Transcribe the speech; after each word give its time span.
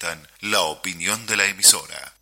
representan 0.00 0.28
la 0.40 0.60
opinión 0.62 1.26
de 1.26 1.36
la 1.36 1.44
emisora. 1.44 2.14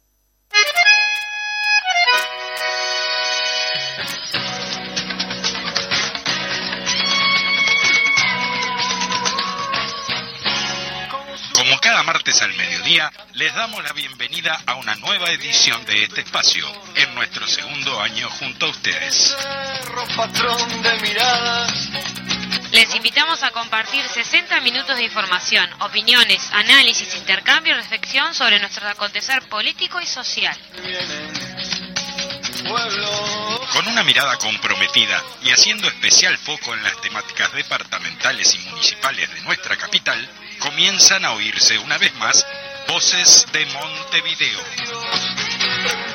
Como 11.54 11.80
cada 11.80 12.02
martes 12.04 12.40
al 12.42 12.54
mediodía, 12.54 13.12
les 13.34 13.54
damos 13.54 13.82
la 13.84 13.92
bienvenida 13.92 14.60
a 14.66 14.76
una 14.76 14.94
nueva 14.96 15.30
edición 15.30 15.84
de 15.84 16.04
este 16.04 16.22
espacio, 16.22 16.66
en 16.94 17.14
nuestro 17.14 17.46
segundo 17.46 18.00
año 18.00 18.28
junto 18.30 18.66
a 18.66 18.70
ustedes. 18.70 19.36
patrón 20.16 20.82
de 20.82 21.00
miradas. 21.00 21.87
Les 22.78 22.94
invitamos 22.94 23.42
a 23.42 23.50
compartir 23.50 24.06
60 24.06 24.60
minutos 24.60 24.96
de 24.96 25.02
información, 25.02 25.68
opiniones, 25.80 26.48
análisis, 26.52 27.12
intercambio 27.16 27.72
y 27.72 27.76
reflexión 27.76 28.32
sobre 28.36 28.60
nuestro 28.60 28.86
acontecer 28.86 29.42
político 29.48 30.00
y 30.00 30.06
social. 30.06 30.56
Con 33.72 33.88
una 33.88 34.04
mirada 34.04 34.36
comprometida 34.36 35.20
y 35.42 35.50
haciendo 35.50 35.88
especial 35.88 36.38
foco 36.38 36.72
en 36.72 36.84
las 36.84 37.00
temáticas 37.00 37.52
departamentales 37.52 38.54
y 38.54 38.58
municipales 38.70 39.28
de 39.34 39.40
nuestra 39.40 39.76
capital, 39.76 40.28
comienzan 40.60 41.24
a 41.24 41.32
oírse 41.32 41.76
una 41.78 41.98
vez 41.98 42.14
más 42.14 42.46
voces 42.86 43.44
de 43.50 43.66
Montevideo. 43.66 46.07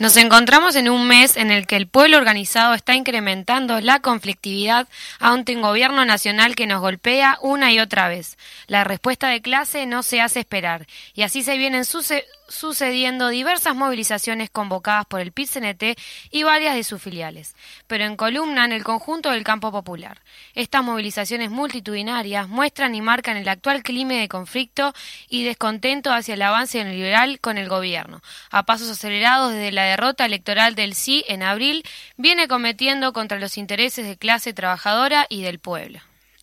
Nos 0.00 0.16
encontramos 0.16 0.76
en 0.76 0.88
un 0.88 1.06
mes 1.06 1.36
en 1.36 1.50
el 1.50 1.66
que 1.66 1.76
el 1.76 1.86
pueblo 1.86 2.16
organizado 2.16 2.72
está 2.72 2.94
incrementando 2.94 3.82
la 3.82 4.00
conflictividad 4.00 4.88
ante 5.18 5.54
un 5.54 5.60
gobierno 5.60 6.06
nacional 6.06 6.54
que 6.54 6.66
nos 6.66 6.80
golpea 6.80 7.36
una 7.42 7.70
y 7.70 7.80
otra 7.80 8.08
vez. 8.08 8.38
La 8.66 8.82
respuesta 8.82 9.28
de 9.28 9.42
clase 9.42 9.84
no 9.84 10.02
se 10.02 10.22
hace 10.22 10.40
esperar 10.40 10.86
y 11.12 11.20
así 11.20 11.42
se 11.42 11.58
vienen 11.58 11.84
suce- 11.84 12.24
sucediendo 12.50 13.28
diversas 13.28 13.74
movilizaciones 13.74 14.50
convocadas 14.50 15.06
por 15.06 15.20
el 15.20 15.32
PIT-CNT 15.32 15.98
y 16.30 16.42
varias 16.42 16.74
de 16.74 16.84
sus 16.84 17.00
filiales, 17.00 17.56
pero 17.86 18.04
en 18.04 18.16
columna 18.16 18.64
en 18.64 18.72
el 18.72 18.84
conjunto 18.84 19.30
del 19.30 19.44
campo 19.44 19.72
popular. 19.72 20.20
Estas 20.54 20.84
movilizaciones 20.84 21.50
multitudinarias 21.50 22.48
muestran 22.48 22.94
y 22.94 23.00
marcan 23.00 23.36
el 23.36 23.48
actual 23.48 23.82
clima 23.82 24.14
de 24.14 24.28
conflicto 24.28 24.92
y 25.28 25.44
descontento 25.44 26.12
hacia 26.12 26.34
el 26.34 26.42
avance 26.42 26.82
neoliberal 26.84 27.40
con 27.40 27.56
el 27.56 27.68
gobierno. 27.68 28.20
A 28.50 28.64
pasos 28.64 28.90
acelerados 28.90 29.52
desde 29.52 29.72
la 29.72 29.84
derrota 29.84 30.26
electoral 30.26 30.74
del 30.74 30.94
sí 30.94 31.24
en 31.28 31.42
abril, 31.42 31.84
viene 32.16 32.48
cometiendo 32.48 33.12
contra 33.12 33.38
los 33.38 33.56
intereses 33.56 34.06
de 34.06 34.16
clase 34.16 34.52
trabajadora 34.52 35.26
y 35.28 35.42
del 35.42 35.60
pueblo. 35.60 36.00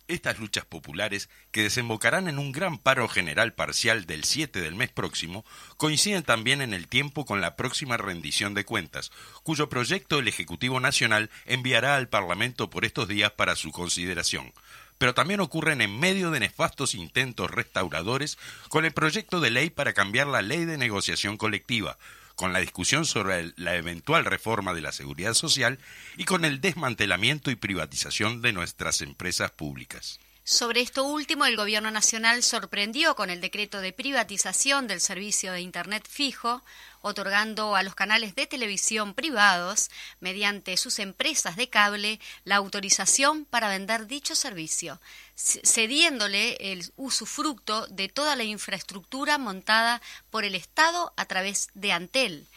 Estas 0.08 0.38
luchas 0.38 0.64
populares, 0.64 1.28
que 1.50 1.62
desembocarán 1.62 2.28
en 2.28 2.38
un 2.38 2.50
gran 2.50 2.78
paro 2.78 3.08
general 3.08 3.52
parcial 3.52 4.06
del 4.06 4.24
7 4.24 4.58
del 4.58 4.74
mes 4.74 4.88
próximo, 4.90 5.44
coinciden 5.76 6.22
también 6.22 6.62
en 6.62 6.72
el 6.72 6.88
tiempo 6.88 7.26
con 7.26 7.42
la 7.42 7.56
próxima 7.56 7.98
rendición 7.98 8.54
de 8.54 8.64
cuentas, 8.64 9.12
cuyo 9.42 9.68
proyecto 9.68 10.18
el 10.18 10.26
Ejecutivo 10.26 10.80
Nacional 10.80 11.28
enviará 11.44 11.96
al 11.96 12.08
Parlamento 12.08 12.70
por 12.70 12.86
estos 12.86 13.06
días 13.06 13.32
para 13.32 13.54
su 13.54 13.70
consideración. 13.70 14.54
Pero 14.96 15.12
también 15.12 15.40
ocurren 15.40 15.82
en 15.82 16.00
medio 16.00 16.30
de 16.30 16.40
nefastos 16.40 16.94
intentos 16.94 17.50
restauradores 17.50 18.38
con 18.70 18.86
el 18.86 18.92
proyecto 18.92 19.40
de 19.40 19.50
ley 19.50 19.68
para 19.68 19.92
cambiar 19.92 20.26
la 20.26 20.40
ley 20.40 20.64
de 20.64 20.78
negociación 20.78 21.36
colectiva, 21.36 21.98
con 22.38 22.52
la 22.52 22.60
discusión 22.60 23.04
sobre 23.04 23.52
la 23.56 23.74
eventual 23.74 24.24
reforma 24.24 24.72
de 24.72 24.80
la 24.80 24.92
seguridad 24.92 25.34
social 25.34 25.80
y 26.16 26.24
con 26.24 26.44
el 26.44 26.60
desmantelamiento 26.60 27.50
y 27.50 27.56
privatización 27.56 28.42
de 28.42 28.52
nuestras 28.52 29.02
empresas 29.02 29.50
públicas. 29.50 30.20
Sobre 30.50 30.80
esto 30.80 31.04
último, 31.04 31.44
el 31.44 31.58
Gobierno 31.58 31.90
Nacional 31.90 32.42
sorprendió 32.42 33.14
con 33.14 33.28
el 33.28 33.42
decreto 33.42 33.82
de 33.82 33.92
privatización 33.92 34.86
del 34.86 34.98
servicio 35.02 35.52
de 35.52 35.60
Internet 35.60 36.08
fijo, 36.08 36.62
otorgando 37.02 37.76
a 37.76 37.82
los 37.82 37.94
canales 37.94 38.34
de 38.34 38.46
televisión 38.46 39.12
privados, 39.12 39.90
mediante 40.20 40.78
sus 40.78 41.00
empresas 41.00 41.56
de 41.56 41.68
cable, 41.68 42.18
la 42.44 42.56
autorización 42.56 43.44
para 43.44 43.68
vender 43.68 44.06
dicho 44.06 44.34
servicio, 44.34 45.02
cediéndole 45.36 46.56
el 46.72 46.90
usufructo 46.96 47.86
de 47.88 48.08
toda 48.08 48.34
la 48.34 48.44
infraestructura 48.44 49.36
montada 49.36 50.00
por 50.30 50.46
el 50.46 50.54
Estado 50.54 51.12
a 51.18 51.26
través 51.26 51.68
de 51.74 51.92
Antel 51.92 52.48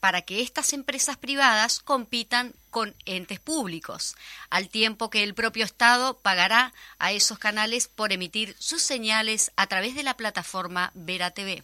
para 0.00 0.22
que 0.22 0.42
estas 0.42 0.72
empresas 0.72 1.16
privadas 1.16 1.80
compitan 1.80 2.54
con 2.70 2.94
entes 3.06 3.40
públicos, 3.40 4.14
al 4.50 4.68
tiempo 4.68 5.10
que 5.10 5.22
el 5.22 5.34
propio 5.34 5.64
Estado 5.64 6.18
pagará 6.18 6.72
a 6.98 7.12
esos 7.12 7.38
canales 7.38 7.88
por 7.88 8.12
emitir 8.12 8.54
sus 8.58 8.82
señales 8.82 9.52
a 9.56 9.66
través 9.66 9.94
de 9.94 10.02
la 10.02 10.14
plataforma 10.14 10.90
Vera 10.94 11.30
TV. 11.30 11.62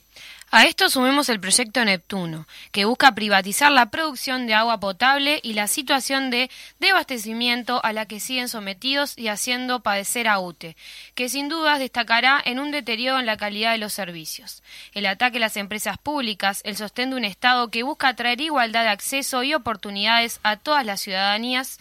A 0.51 0.67
esto 0.67 0.89
sumemos 0.89 1.29
el 1.29 1.41
proyecto 1.41 1.85
Neptuno, 1.85 2.47
que 2.71 2.85
busca 2.85 3.13
privatizar 3.13 3.73
la 3.73 3.91
producción 3.91 4.47
de 4.47 4.55
agua 4.55 4.79
potable 4.79 5.41
y 5.43 5.55
la 5.55 5.67
situación 5.67 6.31
de 6.31 6.49
desabastecimiento 6.79 7.85
a 7.85 7.93
la 7.93 8.07
que 8.07 8.21
siguen 8.21 8.49
sometidos 8.49 9.19
y 9.19 9.27
haciendo 9.27 9.81
padecer 9.81 10.29
a 10.29 10.39
UTE, 10.39 10.77
que 11.17 11.29
sin 11.29 11.49
dudas 11.49 11.81
destacará 11.81 12.41
en 12.45 12.61
un 12.61 12.71
deterioro 12.71 13.19
en 13.19 13.27
la 13.27 13.37
calidad 13.37 13.73
de 13.73 13.79
los 13.79 13.93
servicios. 13.93 14.63
El 14.93 15.07
ataque 15.07 15.39
a 15.39 15.41
las 15.41 15.57
empresas 15.57 15.99
públicas, 15.99 16.61
el 16.65 16.77
sostén 16.77 17.11
de 17.11 17.17
un 17.17 17.25
Estado 17.25 17.69
que 17.71 17.83
busca 17.83 18.15
traer 18.15 18.41
igualdad 18.41 18.85
de 18.85 18.91
acceso 18.91 19.43
y 19.43 19.55
oportunidades 19.55 20.39
a 20.45 20.57
todas 20.57 20.87
las 20.87 20.94
ciudadanías, 21.01 21.79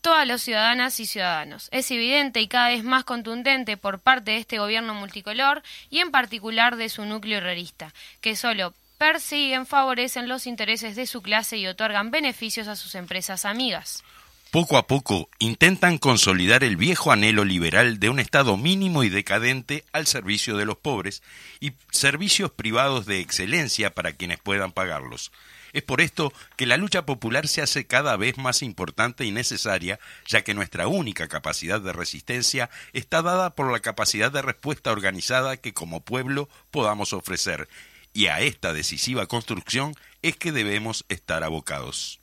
todas 0.00 0.26
las 0.26 0.42
ciudadanas 0.42 0.98
y 1.00 1.06
ciudadanos. 1.06 1.68
Es 1.72 1.90
evidente 1.90 2.40
y 2.40 2.48
cada 2.48 2.68
vez 2.68 2.84
más 2.84 3.04
contundente 3.04 3.76
por 3.76 4.00
parte 4.00 4.32
de 4.32 4.38
este 4.38 4.58
gobierno 4.58 4.94
multicolor 4.94 5.62
y 5.90 5.98
en 5.98 6.10
particular 6.10 6.76
de 6.76 6.88
su 6.88 7.04
núcleo 7.04 7.38
herrerista, 7.38 7.92
que 8.20 8.36
solo 8.36 8.74
persiguen, 8.98 9.66
favorecen 9.66 10.28
los 10.28 10.46
intereses 10.46 10.96
de 10.96 11.06
su 11.06 11.22
clase 11.22 11.56
y 11.56 11.66
otorgan 11.66 12.10
beneficios 12.10 12.68
a 12.68 12.76
sus 12.76 12.94
empresas 12.94 13.44
amigas. 13.44 14.02
Poco 14.50 14.76
a 14.76 14.88
poco 14.88 15.28
intentan 15.38 15.96
consolidar 15.96 16.64
el 16.64 16.76
viejo 16.76 17.12
anhelo 17.12 17.44
liberal 17.44 18.00
de 18.00 18.08
un 18.08 18.18
Estado 18.18 18.56
mínimo 18.56 19.04
y 19.04 19.08
decadente 19.08 19.84
al 19.92 20.08
servicio 20.08 20.56
de 20.56 20.64
los 20.64 20.76
pobres 20.76 21.22
y 21.60 21.72
servicios 21.92 22.50
privados 22.50 23.06
de 23.06 23.20
excelencia 23.20 23.94
para 23.94 24.12
quienes 24.12 24.40
puedan 24.40 24.72
pagarlos. 24.72 25.30
Es 25.72 25.82
por 25.82 26.00
esto 26.00 26.32
que 26.56 26.66
la 26.66 26.76
lucha 26.76 27.06
popular 27.06 27.48
se 27.48 27.62
hace 27.62 27.86
cada 27.86 28.16
vez 28.16 28.38
más 28.38 28.62
importante 28.62 29.24
y 29.24 29.30
necesaria, 29.30 29.98
ya 30.26 30.42
que 30.42 30.54
nuestra 30.54 30.88
única 30.88 31.28
capacidad 31.28 31.80
de 31.80 31.92
resistencia 31.92 32.70
está 32.92 33.22
dada 33.22 33.54
por 33.54 33.70
la 33.72 33.80
capacidad 33.80 34.32
de 34.32 34.42
respuesta 34.42 34.92
organizada 34.92 35.56
que 35.56 35.72
como 35.72 36.00
pueblo 36.00 36.48
podamos 36.70 37.12
ofrecer, 37.12 37.68
y 38.12 38.26
a 38.26 38.40
esta 38.40 38.72
decisiva 38.72 39.26
construcción 39.26 39.94
es 40.22 40.36
que 40.36 40.52
debemos 40.52 41.04
estar 41.08 41.44
abocados. 41.44 42.20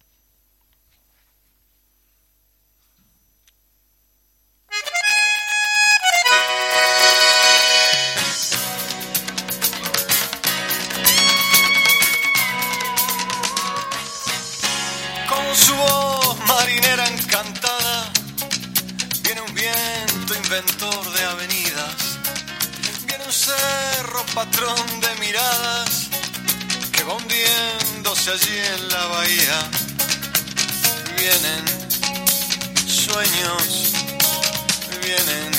Patrón 24.37 24.77
de 25.01 25.15
miradas, 25.25 26.09
que 26.91 27.03
va 27.05 27.13
hundiéndose 27.15 28.29
allí 28.29 28.55
en 28.75 28.89
la 28.89 29.05
bahía. 29.07 29.57
Vienen 31.17 31.63
sueños, 32.87 33.93
vienen 35.01 35.57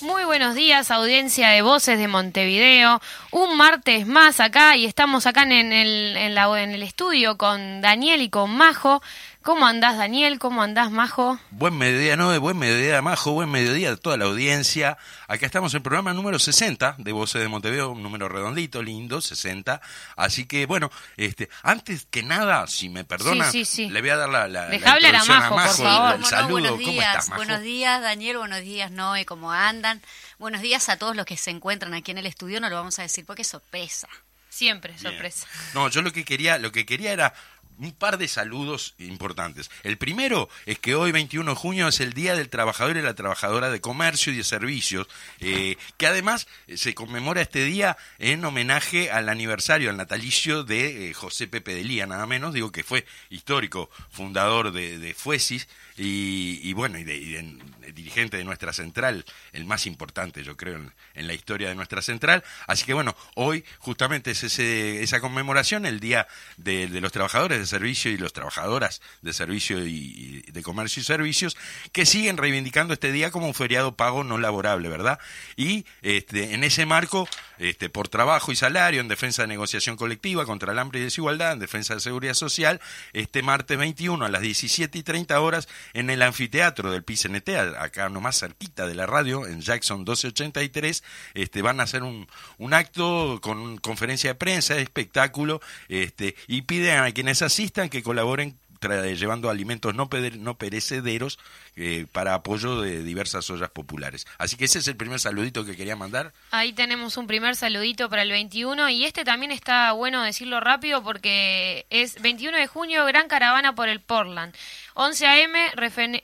Muy 0.00 0.24
buenos 0.24 0.56
días, 0.56 0.90
audiencia 0.90 1.50
de 1.50 1.62
Voces 1.62 1.96
de 1.96 2.08
Montevideo. 2.08 3.00
Un 3.30 3.56
martes 3.56 4.04
más 4.04 4.40
acá 4.40 4.76
y 4.76 4.84
estamos 4.84 5.26
acá 5.26 5.42
en 5.44 5.52
en 5.52 6.34
la- 6.34 6.60
en 6.60 6.72
el 6.72 6.82
estudio 6.82 7.38
con 7.38 7.80
Daniel 7.80 8.20
y 8.20 8.28
con 8.28 8.50
Majo, 8.50 9.00
¿Cómo 9.42 9.66
andás, 9.66 9.96
Daniel? 9.98 10.38
¿Cómo 10.38 10.62
andás, 10.62 10.92
Majo? 10.92 11.36
Buen 11.50 11.76
mediodía, 11.76 12.16
no, 12.16 12.38
buen 12.40 12.56
mediodía, 12.56 13.02
Majo, 13.02 13.32
buen 13.32 13.50
mediodía 13.50 13.90
a 13.90 13.96
toda 13.96 14.16
la 14.16 14.26
audiencia. 14.26 14.96
Acá 15.26 15.46
estamos 15.46 15.72
en 15.74 15.78
el 15.78 15.82
programa 15.82 16.12
número 16.12 16.38
60 16.38 16.94
de 16.98 17.10
Voces 17.10 17.42
de 17.42 17.48
Montevideo, 17.48 17.90
un 17.90 18.04
número 18.04 18.28
redondito, 18.28 18.84
lindo, 18.84 19.20
60. 19.20 19.80
Así 20.14 20.46
que, 20.46 20.66
bueno, 20.66 20.92
este, 21.16 21.48
antes 21.64 22.06
que 22.08 22.22
nada, 22.22 22.68
si 22.68 22.88
me 22.88 23.04
perdonan, 23.04 23.50
Sí, 23.50 23.64
sí, 23.64 23.86
sí. 23.86 23.90
le 23.90 24.00
voy 24.00 24.10
a 24.10 24.16
dar 24.16 24.28
la, 24.28 24.46
la, 24.46 24.66
Dejá 24.68 24.86
la 24.86 24.92
hablar 24.92 25.14
a 25.16 25.18
introducción 25.18 25.38
Majo, 25.38 25.54
por 25.56 25.62
el 25.86 25.92
favor. 25.92 26.10
Cómo 26.12 26.18
no, 26.22 26.26
saludo. 26.28 26.50
buenos 26.52 26.70
¿Cómo 26.70 26.90
días, 26.92 27.06
estás, 27.08 27.28
Majo? 27.30 27.38
buenos 27.44 27.62
días 27.62 28.00
Daniel, 28.02 28.38
buenos 28.38 28.60
días 28.60 28.90
Noé, 28.92 29.24
¿cómo 29.26 29.50
andan? 29.50 30.00
Buenos 30.38 30.60
días 30.62 30.88
a 30.88 30.98
todos 30.98 31.16
los 31.16 31.26
que 31.26 31.36
se 31.36 31.50
encuentran 31.50 31.94
aquí 31.94 32.12
en 32.12 32.18
el 32.18 32.26
estudio, 32.26 32.60
no 32.60 32.68
lo 32.68 32.76
vamos 32.76 32.96
a 33.00 33.02
decir 33.02 33.26
porque 33.26 33.42
es 33.42 33.48
sorpresa. 33.48 34.06
Siempre, 34.50 34.92
Bien. 34.92 35.14
sorpresa. 35.14 35.46
No, 35.72 35.88
yo 35.88 36.02
lo 36.02 36.12
que 36.12 36.26
quería, 36.26 36.58
lo 36.58 36.70
que 36.72 36.84
quería 36.84 37.12
era 37.14 37.32
un 37.78 37.92
par 37.92 38.18
de 38.18 38.28
saludos 38.28 38.94
importantes. 38.98 39.70
El 39.82 39.98
primero 39.98 40.48
es 40.66 40.78
que 40.78 40.94
hoy, 40.94 41.12
21 41.12 41.50
de 41.50 41.56
junio, 41.56 41.88
es 41.88 42.00
el 42.00 42.12
Día 42.12 42.34
del 42.34 42.48
Trabajador 42.48 42.96
y 42.96 43.02
la 43.02 43.14
Trabajadora 43.14 43.70
de 43.70 43.80
Comercio 43.80 44.32
y 44.32 44.36
de 44.36 44.44
Servicios, 44.44 45.08
eh, 45.40 45.76
que 45.96 46.06
además 46.06 46.46
eh, 46.66 46.76
se 46.76 46.94
conmemora 46.94 47.42
este 47.42 47.64
día 47.64 47.96
en 48.18 48.44
homenaje 48.44 49.10
al 49.10 49.28
aniversario, 49.28 49.90
al 49.90 49.96
natalicio 49.96 50.64
de 50.64 51.10
eh, 51.10 51.14
José 51.14 51.48
Pepe 51.48 51.74
de 51.74 51.84
Lía, 51.84 52.06
nada 52.06 52.26
menos, 52.26 52.54
digo 52.54 52.72
que 52.72 52.84
fue 52.84 53.06
histórico, 53.30 53.90
fundador 54.10 54.72
de, 54.72 54.98
de 54.98 55.14
Fuesis 55.14 55.68
y, 55.96 56.72
bueno, 56.72 56.98
y, 56.98 57.04
de, 57.04 57.56
dirigente 57.94 58.36
de 58.36 58.44
nuestra 58.44 58.72
central, 58.72 59.24
el 59.52 59.64
más 59.64 59.86
importante, 59.86 60.42
yo 60.42 60.56
creo, 60.56 60.76
en, 60.76 60.92
en 61.14 61.26
la 61.26 61.34
historia 61.34 61.68
de 61.68 61.74
nuestra 61.74 62.02
central. 62.02 62.42
Así 62.66 62.84
que 62.84 62.94
bueno, 62.94 63.14
hoy 63.34 63.64
justamente 63.78 64.30
es 64.30 64.42
ese, 64.42 65.02
esa 65.02 65.20
conmemoración, 65.20 65.86
el 65.86 66.00
Día 66.00 66.26
de 66.56 66.88
los 66.88 67.12
Trabajadores 67.12 67.61
de 67.62 67.66
Servicio 67.66 68.10
y 68.10 68.18
los 68.18 68.32
Trabajadoras 68.32 69.00
de 69.22 69.32
Servicio 69.32 69.86
y, 69.86 70.42
de 70.52 70.62
Comercio 70.62 71.00
y 71.00 71.04
Servicios, 71.04 71.56
que 71.92 72.04
siguen 72.06 72.36
reivindicando 72.36 72.94
este 72.94 73.12
día 73.12 73.30
como 73.30 73.46
un 73.46 73.54
feriado 73.54 73.96
pago 73.96 74.24
no 74.24 74.38
laborable, 74.38 74.88
¿verdad? 74.88 75.18
Y 75.56 75.86
este, 76.02 76.54
en 76.54 76.64
ese 76.64 76.86
marco, 76.86 77.28
este, 77.58 77.88
por 77.88 78.08
trabajo 78.08 78.52
y 78.52 78.56
salario, 78.56 79.00
en 79.00 79.08
defensa 79.08 79.42
de 79.42 79.48
negociación 79.48 79.96
colectiva 79.96 80.44
contra 80.44 80.72
el 80.72 80.78
hambre 80.78 81.00
y 81.00 81.04
desigualdad, 81.04 81.52
en 81.52 81.58
defensa 81.60 81.94
de 81.94 82.00
seguridad 82.00 82.34
social, 82.34 82.80
este 83.12 83.42
martes 83.42 83.78
21 83.78 84.24
a 84.24 84.28
las 84.28 84.42
17 84.42 84.98
y 84.98 85.02
30 85.02 85.40
horas 85.40 85.68
en 85.92 86.10
el 86.10 86.22
anfiteatro 86.22 86.90
del 86.90 87.04
PICNT, 87.04 87.48
acá 87.78 88.08
nomás 88.08 88.40
cerquita 88.40 88.86
de 88.86 88.94
la 88.94 89.06
radio, 89.06 89.46
en 89.46 89.60
Jackson 89.60 89.98
1283, 89.98 91.04
este, 91.34 91.62
van 91.62 91.80
a 91.80 91.84
hacer 91.84 92.02
un, 92.02 92.26
un 92.58 92.74
acto 92.74 93.38
con 93.40 93.78
conferencia 93.78 94.30
de 94.30 94.34
prensa, 94.34 94.76
espectáculo, 94.78 95.60
este, 95.88 96.34
y 96.46 96.62
piden 96.62 97.00
a 97.00 97.12
quienes 97.12 97.42
asistan 97.52 97.90
que 97.90 98.02
colaboren 98.02 98.56
llevando 98.88 99.50
alimentos 99.50 99.94
no, 99.94 100.08
peder- 100.08 100.36
no 100.38 100.56
perecederos 100.56 101.38
eh, 101.76 102.06
para 102.12 102.34
apoyo 102.34 102.80
de 102.80 103.02
diversas 103.02 103.48
ollas 103.50 103.70
populares. 103.70 104.26
Así 104.38 104.56
que 104.56 104.64
ese 104.66 104.78
es 104.80 104.88
el 104.88 104.96
primer 104.96 105.20
saludito 105.20 105.64
que 105.64 105.76
quería 105.76 105.96
mandar. 105.96 106.32
Ahí 106.50 106.72
tenemos 106.72 107.16
un 107.16 107.26
primer 107.26 107.56
saludito 107.56 108.08
para 108.10 108.22
el 108.22 108.30
21 108.30 108.88
y 108.90 109.04
este 109.04 109.24
también 109.24 109.52
está 109.52 109.92
bueno 109.92 110.22
decirlo 110.22 110.60
rápido 110.60 111.02
porque 111.02 111.86
es 111.90 112.20
21 112.20 112.56
de 112.58 112.66
junio, 112.66 113.04
gran 113.06 113.28
caravana 113.28 113.74
por 113.74 113.88
el 113.88 114.00
Portland. 114.00 114.54
11 114.94 115.26
a.m., 115.26 115.58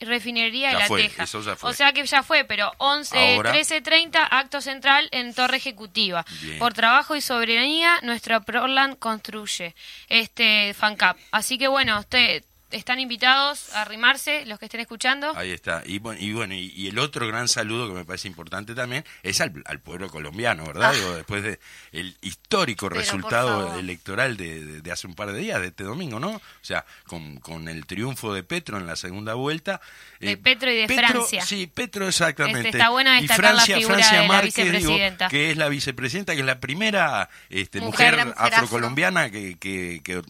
refinería 0.00 0.68
de 0.68 0.72
Ya 0.74 0.78
la 0.80 0.86
fue, 0.86 1.02
Teja. 1.04 1.22
eso 1.24 1.40
ya 1.42 1.56
fue. 1.56 1.70
O 1.70 1.72
sea 1.72 1.92
que 1.92 2.04
ya 2.04 2.22
fue, 2.22 2.44
pero 2.44 2.70
11, 2.78 3.36
Ahora. 3.36 3.54
13.30, 3.54 4.28
acto 4.30 4.60
central 4.60 5.08
en 5.10 5.32
Torre 5.34 5.56
Ejecutiva. 5.56 6.24
Bien. 6.42 6.58
Por 6.58 6.74
trabajo 6.74 7.16
y 7.16 7.20
soberanía, 7.22 7.98
nuestra 8.02 8.40
Portland 8.40 8.98
construye 8.98 9.74
este 10.08 10.74
FanCap. 10.74 11.16
Así 11.30 11.56
que 11.58 11.68
bueno, 11.68 11.98
usted, 11.98 12.44
están 12.70 13.00
invitados 13.00 13.72
a 13.74 13.82
arrimarse, 13.82 14.44
los 14.46 14.58
que 14.58 14.66
estén 14.66 14.80
escuchando. 14.80 15.32
Ahí 15.36 15.50
está. 15.52 15.82
Y 15.86 15.98
bueno, 15.98 16.20
y, 16.20 16.32
bueno, 16.32 16.54
y, 16.54 16.72
y 16.76 16.88
el 16.88 16.98
otro 16.98 17.26
gran 17.26 17.48
saludo 17.48 17.88
que 17.88 17.94
me 17.94 18.04
parece 18.04 18.28
importante 18.28 18.74
también 18.74 19.04
es 19.22 19.40
al, 19.40 19.52
al 19.66 19.80
pueblo 19.80 20.08
colombiano, 20.08 20.66
¿verdad? 20.66 20.90
Ah. 20.90 20.96
Digo, 20.96 21.14
después 21.16 21.42
de 21.42 21.58
el 21.92 22.16
histórico 22.20 22.88
Pero, 22.88 23.00
resultado 23.00 23.78
electoral 23.78 24.36
de, 24.36 24.64
de- 24.64 24.80
de 24.82 24.92
hace 24.92 25.06
un 25.06 25.14
par 25.14 25.32
de 25.32 25.38
días, 25.38 25.60
de 25.60 25.68
este 25.68 25.84
domingo, 25.84 26.20
¿no? 26.20 26.30
O 26.36 26.40
sea, 26.60 26.84
con, 27.06 27.38
con 27.40 27.68
el 27.68 27.86
triunfo 27.86 28.32
de 28.34 28.42
Petro 28.42 28.78
en 28.78 28.86
la 28.86 28.96
segunda 28.96 29.34
vuelta. 29.34 29.80
De 30.20 30.36
Petro 30.36 30.70
y 30.70 30.76
de 30.76 30.88
Francia. 30.94 31.44
Sí, 31.44 31.66
Petro 31.66 32.06
exactamente. 32.08 32.68
Este, 32.68 32.78
está 32.78 32.90
bueno 32.90 33.14
y 33.16 33.20
destacar 33.22 33.44
la 33.44 33.50
Francia, 33.62 33.76
figura 33.76 33.94
Francia 33.94 34.20
de 34.20 34.72
la 34.72 34.78
digo, 34.78 35.28
que 35.30 35.50
es 35.50 35.56
la 35.56 35.68
vicepresidenta, 35.68 36.34
que 36.34 36.40
es 36.40 36.46
la 36.46 36.60
primera 36.60 37.28
este, 37.48 37.80
Mujer, 37.80 38.12
mujer, 38.12 38.26
mujer 38.26 38.34
afro. 38.42 38.56
afrocolombiana 38.56 39.30
que, 39.30 39.56
que, 39.58 40.00
que 40.04 40.22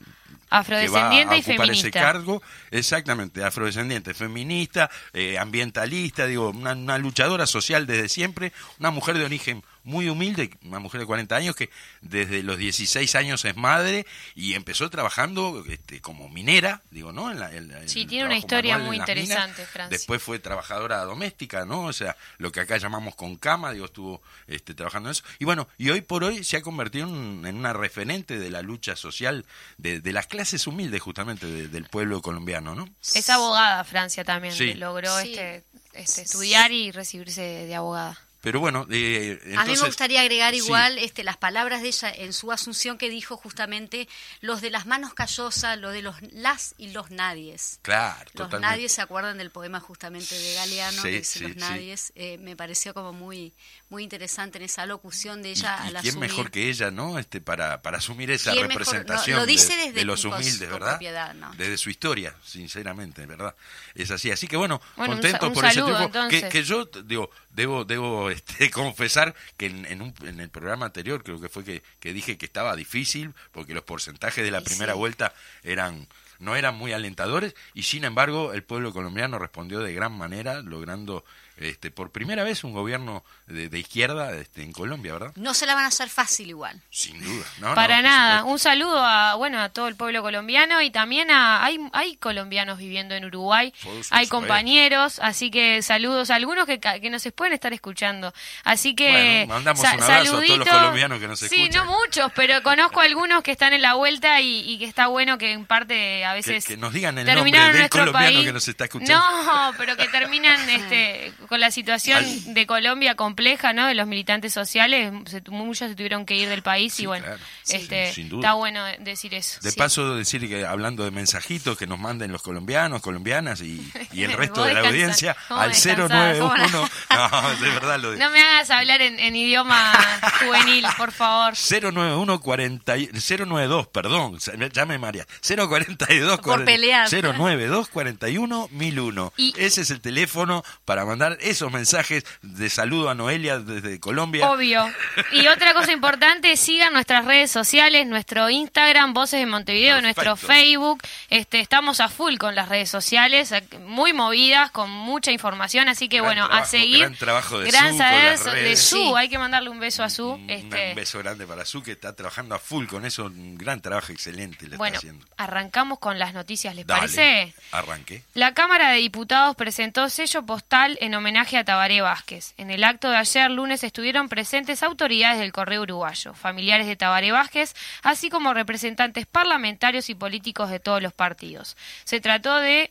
Afrodescendiente 0.51 1.35
que 1.43 1.53
y 1.53 1.57
va 1.57 1.65
a 1.65 1.67
ocupar 1.67 1.71
ese 1.71 1.83
feminista. 1.83 2.01
cargo, 2.01 2.43
exactamente, 2.71 3.45
afrodescendiente, 3.45 4.15
feminista, 4.15 4.91
eh, 5.13 5.39
ambientalista, 5.39 6.27
digo, 6.27 6.51
una, 6.51 6.73
una 6.73 6.99
luchadora 6.99 7.47
social 7.47 7.87
desde 7.87 8.09
siempre, 8.09 8.53
una 8.79 8.91
mujer 8.91 9.19
de 9.19 9.25
origen 9.25 9.63
muy 9.85 10.09
humilde, 10.09 10.51
una 10.65 10.79
mujer 10.79 11.01
de 11.01 11.07
40 11.07 11.35
años 11.37 11.57
que 11.57 11.71
desde 12.01 12.43
los 12.43 12.59
16 12.59 13.15
años 13.15 13.45
es 13.45 13.57
madre 13.57 14.07
y 14.35 14.55
empezó 14.55 14.91
trabajando 14.91 15.65
este, 15.69 16.01
como 16.01 16.29
minera, 16.29 16.83
digo, 16.91 17.13
¿no? 17.13 17.31
En 17.31 17.41
la- 17.41 17.53
en 17.55 17.89
Sí, 17.89 18.07
tiene 18.07 18.27
una 18.27 18.37
historia 18.37 18.79
muy 18.79 18.97
interesante, 18.97 19.65
Francia. 19.65 19.89
Después 19.97 20.23
fue 20.23 20.39
trabajadora 20.39 20.99
doméstica, 21.05 21.65
¿no? 21.65 21.83
O 21.85 21.93
sea, 21.93 22.17
lo 22.39 22.53
que 22.53 22.61
acá 22.61 22.77
llamamos 22.77 23.15
con 23.15 23.37
cama, 23.37 23.73
digo, 23.73 23.87
estuvo 23.87 24.23
este, 24.47 24.75
trabajando 24.75 25.09
en 25.09 25.13
eso. 25.13 25.25
Y 25.39 25.45
bueno, 25.45 25.69
y 25.79 25.91
hoy 25.91 26.01
por 26.01 26.25
hoy 26.25 26.45
se 26.45 26.57
ha 26.57 26.63
convertido 26.63 27.09
en, 27.09 27.45
en 27.47 27.57
una 27.57 27.73
referente 27.73 28.39
de 28.39 28.51
la 28.51 28.63
lucha 28.63 28.97
social 28.97 29.45
de, 29.79 30.01
de 30.01 30.13
las 30.13 30.27
clases 30.27 30.67
humildes, 30.67 31.01
justamente, 31.01 31.47
de- 31.47 31.69
del 31.69 31.85
pueblo 31.85 32.21
colombiano, 32.23 32.75
¿no? 32.75 32.89
Es 33.15 33.29
abogada, 33.31 33.83
Francia 33.85 34.25
también. 34.25 34.55
Sí. 34.55 34.75
Logró 34.75 35.19
Sí. 35.21 35.31
este, 35.31 35.65
este, 35.95 36.23
estudiar 36.23 36.71
y 36.73 36.91
recibirse 36.93 37.41
de 37.43 37.75
abogada. 37.75 38.19
Pero 38.49 38.61
bueno, 38.61 38.87
eh, 38.91 39.39
a 39.59 39.65
mí 39.67 39.73
me 39.75 39.87
gustaría 39.87 40.23
agregar 40.23 40.55
sí. 40.55 40.61
igual 40.61 40.97
este, 40.99 41.23
las 41.23 41.37
palabras 41.37 41.83
de 41.83 41.89
ella 41.89 42.11
en 42.11 42.33
su 42.33 42.51
asunción 42.51 42.97
que 42.97 43.11
dijo 43.11 43.37
justamente 43.37 44.09
los 44.41 44.63
de 44.63 44.71
las 44.71 44.87
manos 44.87 45.13
callosas, 45.13 45.79
lo 45.79 45.91
de 45.91 46.01
los 46.01 46.17
las 46.33 46.75
y 46.79 46.93
los 46.93 47.11
nadies. 47.11 47.79
Claro, 47.83 48.21
Los 48.25 48.33
totalmente. 48.49 48.67
nadies 48.71 48.93
se 48.93 49.03
acuerdan 49.03 49.37
del 49.37 49.51
poema 49.51 49.81
justamente 49.81 50.35
de 50.35 50.55
Galeano, 50.55 51.03
Sí, 51.03 51.09
que 51.11 51.19
dice 51.19 51.39
sí, 51.41 51.45
los 51.45 51.53
sí. 51.53 51.59
nadies. 51.59 52.13
Eh, 52.15 52.39
me 52.39 52.57
pareció 52.57 52.95
como 52.95 53.13
muy 53.13 53.53
muy 53.91 54.03
interesante 54.03 54.57
en 54.59 54.65
esa 54.65 54.87
locución 54.87 55.43
de 55.43 55.51
Y, 55.51 55.53
ella 55.53 55.77
y 55.85 55.87
al 55.89 55.93
quién 56.03 56.11
asumir. 56.15 56.31
mejor 56.31 56.51
que 56.51 56.69
ella, 56.71 56.91
¿no? 56.91 57.19
Este, 57.19 57.41
para, 57.43 57.83
para 57.83 57.99
asumir 57.99 58.31
esa 58.31 58.55
representación 58.55 59.37
Lo- 59.37 59.43
lo 59.43 59.47
dice 59.47 59.77
de, 59.77 59.83
desde 59.89 59.93
de 60.01 60.05
los 60.07 60.25
humildes, 60.25 60.61
¿verdad? 60.71 60.91
propiedad, 60.93 61.35
¿no? 61.35 61.53
Desde 61.55 61.77
su 61.77 61.91
historia, 61.91 62.35
sinceramente, 62.45 63.27
¿verdad? 63.27 63.55
Es 63.95 64.11
así. 64.11 64.31
Así 64.31 64.47
que 64.47 64.57
bueno, 64.57 64.81
contento 64.97 65.49
un 65.49 65.53
por 65.53 65.65
ese 65.67 65.75
saludo, 65.81 66.09
triunfo. 66.09 66.29
Que, 66.31 66.49
que 66.49 66.63
yo, 66.63 66.87
digo, 67.05 67.31
debo, 67.51 67.85
debo 67.85 68.31
este, 68.39 68.71
confesar 68.73 69.35
que 69.57 69.67
en, 69.67 69.85
en, 69.87 70.03
un- 70.03 70.15
en 70.25 70.41
el 70.41 70.49
programa 70.51 70.87
anterior 70.87 71.23
creo 71.23 71.41
que 71.41 71.49
fue 71.49 71.65
que, 71.65 71.83
que 72.01 72.13
dije 72.13 72.39
que 72.39 72.47
estaba 72.47 72.75
difícil 72.77 73.35
porque 73.53 73.75
los 73.75 73.85
porcentajes 73.85 74.45
de 74.45 74.51
la 74.51 74.61
primera 74.63 74.93
sí. 74.95 74.99
vuelta 74.99 75.35
eran 75.63 76.09
no 76.41 76.55
eran 76.55 76.77
muy 76.77 76.93
alentadores 76.93 77.55
y 77.75 77.83
sin 77.83 78.05
embargo 78.05 78.53
el 78.53 78.63
pueblo 78.63 78.93
colombiano 78.93 79.39
respondió 79.41 79.81
de 79.81 79.93
gran 79.93 80.13
manera 80.13 80.63
logrando 80.63 81.25
este 81.59 81.91
por 81.91 82.11
primera 82.11 82.45
vez 82.45 82.65
un 82.65 82.73
gobierno 82.73 83.25
de, 83.47 83.69
de 83.69 83.79
izquierda 83.79 84.35
este, 84.37 84.63
en 84.63 84.73
Colombia, 84.73 85.13
¿verdad? 85.15 85.33
No 85.37 85.55
se 85.55 85.67
la 85.67 85.75
van 85.75 85.85
a 85.85 85.89
hacer 85.89 86.09
fácil 86.09 86.49
igual. 86.49 86.81
Sin 86.91 87.23
duda. 87.23 87.45
No, 87.59 87.75
Para 87.75 87.97
no, 87.99 88.03
nada. 88.09 88.39
supuesto. 88.39 88.53
Un 88.53 88.59
saludo 88.59 88.99
a 89.05 89.35
bueno 89.35 89.61
a 89.61 89.69
todo 89.69 89.89
el 89.89 89.97
pueblo 89.97 90.23
colombiano 90.23 90.81
y 90.83 90.91
también 90.91 91.31
a 91.31 91.65
hay 91.65 91.79
hay 91.93 92.17
colombianos 92.17 92.79
viviendo 92.79 93.15
en 93.15 93.25
Uruguay, 93.25 93.73
hay 94.11 94.27
compañeros, 94.29 95.19
así 95.23 95.51
que 95.51 95.83
saludos 95.83 96.31
a 96.31 96.37
algunos 96.37 96.67
que, 96.67 96.79
ca- 96.81 97.01
que 97.01 97.11
nos 97.11 97.27
pueden 97.35 97.53
estar 97.55 97.73
escuchando. 97.73 98.33
Así 98.65 98.95
que 98.95 99.45
Bueno, 99.47 99.55
mandamos 99.55 99.81
un 99.81 99.87
abrazo 99.87 100.13
a 100.13 100.25
todos 100.25 100.59
los 100.59 100.69
colombianos 100.69 101.21
que 101.21 101.29
nos 101.29 101.39
Sí, 101.41 101.47
escuchan. 101.63 101.87
no 101.87 101.93
muchos, 101.99 102.33
pero 102.35 102.63
conozco 102.63 103.01
algunos 103.01 103.43
que 103.43 103.51
están 103.53 103.73
en 103.73 103.83
la 103.83 103.95
vuelta 103.95 104.41
y, 104.41 104.61
y 104.71 104.79
que 104.79 104.85
está 104.85 105.07
bueno 105.09 105.39
que 105.39 105.53
en 105.53 105.67
parte 105.67 106.25
a 106.25 106.33
veces 106.35 106.65
que 106.67 106.77
nos 106.77 106.93
digan 106.93 107.19
el 107.19 107.27
terminaron 107.27 107.45
nombre 107.45 107.73
del 107.73 107.81
nuestro 107.81 108.01
colombiano 108.01 108.35
país. 108.37 108.47
que 108.47 108.53
nos 108.53 108.69
está 108.69 108.85
escuchando. 108.85 109.15
No, 109.45 109.73
pero 109.77 109.97
que 109.97 110.09
terminan 110.09 110.69
este 110.71 111.33
con 111.49 111.61
la 111.61 111.71
situación 111.71 112.25
de 112.55 112.67
Colombia 112.67 113.15
compleja, 113.15 113.73
¿no? 113.73 113.87
De 113.87 113.95
los 113.95 114.07
militantes 114.07 114.53
sociales, 114.53 115.13
se- 115.27 115.43
muchos 115.49 115.89
se 115.91 115.95
tuvieron 115.97 116.27
que 116.27 116.35
ir 116.35 116.49
del 116.49 116.63
país 116.63 116.95
Sí, 116.95 117.03
y 117.05 117.07
bueno, 117.07 117.25
claro. 117.25 117.41
Sí, 117.63 117.77
este 117.77 118.13
sin 118.13 118.29
duda. 118.29 118.41
está 118.41 118.55
bueno 118.55 118.85
decir 119.01 119.35
eso. 119.35 119.59
De 119.63 119.71
Sí. 119.71 119.79
paso, 119.79 120.15
decir 120.17 120.47
que 120.49 120.65
hablando 120.67 121.05
de 121.05 121.11
mensajitos 121.11 121.77
que 121.79 121.87
nos 121.87 121.99
manden 121.99 122.33
los 122.33 122.43
colombianos, 122.43 123.01
colombianas 123.01 123.61
y, 123.61 123.81
y 124.13 124.23
el 124.25 124.31
¿Vos 124.31 124.39
resto 124.39 124.65
de 124.65 124.75
la 124.75 124.81
audiencia 124.81 125.37
¿Cómo 125.49 125.61
al 125.61 125.71
descansás? 125.71 126.11
091. 126.11 126.89
No, 127.11 127.55
de 127.61 127.71
verdad 127.71 127.99
lo 128.01 128.13
digo. 128.13 128.25
No 128.25 128.31
me 128.31 128.41
hagas 128.41 128.71
hablar 128.71 129.01
en, 129.03 129.19
en 129.19 129.35
idioma 129.37 129.93
juvenil, 130.45 130.87
por 130.97 131.13
favor. 131.13 131.55
091 131.57 132.41
40, 132.41 132.97
y- 132.99 133.07
092, 133.13 133.87
perdón, 133.89 134.39
ya 134.73 134.87
me 134.87 134.99
maría. 134.99 135.27
042 135.43 136.41
Por 136.41 136.65
pelear. 136.65 137.09
092 137.11 137.89
41 137.89 138.69
1001. 138.71 139.33
Y- 139.37 139.55
Ese 139.57 139.83
es 139.83 139.91
el 139.91 140.01
teléfono 140.01 140.65
para 140.85 141.05
mandar 141.05 141.38
esos 141.41 141.73
mensajes 141.73 142.25
de 142.43 142.71
saludo 142.71 143.11
a 143.11 143.15
Noelia 143.15 143.59
desde 143.59 144.01
Colombia. 144.01 144.51
Obvio. 144.51 144.87
Y 145.33 145.47
otra 145.49 145.75
cosa 145.75 145.93
importante, 145.93 146.57
sigan 146.57 146.93
nuestras 146.93 147.25
redes 147.25 147.51
sociales, 147.51 148.07
nuestro 148.07 148.51
Instagram, 148.51 149.15
Voces 149.15 149.41
de 149.41 149.47
Montevideo, 149.47 149.97
Perfecto. 150.01 150.25
nuestro 150.25 150.37
Facebook. 150.49 151.03
Este, 151.31 151.61
estamos 151.61 152.01
a 152.01 152.09
full 152.09 152.37
con 152.37 152.55
las 152.55 152.69
redes 152.69 152.91
sociales, 152.91 153.53
eh, 153.53 153.63
muy 153.81 154.13
movidas, 154.13 154.71
con 154.71 154.91
mucha 154.91 155.31
información, 155.33 155.89
así 155.89 156.09
que 156.09 156.17
Gran 156.21 156.27
bueno, 156.27 156.45
a 156.51 156.65
seguir. 156.65 157.01
gran 157.01 157.15
trabajo 157.17 157.59
de 157.59 157.71
Gran 157.71 157.93
Su 157.93 157.99
saber 157.99 158.25
las 158.25 158.45
de 158.45 158.51
redes. 158.53 158.81
Su, 158.83 158.97
Sí. 158.97 159.13
hay 159.17 159.29
que 159.29 159.39
mandarle 159.39 159.71
un 159.71 159.81
beso 159.81 160.03
a 160.03 160.11
Su. 160.11 160.31
Un, 160.31 160.51
Este, 160.51 160.91
un 160.91 160.95
beso 160.97 161.19
grande 161.19 161.47
para 161.47 161.65
Su 161.65 161.83
que 161.83 161.93
está 161.93 162.15
trabajando 162.15 162.55
a 162.55 162.59
full 162.59 162.87
con 162.87 163.05
eso, 163.07 163.25
un 163.27 163.57
gran 163.57 163.81
trabajo 163.81 164.13
excelente 164.13 164.67
le 164.69 164.77
bueno, 164.77 164.97
está 164.97 164.99
haciendo. 165.09 165.27
arrancamos 165.37 165.99
con 165.99 166.19
las 166.19 166.35
noticias, 166.35 166.75
¿les 166.75 166.87
Dale, 166.87 167.01
parece? 167.01 167.55
Arranque. 167.73 168.23
La 168.35 168.55
Cámara 168.55 168.91
de 168.91 168.99
Diputados 168.99 169.55
presentó 169.57 170.09
sello 170.09 170.45
postal 170.45 170.97
en 171.01 171.15
homenaje 171.15 171.28
a 171.37 171.65
Tabaré 171.65 172.01
Vázquez. 172.01 172.55
En 172.57 172.71
el 172.71 172.83
acto 172.85 173.11
de 173.11 173.17
ayer 173.17 173.51
lunes 173.51 173.85
estuvieron 173.85 174.29
presentes 174.29 174.83
autoridades 174.83 175.39
del 175.39 175.53
Correo 175.53 175.83
Uruguayo, 175.83 176.33
familiares 176.33 176.87
de 176.87 176.97
Tabaré 176.97 177.33
Vázquez, 177.33 177.75
así 178.03 178.31
como 178.31 178.55
representantes 178.55 179.27
parlamentarios 179.27 180.09
y 180.09 180.15
políticos 180.15 180.71
de 180.71 180.81
todos 180.81 181.03
los 181.03 181.13
partidos. 181.13 181.77
Se 182.05 182.21
trató 182.21 182.57
de 182.57 182.91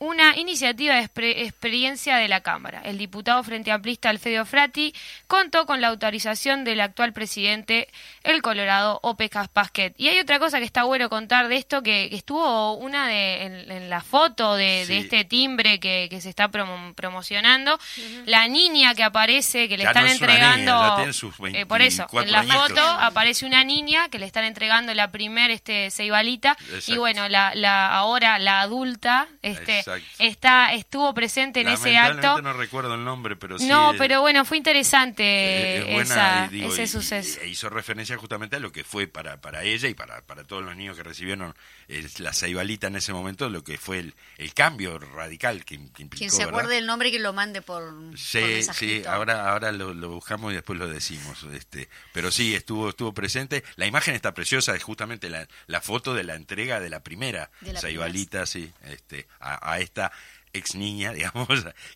una 0.00 0.36
iniciativa 0.36 0.94
de 0.94 1.02
experiencia 1.42 2.16
de 2.16 2.28
la 2.28 2.40
Cámara. 2.40 2.82
El 2.84 2.98
diputado 2.98 3.42
Frente 3.42 3.72
Amplista 3.72 4.10
Alfredo 4.10 4.44
Frati 4.44 4.94
contó 5.26 5.66
con 5.66 5.80
la 5.80 5.88
autorización 5.88 6.64
del 6.64 6.80
actual 6.80 7.12
presidente, 7.12 7.88
el 8.22 8.40
Colorado 8.42 9.00
Ope 9.02 9.28
Pasquet. 9.52 9.94
Y 9.98 10.08
hay 10.08 10.18
otra 10.20 10.38
cosa 10.38 10.58
que 10.58 10.64
está 10.64 10.84
bueno 10.84 11.08
contar 11.08 11.48
de 11.48 11.56
esto, 11.56 11.82
que, 11.82 12.08
que 12.10 12.16
estuvo 12.16 12.74
una 12.74 13.08
de, 13.08 13.42
en, 13.42 13.70
en 13.72 13.90
la 13.90 14.00
foto 14.00 14.54
de, 14.54 14.82
este 14.98 15.24
timbre 15.24 15.80
que, 15.80 16.06
que 16.10 16.20
se 16.20 16.28
está 16.30 16.48
promo- 16.48 16.94
promocionando, 16.94 17.78
la 18.26 18.46
niña 18.48 18.94
que 18.94 19.02
aparece, 19.02 19.68
que 19.68 19.76
le 19.76 19.84
Ya 19.84 19.90
están 19.90 20.04
no 20.04 20.10
es 20.10 20.20
una 20.20 20.32
entregando... 20.32 20.74
niña, 20.74 20.88
ya 20.90 20.96
tiene 20.96 21.12
sus 21.12 21.34
eh, 21.54 21.66
por 21.66 21.82
eso, 21.82 22.06
24 22.10 22.22
en 22.22 22.32
la 22.32 22.38
añitos. 22.40 22.68
foto 22.68 22.80
aparece 22.82 23.46
una 23.46 23.64
niña 23.64 24.08
que 24.08 24.18
le 24.18 24.26
están 24.26 24.44
entregando 24.44 24.94
la 24.94 25.10
primer 25.10 25.50
este 25.50 25.90
ceibalita 25.90 26.56
y 26.86 26.96
bueno 26.96 27.28
la, 27.28 27.54
la 27.54 27.88
ahora 27.94 28.38
la 28.38 28.60
adulta 28.60 29.26
este 29.42 29.82
Exacto. 29.96 30.24
está 30.24 30.72
estuvo 30.74 31.12
presente 31.14 31.60
en 31.60 31.68
ese 31.68 31.96
acto 31.96 32.40
no 32.42 32.52
recuerdo 32.52 32.94
el 32.94 33.04
nombre, 33.04 33.36
pero 33.36 33.58
sí. 33.58 33.66
no 33.66 33.92
eh, 33.92 33.96
pero 33.98 34.20
bueno 34.20 34.44
fue 34.44 34.56
interesante 34.56 35.22
eh, 35.22 35.78
es 35.78 35.84
buena, 35.94 36.02
esa- 36.02 36.46
y 36.46 36.54
digo, 36.56 36.72
ese 36.72 36.82
y- 36.84 36.86
suceso 36.88 37.40
y 37.44 37.48
hizo 37.48 37.68
referencia 37.68 38.16
justamente 38.16 38.56
a 38.56 38.60
lo 38.60 38.72
que 38.72 38.84
fue 38.84 39.06
para, 39.06 39.40
para 39.40 39.62
ella 39.64 39.88
y 39.88 39.94
para, 39.94 40.20
para 40.22 40.44
todos 40.44 40.64
los 40.64 40.76
niños 40.76 40.96
que 40.96 41.02
recibieron 41.02 41.54
eh, 41.88 42.06
la 42.18 42.32
ceibalita 42.32 42.88
en 42.88 42.96
ese 42.96 43.12
momento, 43.12 43.48
lo 43.48 43.64
que 43.64 43.78
fue 43.78 43.98
el, 43.98 44.14
el 44.36 44.52
cambio 44.54 44.98
radical 44.98 45.64
que, 45.64 45.76
que 45.92 46.02
implicó. 46.02 46.18
Quien 46.18 46.30
se 46.30 46.38
¿verdad? 46.38 46.50
acuerde 46.60 46.74
del 46.76 46.86
nombre 46.86 47.10
que 47.10 47.18
lo 47.18 47.32
mande 47.32 47.62
por, 47.62 47.94
por 47.94 48.18
Sí, 48.18 48.38
sí, 48.40 48.44
mensajito. 48.44 49.10
ahora, 49.10 49.50
ahora 49.50 49.72
lo, 49.72 49.94
lo 49.94 50.10
buscamos 50.10 50.52
y 50.52 50.56
después 50.56 50.78
lo 50.78 50.86
decimos. 50.88 51.44
Este, 51.54 51.88
pero 52.12 52.30
sí, 52.30 52.54
estuvo, 52.54 52.90
estuvo 52.90 53.12
presente. 53.14 53.64
La 53.76 53.86
imagen 53.86 54.14
está 54.14 54.34
preciosa, 54.34 54.74
es 54.76 54.82
justamente 54.82 55.30
la, 55.30 55.48
la 55.66 55.80
foto 55.80 56.14
de 56.14 56.24
la 56.24 56.34
entrega 56.34 56.78
de 56.80 56.90
la 56.90 57.00
primera 57.00 57.50
De 57.60 57.72
la 57.72 57.80
Saibalita, 57.80 58.44
sí, 58.46 58.70
este, 58.84 59.26
a, 59.40 59.72
a 59.72 59.77
esta 59.80 60.12
ex 60.52 60.74
niña, 60.74 61.12
digamos, 61.14 61.48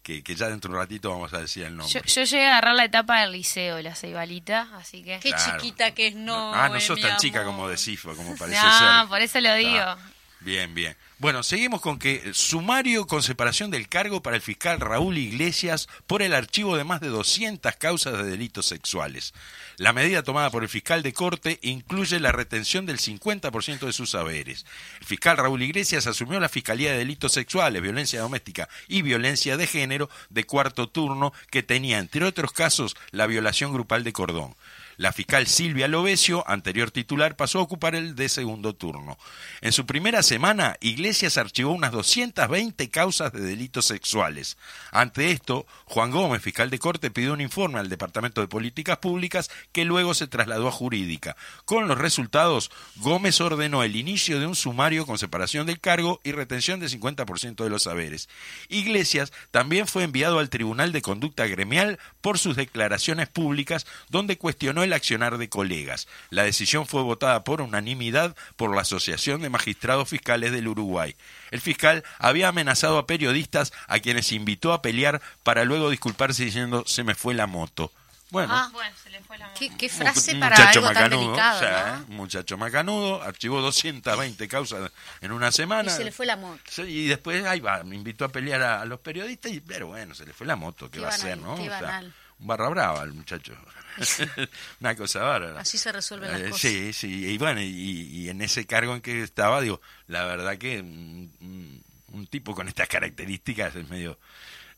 que, 0.03 0.23
que 0.23 0.35
ya 0.35 0.49
dentro 0.49 0.71
de 0.71 0.77
un 0.77 0.83
ratito 0.83 1.11
vamos 1.11 1.33
a 1.33 1.39
decir 1.39 1.65
el 1.65 1.77
nombre. 1.77 1.93
yo, 1.93 2.01
yo 2.05 2.23
llegué 2.25 2.45
a 2.47 2.51
agarrar 2.59 2.75
la 2.75 2.85
etapa 2.85 3.21
del 3.23 3.33
liceo 3.33 3.77
de 3.77 3.83
la 3.83 3.95
ceibalita 3.95 4.69
así 4.75 5.03
que 5.03 5.19
Qué 5.21 5.31
Claro. 5.31 5.59
chiquita 5.61 5.93
que 5.93 6.09
es, 6.09 6.15
no. 6.15 6.55
ah, 6.55 6.69
no 6.69 6.77
eh, 6.77 6.81
sos 6.81 6.97
mi 6.97 7.03
tan 7.03 7.17
chica 7.17 7.41
amor. 7.41 7.53
como 7.55 7.69
decís, 7.69 8.01
como 8.03 8.37
parece 8.37 8.61
no 8.61 8.99
ser. 9.01 9.09
por 9.09 9.21
eso 9.23 9.41
lo 9.41 9.55
digo 9.55 9.79
Ah, 9.81 9.97
Bien, 10.45 10.75
bien. 10.75 10.97
Bueno, 11.19 11.45
seguimos 11.45 11.81
con 11.81 12.01
que 12.01 12.33
sumario 12.35 13.07
con 13.07 13.23
separación 13.23 13.71
del 13.71 13.89
cargo 13.89 14.23
para 14.23 14.35
el 14.35 14.43
fiscal 14.43 14.81
Raúl 14.81 15.17
Iglesias 15.17 15.89
por 16.09 16.21
el 16.21 16.35
archivo 16.35 16.77
de 16.77 16.83
más 16.83 17.01
de 17.01 17.09
200 17.09 17.77
causas 17.77 18.15
de 18.15 18.25
delitos 18.25 18.67
sexuales. 18.67 19.35
La 19.77 19.93
medida 19.93 20.25
tomada 20.25 20.51
por 20.51 20.65
el 20.65 20.69
fiscal 20.69 21.05
de 21.05 21.13
corte 21.13 21.61
incluye 21.63 22.19
la 22.19 22.33
retención 22.33 22.87
del 22.87 22.99
50% 22.99 23.87
de 23.87 23.93
sus 23.93 24.11
saberes. 24.11 24.67
El 25.01 25.07
fiscal 25.07 25.37
Raúl 25.37 25.63
Iglesias 25.63 26.09
asumió 26.09 26.41
la 26.41 26.49
Fiscalía 26.49 26.91
de 26.91 26.99
Delitos 26.99 27.35
Sexuales, 27.35 27.81
Violencia 27.81 28.21
Doméstica 28.21 28.69
y 28.89 29.03
Violencia 29.03 29.57
de 29.57 29.69
Género 29.69 30.11
de 30.29 30.43
cuarto 30.43 30.89
turno 30.89 31.33
que 31.51 31.63
tenía, 31.63 31.99
entre 31.99 32.25
otros 32.25 32.51
casos, 32.51 32.97
la 33.13 33.29
violación 33.29 33.73
grupal 33.73 34.03
de 34.03 34.13
cordón. 34.13 34.57
La 35.03 35.13
fiscal 35.13 35.49
Silvia 35.49 35.89
Lovesio, 35.89 36.49
anterior 36.49 36.93
titular, 36.93 37.35
pasó 37.35 37.59
a 37.59 37.63
ocupar 37.63 37.97
el 37.97 38.15
de 38.15 38.29
segundo 38.29 38.73
turno. 38.73 39.19
En 39.61 39.73
su 39.73 39.85
primera 39.85 40.23
semana, 40.23 40.77
Iglesias 40.81 41.39
archivó 41.39 41.73
unas 41.73 41.91
220 41.91 42.89
causas 42.89 43.33
de 43.33 43.41
delitos 43.41 43.87
sexuales. 43.87 44.57
Ante 44.93 45.33
esto, 45.33 45.67
Juan 45.87 46.13
Gómez, 46.13 46.41
fiscal 46.41 46.71
de 46.71 46.79
corte, 46.79 47.11
pidió 47.11 47.33
un 47.33 47.41
informe 47.41 47.81
al 47.81 47.89
Departamento 47.89 48.43
de 48.43 48.47
Políticas 48.47 48.99
Públicas 48.99 49.51
que 49.73 49.85
luego 49.85 50.15
se 50.15 50.29
trasladó 50.29 50.69
a 50.69 50.71
jurídica. 50.71 51.35
Con 51.65 51.89
los 51.89 51.99
resultados, 51.99 52.71
Gómez 52.95 53.41
ordenó 53.41 53.83
el 53.83 53.97
inicio 53.97 54.39
de 54.39 54.47
un 54.47 54.55
sumario 54.55 55.05
con 55.05 55.19
separación 55.19 55.67
del 55.67 55.81
cargo 55.81 56.21
y 56.23 56.31
retención 56.31 56.79
del 56.79 56.91
50% 56.91 57.65
de 57.65 57.71
los 57.71 57.83
saberes. 57.83 58.29
Iglesias 58.69 59.33
también 59.51 59.89
fue 59.89 60.05
enviado 60.05 60.39
al 60.39 60.49
Tribunal 60.49 60.93
de 60.93 61.03
Conducta 61.03 61.49
Gremial 61.49 61.99
por 62.21 62.39
sus 62.39 62.55
declaraciones 62.55 63.27
públicas 63.27 63.85
donde 64.09 64.39
cuestionó 64.39 64.85
el 64.85 64.92
accionar 64.95 65.39
de 65.39 65.49
colegas. 65.49 66.09
La 66.31 66.43
decisión 66.45 66.87
fue 66.87 67.03
votada 67.03 67.45
por 67.45 67.61
unanimidad 67.61 68.35
por 68.57 68.75
la 68.75 68.83
Asociación 68.83 69.43
de 69.43 69.51
Magistrados 69.51 70.09
Fiscales 70.09 70.53
del 70.53 70.69
Uruguay. 70.69 71.17
El 71.51 71.61
fiscal 71.61 72.05
había 72.19 72.49
amenazado 72.49 72.99
a 72.99 73.07
periodistas 73.07 73.73
a 73.89 73.99
quienes 74.01 74.33
invitó 74.33 74.73
a 74.73 74.83
pelear 74.83 75.21
para 75.43 75.65
luego 75.65 75.91
disculparse 75.91 76.45
diciendo 76.45 76.85
se 76.87 77.05
me 77.05 77.15
fue 77.15 77.35
la 77.35 77.47
moto. 77.47 77.93
Bueno, 78.31 78.55
Ah, 78.57 78.71
bueno 78.73 78.97
se 79.03 79.11
le 79.11 79.21
fue 79.21 79.37
la 79.37 79.53
qué, 79.53 79.89
frase 79.91 80.35
para 80.37 80.57
muchacho 80.57 80.79
algo 80.79 80.87
tan 80.87 80.95
macanudo, 80.95 81.21
delicado, 81.27 81.57
o 81.57 81.61
sea, 81.61 81.97
¿no? 81.99 82.03
¿eh? 82.03 82.17
muchacho 82.17 82.57
macanudo, 82.57 83.23
archivó 83.23 83.61
220 83.61 84.49
causas 84.49 84.91
en 85.21 85.33
una 85.33 85.49
Y 85.49 85.53
semana. 85.53 85.91
se 85.91 86.03
le 86.03 86.13
fue 86.13 86.25
la 86.25 86.37
moto. 86.37 86.87
Y 86.87 87.09
después 87.09 87.45
ahí 87.45 87.61
va, 87.61 87.85
me 87.85 87.95
invitó 87.95 88.25
a 88.25 88.31
pelear 88.31 88.63
a, 88.63 88.81
a 88.81 88.85
los 88.87 89.01
periodistas 89.01 89.53
y 89.53 89.61
pero 89.61 89.89
bueno, 89.89 90.15
se 90.15 90.25
le 90.25 90.33
fue 90.33 90.47
la 90.47 90.57
moto, 90.57 90.87
¿qué, 90.91 90.93
Qué 90.99 91.01
va 91.01 91.09
a 91.09 91.15
hacer, 91.15 91.37
no? 91.37 91.57
qué 91.57 91.63
O 91.63 91.65
sea, 91.65 91.81
banal. 91.83 92.15
Barra 92.43 92.69
brava 92.69 93.03
el 93.05 93.13
muchacho. 93.13 93.55
Una 94.81 94.95
cosa 94.97 95.21
bárbara. 95.23 95.61
Así 95.61 95.77
se 95.79 95.93
resuelven 95.93 96.31
las 96.31 96.41
Eh, 96.41 96.45
cosas. 96.51 96.61
Sí, 96.61 96.93
sí, 96.93 97.27
y 97.27 97.39
bueno, 97.39 97.61
y, 97.61 97.67
y 97.67 98.29
en 98.31 98.41
ese 98.41 98.67
cargo 98.67 98.95
en 98.95 99.01
que 99.01 99.23
estaba, 99.23 99.61
digo, 99.61 99.81
la 100.07 100.25
verdad 100.25 100.57
que 100.59 100.83
mm, 100.83 101.31
mm, 101.41 101.81
un 102.13 102.27
tipo 102.27 102.55
con 102.55 102.69
estas 102.69 102.89
características 102.89 103.77
es 103.77 103.89
medio 103.89 104.19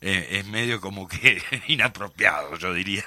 eh, 0.00 0.38
es 0.38 0.46
medio 0.46 0.80
como 0.80 1.06
que 1.08 1.40
inapropiado, 1.68 2.56
yo 2.58 2.74
diría. 2.74 3.04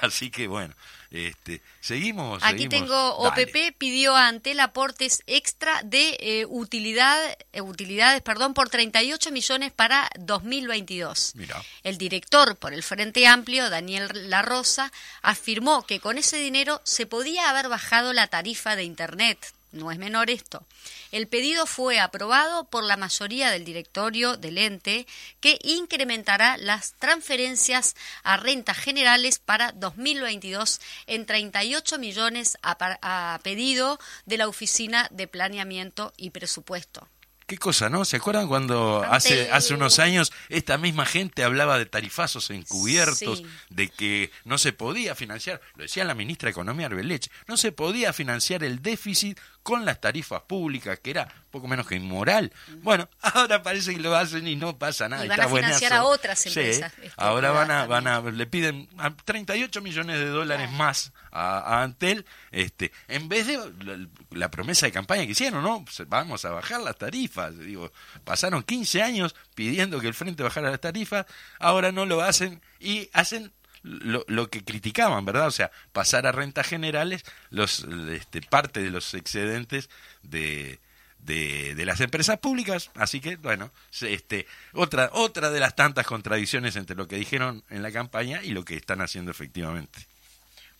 Así 0.00 0.30
que 0.30 0.46
bueno, 0.48 0.74
este, 1.10 1.62
seguimos. 1.80 2.42
Aquí 2.42 2.64
seguimos. 2.64 2.70
tengo, 2.70 3.30
Dale. 3.30 3.44
OPP 3.44 3.76
pidió 3.78 4.14
a 4.14 4.28
Antel 4.28 4.60
aportes 4.60 5.22
extra 5.26 5.82
de 5.82 6.16
eh, 6.20 6.46
utilidad, 6.46 7.18
eh, 7.52 7.60
utilidades 7.60 8.20
perdón, 8.22 8.54
por 8.54 8.68
38 8.68 9.30
millones 9.30 9.72
para 9.72 10.10
2022. 10.18 11.32
Mira. 11.34 11.62
El 11.82 11.96
director 11.96 12.56
por 12.56 12.74
el 12.74 12.82
Frente 12.82 13.26
Amplio, 13.26 13.70
Daniel 13.70 14.08
La 14.30 14.42
Rosa, 14.42 14.92
afirmó 15.22 15.86
que 15.86 16.00
con 16.00 16.18
ese 16.18 16.36
dinero 16.36 16.80
se 16.84 17.06
podía 17.06 17.48
haber 17.48 17.68
bajado 17.68 18.12
la 18.12 18.26
tarifa 18.26 18.76
de 18.76 18.84
Internet. 18.84 19.38
No 19.70 19.90
es 19.90 19.98
menor 19.98 20.30
esto. 20.30 20.66
El 21.12 21.28
pedido 21.28 21.66
fue 21.66 22.00
aprobado 22.00 22.64
por 22.64 22.84
la 22.84 22.96
mayoría 22.96 23.50
del 23.50 23.64
directorio 23.64 24.36
del 24.36 24.56
ente, 24.58 25.06
que 25.40 25.58
incrementará 25.62 26.56
las 26.56 26.94
transferencias 26.98 27.94
a 28.22 28.36
rentas 28.38 28.78
generales 28.78 29.38
para 29.38 29.72
2022 29.72 30.80
en 31.06 31.26
38 31.26 31.98
millones 31.98 32.56
a, 32.62 33.38
pedido 33.42 33.98
de 34.26 34.38
la 34.38 34.48
Oficina 34.48 35.08
de 35.10 35.28
Planeamiento 35.28 36.12
y 36.16 36.30
Presupuesto. 36.30 37.08
Qué 37.46 37.56
cosa, 37.56 37.88
¿no? 37.88 38.04
¿Se 38.04 38.16
acuerdan 38.18 38.46
cuando 38.46 39.02
hace, 39.08 39.50
hace 39.50 39.72
unos 39.72 39.98
años 40.00 40.32
esta 40.50 40.76
misma 40.76 41.06
gente 41.06 41.44
hablaba 41.44 41.78
de 41.78 41.86
tarifazos 41.86 42.50
encubiertos, 42.50 43.38
Sí. 43.38 43.46
de 43.70 43.88
que 43.88 44.30
no 44.44 44.58
se 44.58 44.74
podía 44.74 45.14
financiar, 45.14 45.62
lo 45.74 45.84
decía 45.84 46.04
la 46.04 46.14
ministra 46.14 46.48
de 46.48 46.50
Economía 46.50 46.86
Arbeleche, 46.86 47.30
no 47.46 47.56
se 47.56 47.72
podía 47.72 48.12
financiar 48.12 48.64
el 48.64 48.82
déficit 48.82 49.40
con 49.68 49.84
las 49.84 50.00
tarifas 50.00 50.40
públicas, 50.44 50.98
que 50.98 51.10
era 51.10 51.28
poco 51.50 51.68
menos 51.68 51.86
que 51.86 51.94
inmoral. 51.94 52.50
Bueno, 52.80 53.06
ahora 53.20 53.62
parece 53.62 53.94
que 53.94 54.00
lo 54.00 54.16
hacen 54.16 54.48
y 54.48 54.56
no 54.56 54.78
pasa 54.78 55.10
nada. 55.10 55.26
Y 55.26 55.28
van 55.28 55.38
está 55.38 55.52
a 55.52 55.54
financiar 55.54 55.90
buenazo. 55.90 56.08
a 56.08 56.14
otras 56.14 56.46
empresas, 56.46 56.92
este, 57.02 57.12
ahora 57.18 57.50
van 57.50 57.70
a, 57.70 57.86
van 57.86 58.06
a, 58.06 58.22
le 58.22 58.46
piden 58.46 58.88
a 58.96 59.14
38 59.14 59.82
millones 59.82 60.18
de 60.20 60.24
dólares 60.24 60.72
más 60.72 61.12
a, 61.30 61.58
a 61.58 61.82
Antel, 61.82 62.24
este, 62.50 62.92
en 63.08 63.28
vez 63.28 63.46
de 63.46 63.58
la, 63.84 64.08
la 64.30 64.50
promesa 64.50 64.86
de 64.86 64.92
campaña 64.92 65.26
que 65.26 65.32
hicieron, 65.32 65.62
¿no? 65.62 65.84
Vamos 66.06 66.46
a 66.46 66.50
bajar 66.50 66.80
las 66.80 66.96
tarifas. 66.96 67.58
Digo, 67.58 67.92
pasaron 68.24 68.62
15 68.62 69.02
años 69.02 69.36
pidiendo 69.54 70.00
que 70.00 70.08
el 70.08 70.14
Frente 70.14 70.42
bajara 70.42 70.70
las 70.70 70.80
tarifas, 70.80 71.26
ahora 71.58 71.92
no 71.92 72.06
lo 72.06 72.22
hacen 72.22 72.62
y 72.80 73.10
hacen 73.12 73.52
lo, 73.88 74.24
lo 74.28 74.48
que 74.48 74.64
criticaban, 74.64 75.24
¿verdad? 75.24 75.46
O 75.46 75.50
sea, 75.50 75.70
pasar 75.92 76.26
a 76.26 76.32
rentas 76.32 76.66
generales 76.66 77.24
los 77.50 77.86
este, 78.10 78.42
parte 78.42 78.82
de 78.82 78.90
los 78.90 79.14
excedentes 79.14 79.88
de, 80.22 80.78
de, 81.20 81.74
de 81.74 81.86
las 81.86 82.00
empresas 82.00 82.38
públicas. 82.38 82.90
Así 82.94 83.20
que, 83.20 83.36
bueno, 83.36 83.70
este, 84.00 84.46
otra, 84.72 85.10
otra 85.12 85.50
de 85.50 85.60
las 85.60 85.74
tantas 85.74 86.06
contradicciones 86.06 86.76
entre 86.76 86.96
lo 86.96 87.08
que 87.08 87.16
dijeron 87.16 87.64
en 87.70 87.82
la 87.82 87.92
campaña 87.92 88.42
y 88.42 88.50
lo 88.50 88.64
que 88.64 88.76
están 88.76 89.00
haciendo 89.00 89.30
efectivamente. 89.30 90.06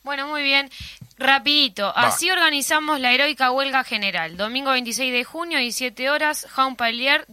Bueno, 0.04 0.28
muy 0.28 0.42
bien. 0.42 0.70
Rapidito. 1.18 1.92
Así 1.94 2.30
organizamos 2.30 3.00
la 3.00 3.12
heroica 3.12 3.50
huelga 3.50 3.84
general. 3.84 4.36
Domingo 4.36 4.70
26 4.70 5.12
de 5.12 5.24
junio, 5.24 5.58
17 5.58 6.08
horas, 6.08 6.46
Jaun 6.48 6.76
Palier, 6.76 7.26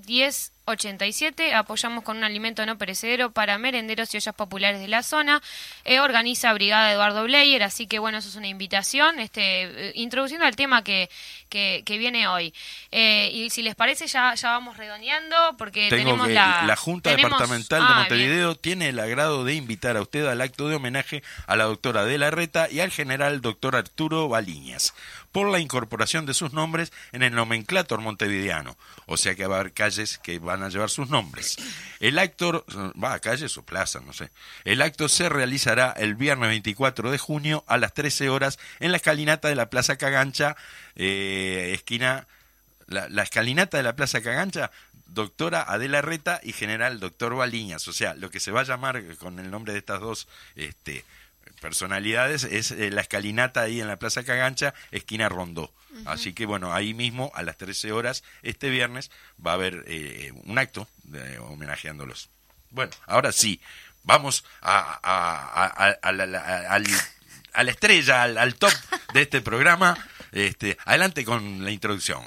1087. 0.67 1.53
Apoyamos 1.53 2.03
con 2.03 2.17
un 2.17 2.24
alimento 2.24 2.65
no 2.65 2.77
perecedero 2.77 3.31
para 3.31 3.57
merenderos 3.57 4.13
y 4.13 4.17
ollas 4.17 4.34
populares 4.36 4.79
de 4.79 4.88
la 4.88 5.03
zona. 5.03 5.41
Eh, 5.84 6.00
organiza 6.00 6.51
Brigada 6.53 6.91
Eduardo 6.91 7.24
Bleyer, 7.24 7.63
así 7.63 7.88
que 7.88 8.00
bueno, 8.00 8.17
eso 8.17 8.29
es 8.29 8.36
una 8.36 8.48
invitación, 8.48 9.19
este, 9.19 9.89
eh, 9.89 9.91
introduciendo 9.95 10.45
el 10.48 10.55
tema 10.55 10.84
que, 10.84 11.10
que, 11.50 11.84
que 11.86 11.98
viene 11.98 12.27
hoy. 12.27 12.53
Eh, 12.91 13.29
y 13.34 13.50
si 13.50 13.62
les 13.62 13.75
parece, 13.75 14.07
ya, 14.07 14.34
ya 14.36 14.51
vamos 14.51 14.77
redondeando, 14.77 15.36
porque 15.57 15.89
Tengo 15.89 16.03
tenemos 16.12 16.27
que 16.27 16.34
la... 16.34 16.75
Junta 16.75 17.12
tenemos- 17.15 17.31
Departamental 17.31 17.79
de 17.81 17.93
Ah, 17.93 18.00
Montevideo 18.00 18.55
tiene 18.55 18.89
el 18.89 19.00
agrado 19.00 19.43
de 19.45 19.53
invitar 19.53 19.95
a 19.98 20.01
usted 20.01 20.25
al 20.27 20.41
acto 20.41 20.67
de 20.67 20.75
homenaje 20.75 21.24
a 21.48 21.55
la 21.55 21.65
doctora 21.65 22.03
De 22.05 22.17
la 22.17 22.31
Reta 22.31 22.69
y 22.69 22.79
al 22.79 22.91
general 22.91 23.41
doctor 23.41 23.75
Arturo 23.75 24.27
Baliñas 24.27 24.93
por 25.36 25.51
la 25.51 25.60
incorporación 25.60 26.25
de 26.25 26.34
sus 26.34 26.54
nombres 26.54 26.94
en 27.12 27.22
el 27.22 27.36
nomenclator 27.36 28.00
montevideano. 28.00 28.77
O 29.06 29.18
sea 29.18 29.36
que 29.36 29.46
va 29.46 29.58
a 29.58 29.60
haber 29.60 29.74
calles 29.74 30.18
que 30.18 30.39
van 30.39 30.63
a 30.63 30.70
llevar 30.70 30.89
sus 30.89 31.10
nombres. 31.10 31.58
El 32.00 32.20
acto, 32.20 32.63
va 33.04 33.20
calles 33.20 33.58
o 33.58 33.63
plazas, 33.63 34.01
no 34.06 34.13
sé. 34.13 34.30
El 34.63 34.82
acto 34.82 35.10
se 35.10 35.27
realizará 35.27 35.92
el 35.98 36.15
viernes 36.15 36.48
24 36.48 37.12
de 37.12 37.18
junio 37.18 37.65
a 37.68 37.77
las 37.77 37.94
13 37.94 38.30
horas 38.30 38.60
en 38.80 38.92
la 38.92 38.96
escalinata 38.96 39.50
de 39.50 39.56
la 39.56 39.70
Plaza 39.70 39.98
Cagancha, 39.98 40.56
eh, 40.96 41.72
esquina 41.74 42.27
la, 42.88 43.10
la 43.10 43.24
escalinata 43.24 43.75
de 43.75 43.84
la 43.84 43.98
Plaza 43.98 44.22
Cagancha, 44.22 44.72
doctora 45.08 45.65
Adela 45.68 46.01
Reta 46.01 46.39
y 46.44 46.54
general 46.54 47.01
doctor 47.01 47.36
Baliñas. 47.36 47.86
O 47.89 47.92
sea, 47.92 48.13
lo 48.13 48.30
que 48.30 48.39
se 48.39 48.51
va 48.51 48.62
a 48.62 48.65
llamar 48.65 49.04
con 49.18 49.39
el 49.39 49.51
nombre 49.51 49.74
de 49.74 49.80
estas 49.80 50.00
dos 50.00 50.30
este, 50.56 51.04
personalidades 51.69 52.43
es 52.43 52.69
eh, 52.69 52.91
la 52.91 53.01
escalinata 53.01 53.62
ahí 53.62 53.81
en 53.81 53.88
la 53.88 53.98
Plaza 53.98 54.24
Cagancha, 54.24 54.75
esquina 54.91 55.29
Rondó. 55.29 55.74
Así 56.05 56.34
que 56.34 56.45
bueno, 56.45 56.74
ahí 56.74 56.93
mismo 56.93 57.31
a 57.36 57.41
las 57.41 57.57
13 57.57 57.91
horas 57.91 58.24
este 58.43 58.69
viernes 58.69 59.10
va 59.43 59.51
a 59.51 59.53
haber 59.55 59.84
eh, 59.88 60.31
un 60.43 60.60
acto 60.60 60.88
de, 61.05 61.39
homenajeándolos. 61.39 62.29
Bueno, 62.69 62.91
ahora 63.07 63.31
sí, 63.31 63.60
vamos 64.03 64.43
a, 64.62 65.00
a- 65.01 65.63
a- 65.63 65.88
a- 65.88 65.98
a 66.01 66.12
la- 66.12 66.25
la- 66.27 66.69
al- 66.69 66.86
a 67.53 67.63
la 67.63 67.72
estrella, 67.72 68.24
al, 68.24 68.38
al 68.38 68.55
top 68.55 68.74
de 69.13 69.22
este 69.24 69.41
programa. 69.41 69.98
Este, 70.34 70.77
adelante 70.86 71.24
con 71.25 71.63
la 71.63 71.72
introducción. 71.72 72.22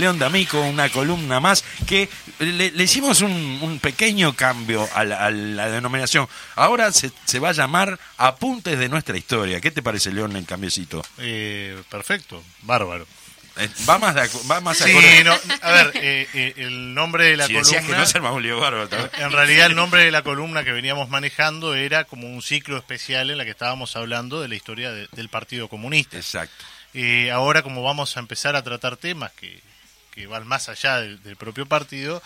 León 0.00 0.18
D'Amico, 0.18 0.60
una 0.60 0.88
columna 0.88 1.38
más 1.40 1.64
que 1.86 2.08
le, 2.38 2.70
le 2.72 2.84
hicimos 2.84 3.20
un, 3.20 3.30
un 3.62 3.78
pequeño 3.78 4.34
cambio 4.34 4.88
a 4.94 5.04
la, 5.04 5.26
a 5.26 5.30
la 5.30 5.68
denominación. 5.70 6.26
Ahora 6.56 6.90
se, 6.92 7.10
se 7.24 7.38
va 7.38 7.50
a 7.50 7.52
llamar 7.52 7.98
Apuntes 8.16 8.78
de 8.78 8.88
nuestra 8.88 9.16
historia. 9.16 9.60
¿Qué 9.60 9.70
te 9.70 9.82
parece, 9.82 10.10
León, 10.12 10.34
el 10.36 10.46
cambiecito? 10.46 11.04
Eh, 11.18 11.80
perfecto, 11.90 12.42
bárbaro. 12.62 13.06
Eh, 13.56 13.68
Va 13.88 13.98
más, 13.98 14.14
de 14.14 14.22
va 14.50 14.60
más 14.60 14.78
Sí, 14.78 14.90
acorde. 14.90 15.24
no, 15.24 15.36
a 15.62 15.70
ver, 15.72 15.92
eh, 15.96 16.26
eh, 16.34 16.54
el 16.58 16.94
nombre 16.94 17.24
de 17.24 17.36
la 17.36 17.46
si 17.48 17.54
columna... 17.54 17.80
que 17.86 17.92
no 17.92 18.06
se 18.06 18.20
un 18.20 18.42
lío 18.42 18.60
bárbaro. 18.60 18.88
En 19.18 19.32
realidad 19.32 19.66
el 19.66 19.74
nombre 19.74 20.04
de 20.04 20.10
la 20.12 20.22
columna 20.22 20.62
que 20.64 20.70
veníamos 20.72 21.08
manejando 21.10 21.74
era 21.74 22.04
como 22.04 22.28
un 22.32 22.42
ciclo 22.42 22.78
especial 22.78 23.28
en 23.28 23.36
la 23.38 23.44
que 23.44 23.50
estábamos 23.50 23.96
hablando 23.96 24.40
de 24.40 24.46
la 24.48 24.54
historia 24.54 24.92
de- 24.92 25.08
del 25.12 25.28
Partido 25.28 25.68
Comunista. 25.68 26.16
Exacto. 26.16 26.64
Eh, 26.94 27.30
ahora 27.32 27.62
como 27.62 27.82
vamos 27.82 28.16
a 28.16 28.20
empezar 28.20 28.54
a 28.56 28.62
tratar 28.62 28.96
temas 28.96 29.32
que, 29.32 29.60
que 30.10 30.26
van 30.26 30.46
más 30.46 30.68
allá 30.68 30.98
del, 31.00 31.22
del 31.22 31.36
propio 31.36 31.66
partido, 31.66 32.22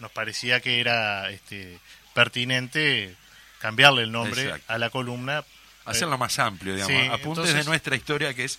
nos 0.00 0.10
parecía 0.10 0.60
que 0.60 0.80
era 0.80 1.30
este, 1.30 1.78
pertinente 2.14 3.14
cambiarle 3.60 4.02
el 4.02 4.12
nombre 4.12 4.42
Exacto. 4.44 4.72
a 4.72 4.78
la 4.78 4.90
columna. 4.90 5.44
Hacerlo 5.84 6.16
más 6.16 6.38
amplio, 6.38 6.74
digamos. 6.74 6.96
Sí, 6.96 7.06
Apuntes 7.08 7.24
entonces- 7.24 7.54
de 7.56 7.64
nuestra 7.64 7.94
historia, 7.96 8.32
que 8.34 8.44
es 8.44 8.58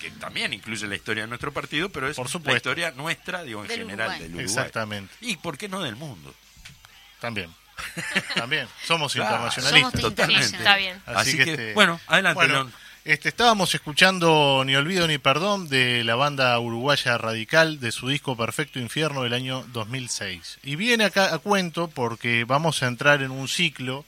que 0.00 0.10
también 0.12 0.52
incluye 0.52 0.86
la 0.86 0.94
historia 0.96 1.22
de 1.24 1.28
nuestro 1.28 1.52
partido, 1.52 1.88
pero 1.90 2.08
es 2.08 2.16
Por 2.16 2.28
la 2.46 2.56
historia 2.56 2.90
nuestra, 2.92 3.42
digo, 3.42 3.62
en 3.62 3.68
Del 3.68 3.78
general, 3.80 4.08
Uruguay. 4.08 4.18
del 4.20 4.28
Uruguay. 4.30 4.44
Exactamente, 4.46 5.14
Y 5.20 5.36
por 5.36 5.56
qué 5.58 5.68
no 5.68 5.82
del 5.82 5.96
mundo. 5.96 6.34
también. 7.20 7.54
También, 8.34 8.68
somos 8.86 9.14
Claro, 9.14 9.30
internacionalistas. 9.36 10.00
somos 10.02 10.14
Totalmente. 10.14 10.56
Está 10.58 10.76
bien. 10.76 11.02
Así, 11.06 11.36
que, 11.38 11.50
este, 11.50 11.72
bueno, 11.72 11.98
adelante, 12.08 12.34
Bueno, 12.34 12.52
León. 12.54 12.74
Este, 13.04 13.30
estábamos 13.30 13.74
escuchando 13.74 14.62
Ni 14.66 14.76
Olvido 14.76 15.06
ni 15.06 15.18
Perdón 15.18 15.68
de 15.68 16.04
la 16.04 16.16
banda 16.16 16.58
uruguaya 16.58 17.16
Radical 17.16 17.80
de 17.80 17.92
su 17.92 18.08
disco 18.08 18.36
Perfecto 18.36 18.78
Infierno 18.78 19.22
del 19.22 19.32
año 19.32 19.64
2006. 19.72 20.58
Y 20.62 20.76
viene 20.76 21.04
acá 21.04 21.34
a 21.34 21.38
cuento 21.38 21.88
porque 21.88 22.44
vamos 22.44 22.82
a 22.82 22.86
entrar 22.86 23.22
en 23.22 23.30
un 23.30 23.48
ciclo 23.48 24.04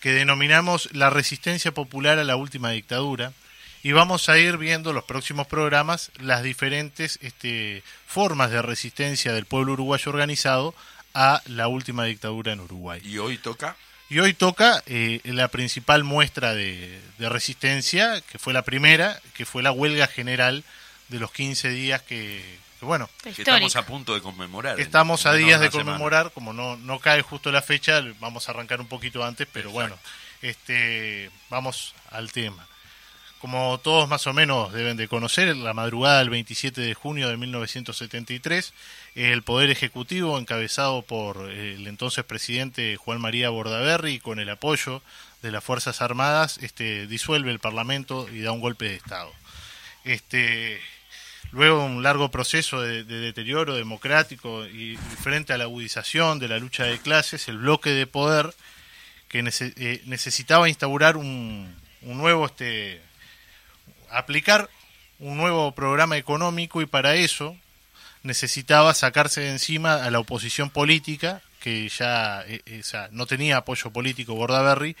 que 0.00 0.12
denominamos 0.12 0.88
la 0.92 1.10
resistencia 1.10 1.72
popular 1.72 2.18
a 2.18 2.24
la 2.24 2.36
última 2.36 2.70
dictadura 2.70 3.32
y 3.82 3.92
vamos 3.92 4.30
a 4.30 4.38
ir 4.38 4.56
viendo 4.56 4.94
los 4.94 5.04
próximos 5.04 5.46
programas 5.46 6.10
las 6.18 6.42
diferentes 6.42 7.18
este, 7.20 7.82
formas 8.06 8.50
de 8.50 8.62
resistencia 8.62 9.32
del 9.34 9.44
pueblo 9.44 9.74
uruguayo 9.74 10.10
organizado 10.10 10.74
a 11.12 11.42
la 11.46 11.68
última 11.68 12.04
dictadura 12.04 12.52
en 12.52 12.60
Uruguay. 12.60 13.00
Y 13.04 13.18
hoy 13.18 13.38
toca 13.38 13.76
Y 14.14 14.20
hoy 14.20 14.32
toca 14.32 14.80
eh, 14.86 15.20
la 15.24 15.48
principal 15.48 16.04
muestra 16.04 16.54
de, 16.54 17.00
de 17.18 17.28
resistencia, 17.28 18.20
que 18.20 18.38
fue 18.38 18.52
la 18.52 18.62
primera, 18.62 19.20
que 19.34 19.44
fue 19.44 19.60
la 19.60 19.72
huelga 19.72 20.06
general 20.06 20.62
de 21.08 21.18
los 21.18 21.32
15 21.32 21.68
días 21.70 22.00
que, 22.02 22.40
que, 22.78 22.86
bueno, 22.86 23.10
que 23.24 23.30
estamos 23.30 23.74
a 23.74 23.84
punto 23.84 24.14
de 24.14 24.20
conmemorar. 24.20 24.76
en- 24.76 24.82
estamos 24.86 25.26
a 25.26 25.32
días 25.32 25.58
de 25.60 25.68
semana. 25.70 25.84
conmemorar, 25.90 26.30
como 26.32 26.52
no, 26.52 26.76
no 26.76 27.00
cae 27.00 27.22
justo 27.22 27.50
la 27.50 27.60
fecha, 27.60 28.02
vamos 28.20 28.46
a 28.48 28.52
arrancar 28.52 28.80
un 28.80 28.86
poquito 28.86 29.24
antes, 29.24 29.48
pero 29.52 29.70
bueno, 29.72 29.98
este, 30.42 31.28
vamos 31.50 31.92
al 32.10 32.30
tema. 32.30 32.68
Como 33.44 33.78
todos 33.78 34.08
más 34.08 34.26
o 34.26 34.32
menos 34.32 34.72
deben 34.72 34.96
de 34.96 35.06
conocer, 35.06 35.54
la 35.54 35.74
madrugada 35.74 36.20
del 36.20 36.30
27 36.30 36.80
de 36.80 36.94
junio 36.94 37.28
de 37.28 37.36
1973, 37.36 38.72
el 39.16 39.42
Poder 39.42 39.68
Ejecutivo, 39.68 40.38
encabezado 40.38 41.02
por 41.02 41.50
eh, 41.50 41.74
el 41.74 41.86
entonces 41.86 42.24
presidente 42.24 42.96
Juan 42.96 43.20
María 43.20 43.50
Bordaberry, 43.50 44.18
con 44.18 44.38
el 44.38 44.48
apoyo 44.48 45.02
de 45.42 45.52
las 45.52 45.62
Fuerzas 45.62 46.00
Armadas, 46.00 46.56
este, 46.62 47.06
disuelve 47.06 47.50
el 47.50 47.58
Parlamento 47.58 48.26
y 48.32 48.40
da 48.40 48.50
un 48.50 48.62
golpe 48.62 48.86
de 48.86 48.94
Estado. 48.94 49.30
Este, 50.04 50.80
luego 51.52 51.80
de 51.80 51.84
un 51.84 52.02
largo 52.02 52.30
proceso 52.30 52.80
de, 52.80 53.04
de 53.04 53.18
deterioro 53.18 53.74
democrático 53.74 54.64
y, 54.64 54.96
frente 55.22 55.52
a 55.52 55.58
la 55.58 55.64
agudización 55.64 56.38
de 56.38 56.48
la 56.48 56.58
lucha 56.58 56.84
de 56.84 56.98
clases, 56.98 57.46
el 57.48 57.58
bloque 57.58 57.90
de 57.90 58.06
poder 58.06 58.54
que 59.28 59.40
eh, 59.46 60.02
necesitaba 60.06 60.66
instaurar 60.70 61.18
un, 61.18 61.76
un 62.00 62.16
nuevo 62.16 62.46
este, 62.46 63.02
aplicar 64.18 64.68
un 65.18 65.36
nuevo 65.36 65.72
programa 65.72 66.16
económico 66.16 66.82
y 66.82 66.86
para 66.86 67.14
eso 67.14 67.56
necesitaba 68.22 68.94
sacarse 68.94 69.42
de 69.42 69.50
encima 69.50 70.04
a 70.04 70.10
la 70.10 70.18
oposición 70.18 70.70
política 70.70 71.42
que 71.60 71.88
ya 71.88 72.42
eh, 72.46 72.60
eh, 72.66 72.82
no 73.10 73.26
tenía 73.26 73.58
apoyo 73.58 73.90
político 73.90 74.34
Bordaberry 74.34 74.96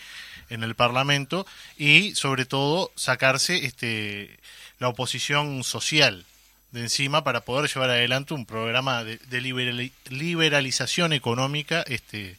en 0.50 0.62
el 0.62 0.74
Parlamento 0.74 1.46
y 1.76 2.14
sobre 2.14 2.46
todo 2.46 2.92
sacarse 2.96 3.64
este 3.64 4.38
la 4.78 4.88
oposición 4.88 5.62
social 5.64 6.24
de 6.72 6.80
encima 6.80 7.22
para 7.22 7.42
poder 7.42 7.70
llevar 7.70 7.90
adelante 7.90 8.34
un 8.34 8.46
programa 8.46 9.04
de, 9.04 9.18
de 9.18 9.40
liberali- 9.40 9.92
liberalización 10.08 11.12
económica 11.12 11.84
este 11.86 12.36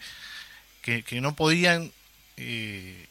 que, 0.82 1.04
que 1.04 1.22
no 1.22 1.36
podían 1.36 1.92
eh, 2.38 3.08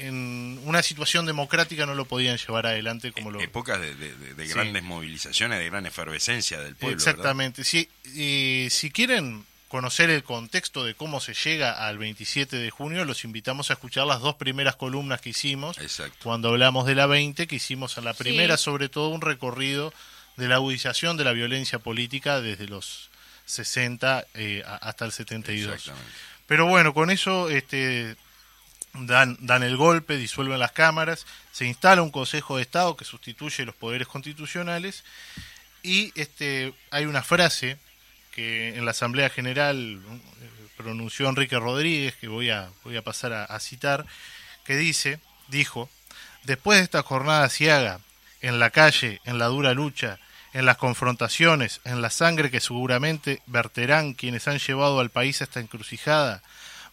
en 0.00 0.60
una 0.64 0.82
situación 0.82 1.26
democrática 1.26 1.86
no 1.86 1.94
lo 1.94 2.04
podían 2.04 2.36
llevar 2.38 2.66
adelante 2.66 3.12
como 3.12 3.30
lo 3.30 3.40
Épocas 3.40 3.80
de, 3.80 3.94
de- 3.94 4.14
de- 4.16 4.34
de 4.34 4.46
Sí. 4.46 4.52
grandes 4.54 4.82
movilizaciones, 4.82 5.58
de 5.58 5.66
gran 5.70 5.86
efervescencia 5.86 6.58
del 6.60 6.76
pueblo. 6.76 6.96
Exactamente. 6.96 7.64
Si, 7.64 7.88
eh, 8.16 8.68
si 8.70 8.90
quieren 8.90 9.44
conocer 9.68 10.10
el 10.10 10.24
contexto 10.24 10.84
de 10.84 10.94
cómo 10.94 11.20
se 11.20 11.32
llega 11.34 11.86
al 11.86 11.96
27 11.98 12.56
de 12.56 12.70
junio, 12.70 13.04
los 13.04 13.22
invitamos 13.24 13.70
a 13.70 13.74
escuchar 13.74 14.04
las 14.06 14.20
dos 14.20 14.34
primeras 14.34 14.74
columnas 14.74 15.20
que 15.20 15.30
hicimos 15.30 15.78
Exacto. 15.78 16.16
cuando 16.24 16.48
hablamos 16.48 16.86
de 16.86 16.96
la 16.96 17.06
20, 17.06 17.46
que 17.46 17.56
hicimos 17.56 17.96
en 17.96 18.04
la 18.04 18.14
primera, 18.14 18.56
Sí. 18.56 18.64
sobre 18.64 18.88
todo 18.88 19.10
un 19.10 19.20
recorrido 19.20 19.92
de 20.36 20.48
la 20.48 20.56
agudización 20.56 21.16
de 21.16 21.22
la 21.24 21.32
violencia 21.32 21.78
política 21.78 22.40
desde 22.40 22.66
los 22.66 23.10
60 23.46 24.26
eh, 24.34 24.62
a- 24.66 24.76
hasta 24.76 25.04
el 25.04 25.12
72. 25.12 25.74
Exactamente. 25.74 26.12
Pero 26.46 26.66
bueno, 26.66 26.92
con 26.94 27.10
eso 27.10 27.48
este, 27.50 28.16
dan, 28.94 29.36
dan 29.40 29.62
el 29.62 29.76
golpe, 29.76 30.16
disuelven 30.16 30.58
las 30.58 30.72
cámaras, 30.72 31.26
se 31.52 31.66
instala 31.66 32.02
un 32.02 32.10
Consejo 32.10 32.56
de 32.56 32.62
Estado 32.62 32.96
que 32.96 33.04
sustituye 33.04 33.64
los 33.64 33.74
poderes 33.74 34.08
constitucionales 34.08 35.04
y 35.82 36.12
este, 36.14 36.74
hay 36.90 37.06
una 37.06 37.22
frase 37.22 37.78
que 38.32 38.76
en 38.76 38.84
la 38.84 38.92
Asamblea 38.92 39.30
General 39.30 39.76
eh, 39.76 40.50
pronunció 40.76 41.28
Enrique 41.28 41.58
Rodríguez, 41.58 42.16
que 42.16 42.28
voy 42.28 42.50
a, 42.50 42.70
voy 42.84 42.96
a 42.96 43.02
pasar 43.02 43.32
a, 43.32 43.60
citar, 43.60 44.06
que 44.64 44.76
dice, 44.76 45.20
dijo, 45.48 45.88
después 46.44 46.78
de 46.78 46.84
esta 46.84 47.02
jornada 47.02 47.48
ciaga, 47.48 48.00
en 48.40 48.58
la 48.58 48.70
calle, 48.70 49.20
en 49.24 49.38
la 49.38 49.46
dura 49.46 49.74
lucha, 49.74 50.18
en 50.52 50.64
las 50.64 50.78
confrontaciones, 50.78 51.80
en 51.84 52.02
la 52.02 52.10
sangre 52.10 52.50
que 52.50 52.60
seguramente 52.60 53.42
verterán 53.46 54.14
quienes 54.14 54.48
han 54.48 54.58
llevado 54.58 55.00
al 55.00 55.10
país 55.10 55.40
a 55.40 55.44
esta 55.44 55.60
encrucijada, 55.60 56.42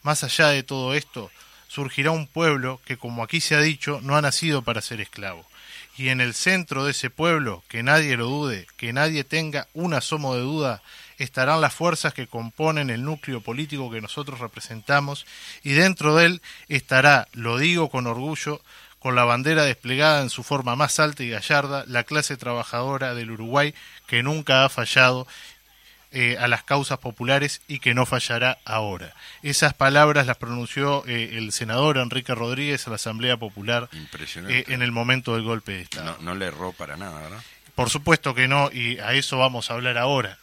más 0.04 0.24
allá 0.24 0.50
de 0.50 0.64
todo 0.64 0.94
esto, 0.94 1.32
surgirá 1.68 2.12
un 2.12 2.28
pueblo 2.28 2.82
que, 2.86 2.98
como 2.98 3.24
aquí 3.24 3.42
se 3.42 3.56
ha 3.56 3.62
dicho, 3.62 4.00
no 4.04 4.16
ha 4.16 4.22
nacido 4.22 4.62
para 4.62 4.82
ser 4.82 5.02
esclavo. 5.02 5.46
Y 5.98 6.10
en 6.10 6.22
el 6.22 6.34
centro 6.34 6.86
de 6.86 6.92
ese 6.92 7.10
pueblo, 7.10 7.64
que 7.68 7.82
nadie 7.82 8.18
lo 8.18 8.28
dude, 8.28 8.68
que 8.78 8.94
nadie 8.94 9.24
tenga 9.24 9.68
un 9.74 9.94
asomo 9.94 10.36
de 10.36 10.42
duda, 10.42 10.84
estarán 11.18 11.60
las 11.60 11.74
fuerzas 11.74 12.14
que 12.14 12.28
componen 12.28 12.92
el 12.92 13.04
núcleo 13.04 13.42
político 13.42 13.90
que 13.90 14.02
nosotros 14.02 14.40
representamos, 14.40 15.26
y 15.64 15.72
dentro 15.72 16.16
de 16.16 16.26
él 16.26 16.42
estará, 16.68 17.28
lo 17.34 17.58
digo 17.58 17.90
con 17.90 18.06
orgullo, 18.06 18.62
con 19.00 19.16
la 19.16 19.24
bandera 19.24 19.64
desplegada 19.64 20.22
en 20.22 20.30
su 20.30 20.44
forma 20.44 20.76
más 20.76 21.00
alta 21.00 21.24
y 21.24 21.30
gallarda, 21.30 21.84
la 21.88 22.04
clase 22.04 22.38
trabajadora 22.38 23.14
del 23.14 23.32
Uruguay 23.32 23.74
que 24.06 24.24
nunca 24.24 24.66
ha 24.66 24.70
fallado 24.70 25.28
eh, 26.12 26.38
a 26.40 26.48
las 26.48 26.64
causas 26.64 27.00
populares 27.00 27.62
y 27.68 27.80
que 27.80 27.94
no 27.94 28.06
fallará 28.06 28.60
ahora. 28.66 29.14
Esas 29.44 29.74
palabras 29.74 30.26
las 30.26 30.38
pronunció 30.38 31.06
eh, 31.08 31.38
el 31.38 31.52
senador 31.52 31.98
Enrique 31.98 32.34
Rodríguez 32.34 32.88
a 32.88 32.92
la 32.92 32.96
Asamblea 32.96 33.38
Popular 33.38 33.90
eh, 34.48 34.64
en 34.68 34.82
el 34.82 34.92
momento 34.92 35.34
del 35.34 35.44
golpe 35.44 35.74
de 35.74 35.82
Estado. 35.82 36.18
No, 36.20 36.34
no 36.34 36.36
le 36.36 36.46
erró 36.46 36.72
para 36.72 36.98
nada, 36.98 37.20
¿verdad? 37.22 37.44
Por 37.76 37.90
supuesto 37.90 38.34
que 38.34 38.48
no, 38.48 38.72
y 38.72 38.98
a 39.00 39.14
eso 39.14 39.38
vamos 39.38 39.70
a 39.70 39.76
hablar 39.76 39.98
ahora. 39.98 40.40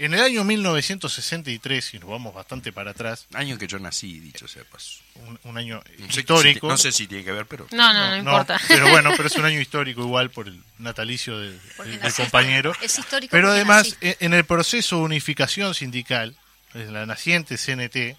En 0.00 0.14
el 0.14 0.20
año 0.20 0.44
1963, 0.44 1.94
y 1.94 1.98
nos 1.98 2.08
vamos 2.10 2.32
bastante 2.34 2.72
para 2.72 2.92
atrás, 2.92 3.26
Año 3.34 3.58
que 3.58 3.66
yo 3.66 3.78
nací, 3.78 4.18
dicho 4.20 4.48
sea 4.48 4.62
de 4.62 4.68
paso. 4.68 5.00
un, 5.26 5.38
un 5.44 5.58
año 5.58 5.82
No 5.98 6.10
sé, 6.12 6.20
histórico. 6.20 6.66
si- 6.68 6.70
no 6.70 6.76
sé 6.78 6.92
si 6.92 7.06
tiene 7.06 7.22
que 7.24 7.32
ver, 7.32 7.46
pero... 7.46 7.66
No, 7.72 7.92
no, 7.92 8.10
no, 8.10 8.16
importa. 8.16 8.58
pero 8.66 8.88
bueno, 8.88 9.10
pero 9.16 9.28
es 9.28 9.36
un 9.36 9.44
año 9.46 9.60
histórico 9.60 10.00
igual 10.00 10.30
por 10.30 10.48
el 10.48 10.62
natalicio 10.78 11.38
de- 11.38 11.50
del 11.50 12.00
naciste. 12.00 12.22
compañero. 12.22 12.72
Es 12.80 12.98
histórico 12.98 13.30
Pero 13.30 13.50
además, 13.50 13.84
naciste. 13.88 14.08
e- 14.10 14.16
en 14.20 14.34
el 14.34 14.44
proceso 14.44 14.96
de 14.96 15.02
unificación 15.02 15.74
sindical, 15.74 16.34
en 16.72 16.92
la 16.92 17.04
naciente 17.04 17.58
CNT, 17.58 18.16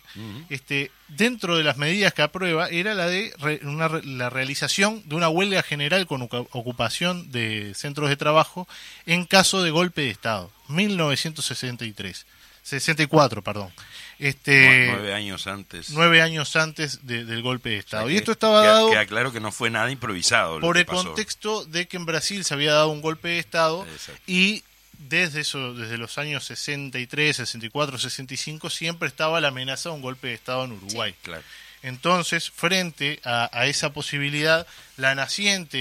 este, 0.50 0.92
dentro 1.08 1.56
de 1.58 1.64
las 1.64 1.78
medidas 1.78 2.14
que 2.14 2.22
aprueba 2.22 2.68
era 2.68 2.94
la 2.94 3.08
de 3.08 3.34
re- 3.40 3.62
una 3.64 3.88
re- 3.88 4.04
la 4.04 4.30
realización 4.30 5.02
de 5.08 5.16
una 5.16 5.30
huelga 5.30 5.64
general 5.64 6.06
con 6.06 6.22
ocu- 6.28 6.48
ocupación 6.52 7.32
de 7.32 7.72
centros 7.76 8.10
de 8.10 8.18
trabajo 8.18 8.68
en 9.06 9.24
caso 9.26 9.64
de 9.64 9.72
golpe 9.72 10.02
de 10.02 10.10
Estado, 10.10 10.52
1963, 10.72 12.26
64, 12.64 13.42
perdón. 13.44 13.72
Este, 14.20 14.86
Nu- 14.88 14.92
nueve 14.94 15.14
años 15.16 15.48
antes. 15.48 15.90
nueve 15.92 16.22
años 16.22 16.56
antes 16.56 17.06
de- 17.08 17.26
del 17.26 17.42
golpe 17.42 17.70
de 17.70 17.76
O 17.78 17.80
sea 17.82 17.86
Estado. 17.86 18.08
que 18.08 18.14
y 18.14 18.18
esto 18.18 18.32
estaba 18.34 18.64
dado 18.66 18.92
claro 19.08 19.32
que 19.32 19.40
no 19.40 19.52
fue 19.52 19.70
nada 19.72 19.90
improvisado. 19.92 20.60
lo 20.60 20.68
por 20.68 20.76
que 20.76 20.82
el 20.82 20.86
pasó. 20.86 21.04
contexto 21.06 21.66
de 21.66 21.88
que 21.88 21.98
en 21.98 22.06
Brasil 22.06 22.46
se 22.46 22.54
había 22.54 22.74
dado 22.74 22.90
un 22.90 23.02
golpe 23.02 23.30
de 23.30 23.40
Estado 23.40 23.86
Exacto. 23.92 24.22
y 24.28 24.64
desde 25.00 25.42
eso, 25.42 25.74
desde 25.74 25.98
los 25.98 26.20
años 26.20 26.44
63, 26.46 27.36
64, 27.38 27.98
65 27.98 28.70
siempre 28.70 29.08
estaba 29.08 29.42
la 29.42 29.48
amenaza 29.48 29.90
de 29.90 29.96
un 29.96 30.02
golpe 30.02 30.28
de 30.28 30.36
Estado 30.36 30.66
en 30.66 30.74
Uruguay. 30.74 31.16
Claro. 31.24 31.42
Entonces, 31.82 32.52
frente 32.52 33.20
a, 33.24 33.50
a 33.52 33.66
esa 33.66 33.92
posibilidad, 33.92 34.68
la 34.98 35.16
naciente 35.16 35.80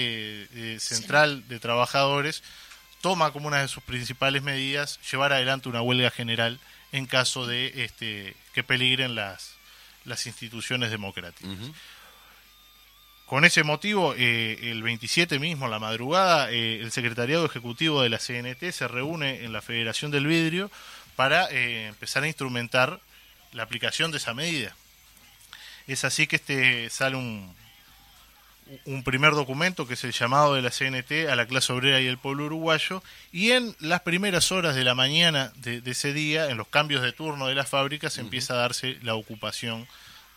eh, 0.54 0.78
central 0.80 1.46
de 1.48 1.60
trabajadores 1.60 2.42
toma 3.00 3.32
como 3.32 3.48
una 3.48 3.60
de 3.60 3.68
sus 3.68 3.82
principales 3.82 4.42
medidas 4.42 5.00
llevar 5.10 5.32
adelante 5.32 5.68
una 5.68 5.82
huelga 5.82 6.10
general 6.10 6.60
en 6.92 7.06
caso 7.06 7.46
de 7.46 7.84
este, 7.84 8.36
que 8.54 8.62
peligren 8.62 9.14
las, 9.14 9.54
las 10.04 10.26
instituciones 10.26 10.90
democráticas. 10.90 11.50
Con 13.26 13.44
ese 13.44 13.62
motivo, 13.62 14.14
eh, 14.16 14.58
el 14.72 14.82
27 14.82 15.38
mismo, 15.38 15.68
la 15.68 15.78
madrugada, 15.78 16.50
eh, 16.50 16.80
el 16.80 16.90
secretariado 16.90 17.46
ejecutivo 17.46 18.02
de 18.02 18.08
la 18.08 18.18
CNT 18.18 18.72
se 18.72 18.88
reúne 18.88 19.44
en 19.44 19.52
la 19.52 19.62
Federación 19.62 20.10
del 20.10 20.26
Vidrio 20.26 20.68
para 21.14 21.48
eh, 21.50 21.86
empezar 21.86 22.24
a 22.24 22.26
instrumentar 22.26 23.00
la 23.52 23.62
aplicación 23.62 24.10
de 24.10 24.16
esa 24.16 24.34
medida. 24.34 24.74
Es 25.86 26.04
así 26.04 26.26
que 26.26 26.36
este 26.36 26.90
sale 26.90 27.14
un, 27.14 27.54
un 28.84 29.02
primer 29.02 29.32
documento 29.32 29.86
que 29.86 29.94
es 29.94 30.04
el 30.04 30.12
llamado 30.12 30.54
de 30.54 30.62
la 30.62 30.70
CNT 30.70 31.28
a 31.30 31.36
la 31.36 31.46
clase 31.46 31.72
obrera 31.72 32.00
y 32.00 32.06
el 32.06 32.18
pueblo 32.18 32.44
uruguayo 32.46 33.02
y 33.32 33.52
en 33.52 33.74
las 33.80 34.00
primeras 34.02 34.52
horas 34.52 34.74
de 34.76 34.84
la 34.84 34.94
mañana 34.94 35.52
de, 35.56 35.80
de 35.80 35.90
ese 35.90 36.12
día, 36.12 36.50
en 36.50 36.56
los 36.56 36.68
cambios 36.68 37.02
de 37.02 37.12
turno 37.12 37.46
de 37.48 37.54
las 37.54 37.68
fábricas, 37.68 38.18
empieza 38.18 38.54
a 38.54 38.58
darse 38.58 38.98
la 39.02 39.14
ocupación 39.14 39.86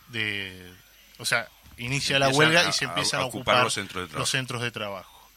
de... 0.10 0.72
O 1.20 1.26
sea, 1.26 1.48
inicia 1.78 2.20
la 2.20 2.30
huelga 2.30 2.62
a- 2.62 2.70
y 2.70 2.74
se 2.74 2.86
empiezan 2.86 3.20
a 3.20 3.24
a, 3.24 3.26
ocupar 3.28 3.42
ocupar 3.56 3.64
los 3.66 3.74
centros 3.74 4.02
de 4.04 4.08
trabajo. 4.08 4.20
los 4.20 4.30
centros 4.30 4.62
de 4.62 4.72
trabajo. 4.72 5.30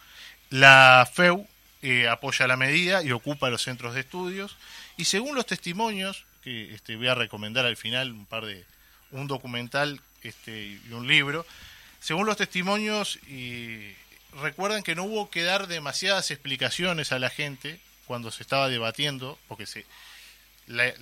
La 0.50 1.08
FEU 1.12 1.46
eh, 1.82 2.08
apoya 2.08 2.46
la 2.46 2.56
medida 2.56 3.02
y 3.02 3.12
ocupa 3.12 3.50
los 3.50 3.62
centros 3.62 3.94
de 3.94 4.00
estudios 4.00 4.56
y 4.96 5.04
según 5.04 5.34
los 5.34 5.46
testimonios, 5.46 6.24
que 6.42 6.74
este, 6.74 6.96
voy 6.96 7.08
a 7.08 7.14
recomendar 7.14 7.66
al 7.66 7.76
final 7.76 8.12
un 8.12 8.26
par 8.26 8.44
de 8.46 8.64
un 9.10 9.26
documental 9.26 10.00
este, 10.22 10.78
y 10.88 10.92
un 10.92 11.06
libro, 11.06 11.46
según 12.06 12.24
los 12.26 12.36
testimonios 12.36 13.16
y 13.26 13.92
recuerdan 14.40 14.84
que 14.84 14.94
no 14.94 15.02
hubo 15.02 15.28
que 15.28 15.42
dar 15.42 15.66
demasiadas 15.66 16.30
explicaciones 16.30 17.10
a 17.10 17.18
la 17.18 17.30
gente 17.30 17.80
cuando 18.06 18.30
se 18.30 18.44
estaba 18.44 18.68
debatiendo, 18.68 19.36
porque 19.48 19.66
se 19.66 19.84
la, 20.68 20.94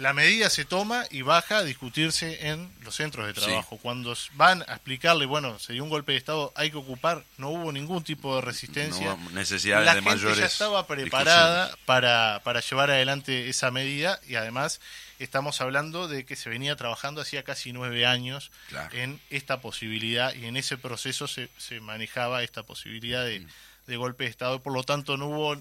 la 0.00 0.12
medida 0.14 0.48
se 0.48 0.64
toma 0.64 1.04
y 1.10 1.22
baja 1.22 1.58
a 1.58 1.62
discutirse 1.62 2.48
en 2.48 2.72
los 2.82 2.94
centros 2.96 3.26
de 3.26 3.34
Sí. 3.38 3.46
trabajo. 3.46 3.76
Cuando 3.76 4.16
van 4.32 4.62
a 4.66 4.74
explicarle, 4.74 5.26
bueno, 5.26 5.58
se 5.58 5.74
dio 5.74 5.84
un 5.84 5.90
golpe 5.90 6.12
de 6.12 6.18
Estado, 6.18 6.52
hay 6.56 6.70
que 6.70 6.78
ocupar, 6.78 7.22
no 7.36 7.50
hubo 7.50 7.70
ningún 7.70 8.02
tipo 8.02 8.34
de 8.36 8.40
resistencia. 8.40 9.04
No 9.06 9.14
hubo 9.16 9.30
necesidad 9.30 9.84
la 9.84 9.94
de 9.94 10.00
gente 10.02 10.10
mayores 10.10 10.38
ya 10.38 10.46
estaba 10.46 10.86
preparada 10.86 11.76
para, 11.84 12.40
para 12.44 12.60
llevar 12.60 12.90
adelante 12.90 13.48
esa 13.50 13.70
medida 13.70 14.18
y 14.26 14.36
además 14.36 14.80
estamos 15.18 15.60
hablando 15.60 16.08
de 16.08 16.24
que 16.24 16.34
se 16.34 16.48
venía 16.48 16.76
trabajando 16.76 17.20
hacía 17.20 17.42
casi 17.42 17.72
nueve 17.74 18.06
años 18.06 18.50
Claro. 18.70 18.96
en 18.96 19.20
esta 19.28 19.60
posibilidad 19.60 20.34
y 20.34 20.46
en 20.46 20.56
ese 20.56 20.78
proceso 20.78 21.28
se, 21.28 21.50
se 21.58 21.80
manejaba 21.80 22.42
esta 22.42 22.62
posibilidad 22.62 23.24
Mm. 23.24 23.26
de, 23.28 23.46
de 23.86 23.96
golpe 23.96 24.24
de 24.24 24.30
Estado. 24.30 24.62
Por 24.62 24.72
lo 24.72 24.82
tanto, 24.82 25.16
no 25.18 25.26
hubo, 25.26 25.56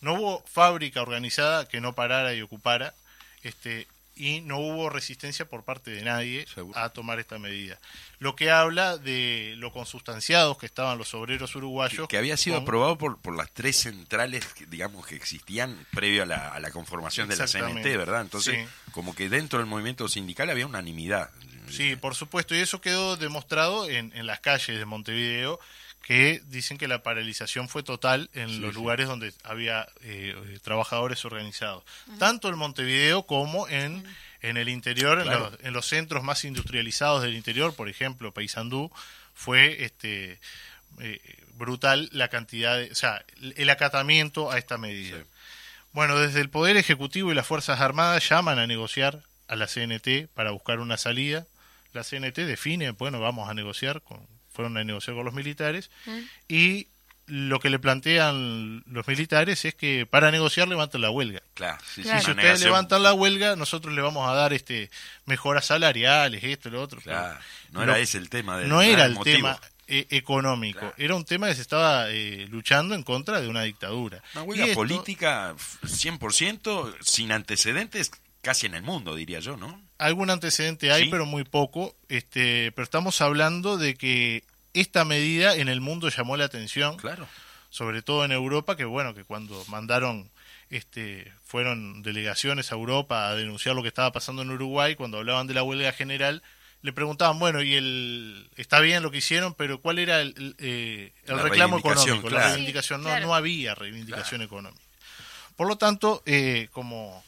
no 0.00 0.14
hubo 0.14 0.44
fábrica 0.52 1.02
organizada 1.02 1.68
que 1.68 1.80
no 1.80 1.94
parara 1.94 2.34
y 2.34 2.42
ocupara 2.42 2.94
este 3.42 3.86
y 4.14 4.42
no 4.42 4.58
hubo 4.58 4.90
resistencia 4.90 5.46
por 5.48 5.64
parte 5.64 5.90
de 5.90 6.02
nadie 6.02 6.46
Seguro. 6.54 6.78
a 6.78 6.90
tomar 6.90 7.18
esta 7.18 7.38
medida. 7.38 7.78
Lo 8.18 8.36
que 8.36 8.50
habla 8.50 8.98
de 8.98 9.54
lo 9.56 9.72
consustanciados 9.72 10.58
que 10.58 10.66
estaban 10.66 10.98
los 10.98 11.14
obreros 11.14 11.56
uruguayos. 11.56 12.06
que 12.08 12.18
había 12.18 12.36
sido 12.36 12.56
con- 12.56 12.64
aprobado 12.64 12.98
por, 12.98 13.18
por 13.22 13.34
las 13.34 13.50
tres 13.52 13.76
centrales, 13.78 14.44
que, 14.52 14.66
digamos, 14.66 15.06
que 15.06 15.16
existían 15.16 15.86
previo 15.92 16.24
a 16.24 16.26
la, 16.26 16.48
a 16.48 16.60
la 16.60 16.70
conformación 16.70 17.26
de 17.30 17.36
la 17.36 17.46
CNT. 17.48 17.82
¿verdad? 17.96 18.20
Entonces, 18.20 18.54
Sí. 18.68 18.90
como 18.92 19.14
que 19.14 19.30
dentro 19.30 19.58
del 19.60 19.66
movimiento 19.66 20.06
sindical 20.08 20.50
había 20.50 20.66
unanimidad. 20.66 21.30
Sí, 21.70 21.96
por 21.96 22.14
supuesto, 22.14 22.54
y 22.54 22.58
eso 22.58 22.82
quedó 22.82 23.16
demostrado 23.16 23.88
en, 23.88 24.12
en 24.14 24.26
las 24.26 24.40
calles 24.40 24.78
de 24.78 24.84
Montevideo, 24.84 25.58
que 26.02 26.42
dicen 26.46 26.78
que 26.78 26.88
la 26.88 27.02
paralización 27.02 27.68
fue 27.68 27.82
total 27.82 28.28
en 28.34 28.60
los 28.60 28.74
lugares 28.74 29.06
donde 29.06 29.32
había 29.44 29.88
eh, 30.02 30.34
trabajadores 30.62 31.24
organizados, 31.24 31.84
tanto 32.18 32.48
en 32.48 32.58
Montevideo 32.58 33.22
como 33.22 33.68
en, 33.68 34.04
en 34.40 34.56
el 34.56 34.68
interior, 34.68 35.20
en, 35.20 35.28
los, 35.28 35.52
en 35.62 35.72
los 35.72 35.86
centros 35.86 36.24
más 36.24 36.44
industrializados 36.44 37.22
del 37.22 37.34
interior, 37.34 37.74
por 37.74 37.88
ejemplo, 37.88 38.32
Paysandú, 38.32 38.90
fue 39.34 39.84
este 39.84 40.40
eh, 41.00 41.20
brutal 41.54 42.08
la 42.12 42.28
cantidad, 42.28 42.76
de, 42.76 42.90
o 42.90 42.94
sea, 42.94 43.24
el 43.40 43.70
acatamiento 43.70 44.50
a 44.50 44.58
esta 44.58 44.78
medida. 44.78 45.18
Sí. 45.18 45.24
Bueno, 45.92 46.18
desde 46.18 46.40
el 46.40 46.48
Poder 46.48 46.76
Ejecutivo 46.76 47.30
y 47.30 47.34
las 47.34 47.46
Fuerzas 47.46 47.80
Armadas 47.80 48.28
llaman 48.28 48.58
a 48.58 48.66
negociar 48.66 49.22
a 49.46 49.56
la 49.56 49.66
CNT 49.66 50.28
para 50.34 50.50
buscar 50.50 50.80
una 50.80 50.96
salida. 50.96 51.46
La 51.92 52.02
CNT 52.02 52.38
define, 52.38 52.90
bueno, 52.92 53.20
vamos 53.20 53.50
a 53.50 53.54
negociar, 53.54 54.00
con, 54.00 54.26
fueron 54.52 54.76
a 54.76 54.84
negociar 54.84 55.16
con 55.16 55.24
los 55.24 55.34
militares 55.34 55.90
y 56.48 56.88
lo 57.26 57.60
que 57.60 57.70
le 57.70 57.78
plantean 57.78 58.82
los 58.86 59.06
militares 59.06 59.64
es 59.64 59.74
que 59.74 60.06
para 60.06 60.30
negociar 60.30 60.66
levanten 60.68 61.00
la 61.00 61.10
huelga. 61.10 61.40
Claro, 61.54 61.78
sí, 61.84 62.02
sí, 62.02 62.02
Claro. 62.02 62.18
Si 62.22 62.30
ustedes 62.30 62.36
negación- 62.36 62.64
levantan 62.70 63.02
la 63.02 63.14
huelga, 63.14 63.56
nosotros 63.56 63.94
le 63.94 64.02
vamos 64.02 64.28
a 64.28 64.34
dar 64.34 64.52
este 64.52 64.90
mejoras 65.24 65.66
salariales, 65.66 66.42
esto, 66.44 66.68
lo 66.68 66.82
otro. 66.82 67.00
Claro, 67.00 67.38
no 67.70 67.84
Lo- 67.86 67.92
era 67.92 68.00
ese 68.00 68.18
el 68.18 68.28
tema. 68.28 68.58
Del, 68.58 68.68
no 68.68 68.82
era 68.82 69.04
el 69.06 69.14
motivo. 69.14 69.36
tema 69.36 69.60
eh, 69.88 70.06
económico, 70.10 70.78
Claro. 70.80 70.94
era 70.96 71.14
un 71.14 71.24
tema 71.24 71.48
que 71.48 71.54
se 71.54 71.60
estaba 71.62 72.08
eh, 72.10 72.46
luchando 72.50 72.94
en 72.94 73.02
contra 73.02 73.40
de 73.40 73.48
una 73.48 73.62
dictadura. 73.62 74.22
Una 74.34 74.44
Y 74.44 74.48
huelga 74.48 74.64
esto- 74.66 74.74
política 74.76 75.54
f- 75.56 75.86
100% 75.86 76.94
sin 77.02 77.30
antecedentes 77.32 78.10
casi 78.42 78.66
en 78.66 78.74
el 78.74 78.82
mundo, 78.82 79.14
diría 79.14 79.40
yo, 79.40 79.56
¿no? 79.56 79.80
Algún 80.06 80.30
antecedente 80.30 80.92
hay, 80.92 81.04
Sí. 81.04 81.08
pero 81.10 81.26
muy 81.26 81.44
poco. 81.44 81.94
Este, 82.08 82.72
pero 82.72 82.84
estamos 82.84 83.20
hablando 83.20 83.76
de 83.78 83.94
que 83.94 84.44
esta 84.74 85.04
medida 85.04 85.54
en 85.56 85.68
el 85.68 85.80
mundo 85.80 86.08
llamó 86.08 86.36
la 86.36 86.44
atención, 86.44 86.96
Claro. 86.96 87.28
sobre 87.70 88.02
todo 88.02 88.24
en 88.24 88.32
Europa, 88.32 88.76
que 88.76 88.84
bueno, 88.84 89.14
que 89.14 89.24
cuando 89.24 89.62
mandaron, 89.68 90.30
este, 90.70 91.30
fueron 91.44 92.02
delegaciones 92.02 92.72
a 92.72 92.74
Europa 92.76 93.28
a 93.28 93.34
denunciar 93.34 93.74
lo 93.74 93.82
que 93.82 93.88
estaba 93.88 94.12
pasando 94.12 94.42
en 94.42 94.50
Uruguay, 94.50 94.94
cuando 94.94 95.18
hablaban 95.18 95.46
de 95.46 95.54
la 95.54 95.62
huelga 95.62 95.92
general, 95.92 96.42
le 96.80 96.92
preguntaban, 96.92 97.38
bueno, 97.38 97.62
y 97.62 97.74
el, 97.74 98.48
está 98.56 98.80
bien 98.80 99.02
lo 99.02 99.10
que 99.10 99.18
hicieron, 99.18 99.54
pero 99.54 99.80
¿cuál 99.80 99.98
era 100.00 100.20
el, 100.20 100.34
el, 100.36 100.56
eh, 100.58 101.12
el 101.26 101.38
reclamo 101.38 101.78
económico? 101.78 102.28
claro. 102.28 102.38
La 102.46 102.48
reivindicación, 102.52 103.02
no, 103.02 103.08
claro. 103.10 103.26
no 103.26 103.34
había 103.34 103.74
reivindicación 103.74 104.42
económica. 104.42 104.82
Por 105.54 105.68
lo 105.68 105.76
tanto, 105.76 106.22
eh, 106.26 106.68
como 106.72 107.22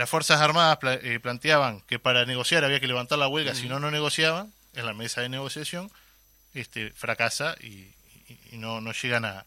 las 0.00 0.08
Fuerzas 0.10 0.40
Armadas 0.40 0.78
pla- 0.78 0.94
eh, 0.94 1.20
planteaban 1.20 1.82
que 1.82 1.98
para 1.98 2.24
negociar 2.24 2.64
había 2.64 2.80
que 2.80 2.88
levantar 2.88 3.18
la 3.18 3.28
huelga, 3.28 3.54
si 3.54 3.68
no, 3.68 3.78
no 3.80 3.90
negociaban, 3.90 4.52
en 4.74 4.86
la 4.86 4.94
mesa 4.94 5.20
de 5.20 5.28
negociación, 5.28 5.90
este, 6.54 6.90
fracasa 6.92 7.54
y, 7.60 7.92
no, 8.52 8.80
no 8.80 8.92
llegan 8.92 9.24
a, 9.24 9.44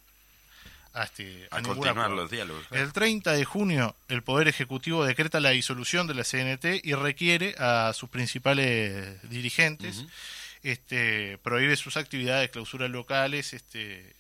a, 0.94 1.04
este, 1.04 1.48
A 1.52 1.58
continuar 1.62 2.12
los 2.12 2.30
diálogos. 2.30 2.64
El 2.72 2.94
30 2.94 3.32
de 3.34 3.46
junio, 3.46 3.96
el 4.10 4.22
Poder 4.22 4.48
Ejecutivo 4.48 5.04
decreta 5.06 5.40
la 5.40 5.50
disolución 5.50 6.06
de 6.08 6.14
la 6.14 6.24
CNT 6.24 6.82
y 6.86 6.94
requiere 6.94 7.56
a 7.58 7.92
sus 7.94 8.10
principales 8.10 9.22
dirigentes, 9.30 10.06
este, 10.62 11.38
prohíbe 11.40 11.76
sus 11.78 11.98
actividades, 11.98 12.52
clausuras 12.52 12.90
locales, 12.92 13.54
este, 13.54 14.16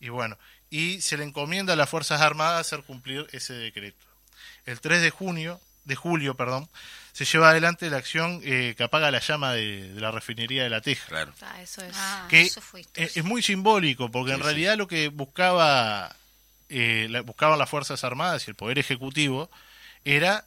y 0.00 0.08
bueno, 0.10 0.38
y 0.70 1.00
se 1.00 1.16
le 1.16 1.24
encomienda 1.24 1.72
a 1.72 1.76
las 1.76 1.88
Fuerzas 1.90 2.20
Armadas 2.20 2.60
hacer 2.66 2.84
cumplir 2.84 3.26
ese 3.32 3.54
decreto. 3.54 4.05
El 4.66 4.80
3 4.80 5.00
de 5.02 5.10
junio, 5.10 5.60
de 5.84 5.94
julio, 5.96 6.34
perdón, 6.36 6.68
se 7.12 7.24
lleva 7.24 7.50
adelante 7.50 7.88
la 7.88 7.96
acción 7.96 8.40
eh, 8.44 8.74
que 8.76 8.82
apaga 8.82 9.10
la 9.10 9.20
llama 9.20 9.52
de, 9.52 9.92
de 9.94 10.00
la 10.00 10.10
refinería 10.10 10.64
de 10.64 10.70
La 10.70 10.80
Teja 10.80 11.06
Claro. 11.08 11.32
Ah, 11.40 11.62
eso 11.62 11.82
es. 11.82 11.94
Ah, 11.96 12.26
que 12.28 12.42
eso 12.42 12.60
fue 12.60 12.80
historia. 12.80 13.06
es, 13.06 13.16
es 13.16 13.24
muy 13.24 13.40
simbólico 13.42 14.10
porque 14.10 14.32
en 14.32 14.38
Sí, 14.38 14.42
realidad 14.42 14.76
lo 14.76 14.86
que 14.88 15.08
buscaba 15.08 16.14
eh, 16.68 17.06
la- 17.08 17.22
buscaban 17.22 17.58
las 17.58 17.70
fuerzas 17.70 18.02
armadas 18.04 18.46
y 18.46 18.50
el 18.50 18.56
poder 18.56 18.78
ejecutivo 18.78 19.48
era 20.04 20.44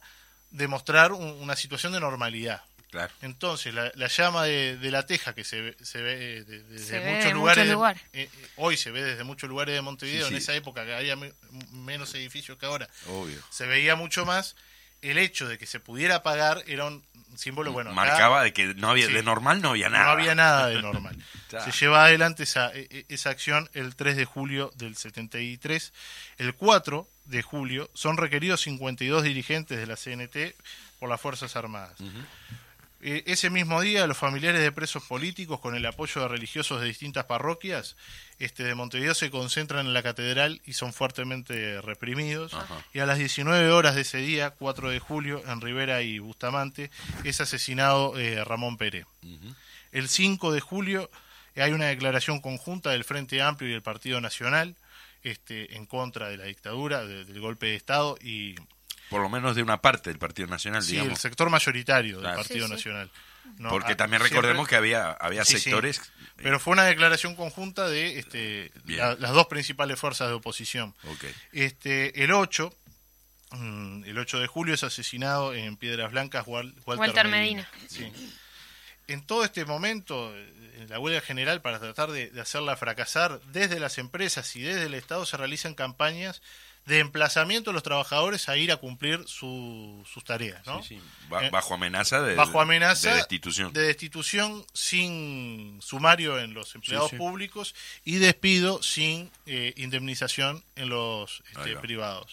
demostrar 0.50 1.12
un- 1.12 1.40
una 1.40 1.56
situación 1.56 1.92
de 1.94 2.00
normalidad 2.00 2.62
Claro. 2.90 3.12
entonces 3.22 3.72
la, 3.72 3.92
la 3.94 4.08
llama 4.08 4.44
de, 4.44 4.76
de 4.76 4.90
la 4.90 5.06
teja 5.06 5.32
que 5.34 5.44
se 5.44 5.60
ve, 5.60 5.76
se 5.80 6.02
ve 6.02 6.38
eh, 6.38 6.44
de- 6.44 6.62
desde 6.64 6.86
Se 6.86 6.98
ve 6.98 7.10
muchos 7.12 7.26
en 7.26 7.34
lugares, 7.34 7.66
de- 7.66 7.72
lugares. 7.72 8.02
eh, 8.12 8.28
eh, 8.32 8.46
hoy 8.56 8.76
se 8.76 8.90
ve 8.90 9.02
desde 9.04 9.22
muchos 9.24 9.48
lugares 9.48 9.74
de 9.74 9.80
Montevideo 9.80 10.26
Sí, 10.26 10.32
en 10.34 10.38
esa 10.38 10.54
época 10.54 10.84
que 10.84 10.94
había 10.94 11.14
me- 11.16 11.32
menos 11.72 12.12
edificios 12.14 12.58
que 12.58 12.66
ahora 12.66 12.88
Obvio. 13.08 13.38
se 13.50 13.66
veía 13.66 13.94
mucho 13.94 14.26
más 14.26 14.56
el 15.02 15.18
hecho 15.18 15.48
de 15.48 15.56
que 15.56 15.66
se 15.66 15.80
pudiera 15.80 16.22
pagar 16.22 16.62
era 16.66 16.84
un 16.84 17.02
símbolo 17.36 17.72
bueno 17.72 17.90
acá- 17.90 17.96
Marcaba 18.02 18.42
de 18.42 18.52
que 18.52 18.74
no 18.74 18.90
había, 18.90 19.06
Sí. 19.06 19.12
de 19.14 19.22
normal 19.22 19.62
no 19.62 19.70
había 19.70 19.88
nada. 19.88 20.04
no 20.06 20.10
había 20.10 20.34
nada 20.34 20.66
de 20.66 20.82
normal. 20.82 21.16
Se 21.64 21.70
lleva 21.72 22.04
adelante 22.04 22.42
esa, 22.42 22.70
e- 22.74 22.86
e- 22.90 23.04
esa 23.08 23.30
acción 23.30 23.70
el 23.72 23.94
3 23.96 24.16
de 24.16 24.24
julio 24.24 24.72
del 24.76 24.96
73. 24.96 25.92
El 26.38 26.54
4 26.54 27.08
de 27.26 27.42
julio 27.42 27.88
son 27.94 28.16
requeridos 28.18 28.60
52 28.62 29.22
dirigentes 29.22 29.78
de 29.78 29.86
la 29.86 29.96
CNT 29.96 30.54
por 30.98 31.08
las 31.08 31.20
Fuerzas 31.20 31.56
Armadas. 31.56 31.98
Eh, 32.00 32.04
ese 33.02 33.50
mismo 33.50 33.80
día, 33.80 34.06
los 34.06 34.16
familiares 34.18 34.60
de 34.60 34.72
presos 34.72 35.02
políticos, 35.04 35.60
con 35.60 35.74
el 35.74 35.86
apoyo 35.86 36.20
de 36.22 36.28
religiosos 36.28 36.80
de 36.80 36.86
distintas 36.86 37.24
parroquias 37.24 37.96
este, 38.38 38.62
de 38.64 38.74
Montevideo, 38.74 39.14
se 39.14 39.30
concentran 39.30 39.86
en 39.86 39.94
la 39.94 40.02
catedral 40.02 40.60
y 40.66 40.74
son 40.74 40.92
fuertemente 40.92 41.80
reprimidos. 41.80 42.52
Ajá. 42.54 42.84
Y 42.92 42.98
a 42.98 43.06
las 43.06 43.18
19 43.18 43.70
horas 43.70 43.94
de 43.94 44.02
ese 44.02 44.18
día, 44.18 44.50
4 44.50 44.90
de 44.90 44.98
julio, 44.98 45.42
en 45.46 45.60
Rivera 45.60 46.02
y 46.02 46.18
Bustamante, 46.18 46.90
es 47.24 47.40
asesinado 47.40 48.18
eh, 48.18 48.44
Ramón 48.44 48.76
Pérez. 48.76 49.06
El 49.92 50.08
5 50.08 50.52
de 50.52 50.60
julio 50.60 51.10
eh, 51.54 51.62
hay 51.62 51.72
una 51.72 51.86
declaración 51.86 52.40
conjunta 52.40 52.90
del 52.90 53.04
Frente 53.04 53.40
Amplio 53.42 53.68
y 53.70 53.72
del 53.72 53.82
Partido 53.82 54.20
Nacional 54.20 54.76
este, 55.22 55.76
en 55.76 55.86
contra 55.86 56.28
de 56.28 56.36
la 56.36 56.44
dictadura, 56.44 57.04
de- 57.04 57.24
del 57.24 57.40
golpe 57.40 57.66
de 57.66 57.74
Estado 57.76 58.16
y 58.22 58.54
Por 59.10 59.20
lo 59.20 59.28
menos 59.28 59.54
de 59.56 59.62
una 59.62 59.80
parte 59.82 60.08
del 60.10 60.18
Partido 60.18 60.48
Nacional, 60.48 60.82
sí, 60.82 60.96
el 60.96 61.16
sector 61.16 61.50
mayoritario 61.50 62.14
del 62.16 62.22
Claro. 62.22 62.36
Partido 62.38 62.60
Sí, 62.60 62.66
sí. 62.66 62.72
Nacional. 62.76 63.10
No, 63.58 63.68
Porque 63.70 63.94
también 63.96 64.20
siempre- 64.22 64.36
recordemos 64.40 64.68
que 64.68 64.76
había, 64.76 65.10
había 65.12 65.44
Sí, 65.44 65.58
sectores. 65.58 65.98
eh, 65.98 66.02
Pero 66.36 66.60
fue 66.60 66.72
una 66.72 66.84
declaración 66.84 67.34
conjunta 67.34 67.88
de 67.88 68.18
este, 68.18 68.70
la- 68.86 69.16
las 69.16 69.32
dos 69.32 69.46
principales 69.48 69.98
fuerzas 69.98 70.28
de 70.28 70.34
oposición. 70.34 70.94
Este, 71.52 72.22
el 72.22 72.32
8, 72.32 72.72
mm, 73.50 74.04
el 74.04 74.18
8 74.18 74.38
de 74.38 74.46
julio 74.46 74.74
es 74.74 74.84
asesinado 74.84 75.52
en 75.54 75.76
Piedras 75.76 76.12
Blancas 76.12 76.46
Wal- 76.46 76.74
Walter, 76.86 76.98
Walter 77.00 77.28
Medina. 77.28 77.68
Medina. 77.74 77.88
Sí. 77.88 78.12
En 79.08 79.26
todo 79.26 79.44
este 79.44 79.64
momento, 79.64 80.32
en 80.36 80.88
la 80.88 81.00
huelga 81.00 81.20
general, 81.20 81.60
para 81.60 81.80
tratar 81.80 82.10
de, 82.12 82.30
de 82.30 82.40
hacerla 82.40 82.76
fracasar, 82.76 83.40
desde 83.46 83.80
las 83.80 83.98
empresas 83.98 84.54
y 84.54 84.62
desde 84.62 84.84
el 84.86 84.94
Estado 84.94 85.26
se 85.26 85.36
realizan 85.36 85.74
campañas 85.74 86.40
de 86.86 86.98
emplazamiento 86.98 87.70
de 87.70 87.74
los 87.74 87.82
trabajadores 87.82 88.48
a 88.48 88.56
ir 88.56 88.72
a 88.72 88.76
cumplir 88.78 89.22
su- 89.26 90.04
sus 90.12 90.24
tareas. 90.24 90.66
¿no? 90.66 90.82
Sí, 90.82 90.96
sí. 90.98 91.02
Ba- 91.28 91.44
Eh, 91.46 91.50
bajo 91.50 91.74
amenaza 91.74 92.20
de, 92.22 92.34
bajo 92.34 92.60
amenaza 92.60 93.10
de 93.10 93.16
destitución. 93.16 93.72
de 93.72 93.82
destitución 93.82 94.64
sin 94.72 95.80
sumario 95.82 96.38
en 96.40 96.54
los 96.54 96.74
empleados 96.74 97.10
sí. 97.10 97.16
públicos 97.16 97.74
y 98.04 98.16
despido 98.16 98.82
sin 98.82 99.30
eh, 99.46 99.72
indemnización 99.76 100.64
en 100.74 100.88
los 100.88 101.42
este, 101.52 101.74
va. 101.74 101.80
privados. 101.80 102.32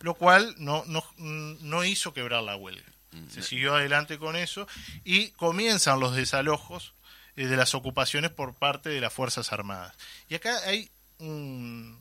Lo 0.00 0.14
cual 0.14 0.54
no, 0.58 0.84
no, 0.86 1.04
no 1.16 1.84
hizo 1.84 2.12
quebrar 2.14 2.42
la 2.44 2.54
huelga. 2.54 2.84
Mm, 3.10 3.28
Se 3.30 3.42
siguió 3.42 3.74
adelante 3.74 4.18
con 4.18 4.36
eso 4.36 4.68
y 5.04 5.30
comienzan 5.30 5.98
los 5.98 6.14
desalojos 6.14 6.92
eh, 7.36 7.46
de 7.46 7.56
las 7.56 7.74
ocupaciones 7.74 8.30
por 8.30 8.54
parte 8.54 8.90
de 8.90 9.00
las 9.00 9.12
Fuerzas 9.12 9.52
Armadas. 9.52 9.96
Y 10.28 10.34
acá 10.36 10.56
hay 10.66 10.88
un, 11.18 12.00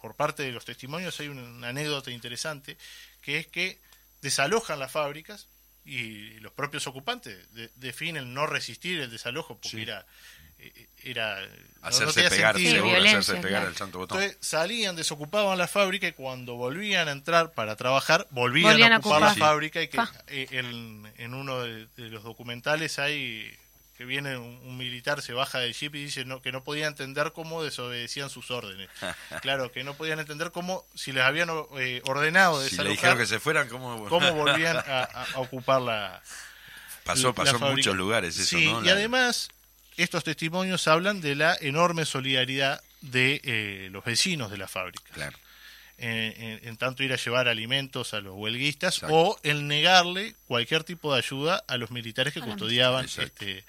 por 0.00 0.14
parte 0.16 0.42
de 0.42 0.52
los 0.52 0.64
testimonios 0.64 1.18
hay 1.20 1.28
una, 1.28 1.42
una 1.42 1.68
anécdota 1.68 2.10
interesante 2.10 2.76
que 3.22 3.38
es 3.38 3.46
que 3.46 3.78
desalojan 4.22 4.78
las 4.78 4.92
fábricas 4.92 5.46
y 5.84 6.38
los 6.40 6.52
propios 6.52 6.86
ocupantes 6.86 7.52
de- 7.54 7.70
definen 7.76 8.34
no 8.34 8.46
resistir 8.46 9.00
el 9.00 9.10
desalojo 9.10 9.54
porque 9.56 9.68
Sí. 9.70 9.82
era 9.82 10.04
eh, 10.62 10.88
era 11.02 11.40
no- 11.40 11.46
no 11.46 11.88
Hacerse 11.88 12.14
tenía 12.14 12.28
pegar, 12.30 12.54
sentido. 12.56 12.74
seguro, 12.84 12.96
hacerse 13.02 13.32
pegar 13.36 13.48
claro. 13.48 13.66
al 13.68 13.76
santo 13.76 13.98
botón. 13.98 14.20
Entonces 14.22 14.46
salían, 14.46 14.94
desocupaban 14.94 15.56
la 15.56 15.66
fábrica 15.68 16.06
y 16.08 16.12
cuando 16.12 16.56
volvían 16.56 17.08
a 17.08 17.12
entrar 17.12 17.52
para 17.54 17.76
trabajar, 17.76 18.26
volvían, 18.30 18.72
Volvían 18.72 18.92
a 18.92 18.96
a 18.96 18.98
ocupar 18.98 19.22
la 19.22 19.34
fábrica 19.34 19.80
y 19.82 19.88
que 19.88 19.98
eh, 20.26 20.48
en, 20.50 21.10
en 21.16 21.32
uno 21.34 21.62
de, 21.62 21.86
de 21.96 22.08
los 22.10 22.22
documentales 22.24 22.98
hay 22.98 23.50
que 24.00 24.06
viene 24.06 24.38
un, 24.38 24.58
un 24.64 24.78
militar, 24.78 25.20
se 25.20 25.34
baja 25.34 25.58
del 25.58 25.74
jeep 25.74 25.94
y 25.94 26.04
dice 26.04 26.24
no, 26.24 26.40
que 26.40 26.52
no 26.52 26.64
podía 26.64 26.86
entender 26.86 27.32
cómo 27.34 27.62
desobedecían 27.62 28.30
sus 28.30 28.50
órdenes. 28.50 28.88
claro, 29.42 29.70
que 29.70 29.84
no 29.84 29.92
podían 29.92 30.18
entender 30.18 30.52
cómo, 30.52 30.86
si 30.94 31.12
les 31.12 31.22
habían 31.22 31.50
eh, 31.76 32.00
ordenado 32.06 32.66
si 32.66 32.78
le 32.78 32.88
dijeron 32.88 33.18
que 33.18 33.26
se 33.26 33.38
fueran, 33.38 33.68
¿cómo, 33.68 34.08
cómo 34.08 34.32
volvían 34.34 34.78
a, 34.78 35.26
ocupar 35.34 35.82
la, 35.82 36.22
pasó 37.04 37.34
pasó 37.34 37.56
en 37.56 37.74
muchos 37.74 37.94
lugares 37.94 38.38
eso, 38.38 38.56
Sí, 38.56 38.64
¿no? 38.72 38.80
y 38.82 38.86
La- 38.86 38.92
además 38.92 39.50
estos 39.98 40.24
testimonios 40.24 40.88
hablan 40.88 41.20
de 41.20 41.34
la 41.34 41.54
enorme 41.60 42.06
solidaridad 42.06 42.80
de 43.02 43.42
eh, 43.44 43.88
los 43.92 44.02
vecinos 44.02 44.50
de 44.50 44.56
la 44.56 44.66
fábrica. 44.66 45.12
Claro. 45.12 45.36
En, 46.00 46.42
en- 46.42 46.68
en 46.68 46.76
tanto 46.76 47.02
ir 47.02 47.12
a 47.12 47.16
llevar 47.16 47.46
alimentos 47.48 48.14
a 48.14 48.20
los 48.20 48.34
huelguistas 48.34 48.94
Exacto. 48.96 49.14
o 49.16 49.40
el 49.42 49.68
negarle 49.68 50.34
cualquier 50.46 50.82
tipo 50.84 51.12
de 51.12 51.18
ayuda 51.18 51.62
a 51.68 51.76
los 51.76 51.90
militares 51.90 52.32
que 52.34 52.40
custodiaban 52.40 53.04
este, 53.04 53.64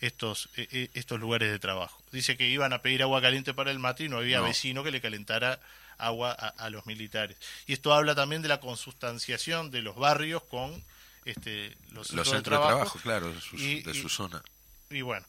estos, 0.00 0.48
eh, 0.56 0.66
eh, 0.72 0.88
estos 0.94 1.20
lugares 1.20 1.50
de 1.50 1.58
trabajo. 1.58 2.00
Dice 2.12 2.36
que 2.36 2.48
iban 2.48 2.72
a 2.72 2.82
pedir 2.82 3.02
agua 3.02 3.20
caliente 3.20 3.52
para 3.54 3.70
el 3.70 3.78
mate 3.78 4.04
y 4.04 4.08
no 4.08 4.18
había 4.18 4.38
No. 4.38 4.44
vecino 4.44 4.82
que 4.84 4.90
le 4.90 5.00
calentara 5.00 5.60
agua 5.98 6.32
a, 6.38 6.48
a 6.48 6.70
los 6.70 6.86
militares. 6.86 7.36
Y 7.66 7.72
esto 7.74 7.92
habla 7.92 8.14
también 8.14 8.42
de 8.42 8.48
la 8.48 8.58
consustanciación 8.60 9.70
de 9.70 9.82
los 9.82 9.96
barrios 9.96 10.42
con 10.44 10.82
este, 11.24 11.76
los, 11.92 12.10
Los 12.12 12.26
centros 12.26 12.28
centros 12.28 12.60
de 12.60 12.66
trabajo, 12.66 12.98
claro, 13.00 13.32
de 13.32 13.40
su, 13.40 13.56
Y- 13.56 13.82
de 13.82 13.92
y- 13.92 13.94
su 14.02 14.08
zona. 14.08 14.42
y 14.90 15.02
bueno, 15.02 15.24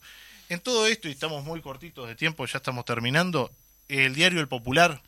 en 0.48 0.58
todo 0.60 0.86
esto, 0.88 1.08
y 1.08 1.12
estamos 1.12 1.44
muy 1.44 1.60
cortitos 1.62 2.08
de 2.08 2.16
tiempo, 2.16 2.44
ya 2.46 2.58
estamos 2.58 2.84
terminando, 2.84 3.50
el 3.88 4.14
diario 4.14 4.40
El 4.40 4.48
Popular. 4.48 5.00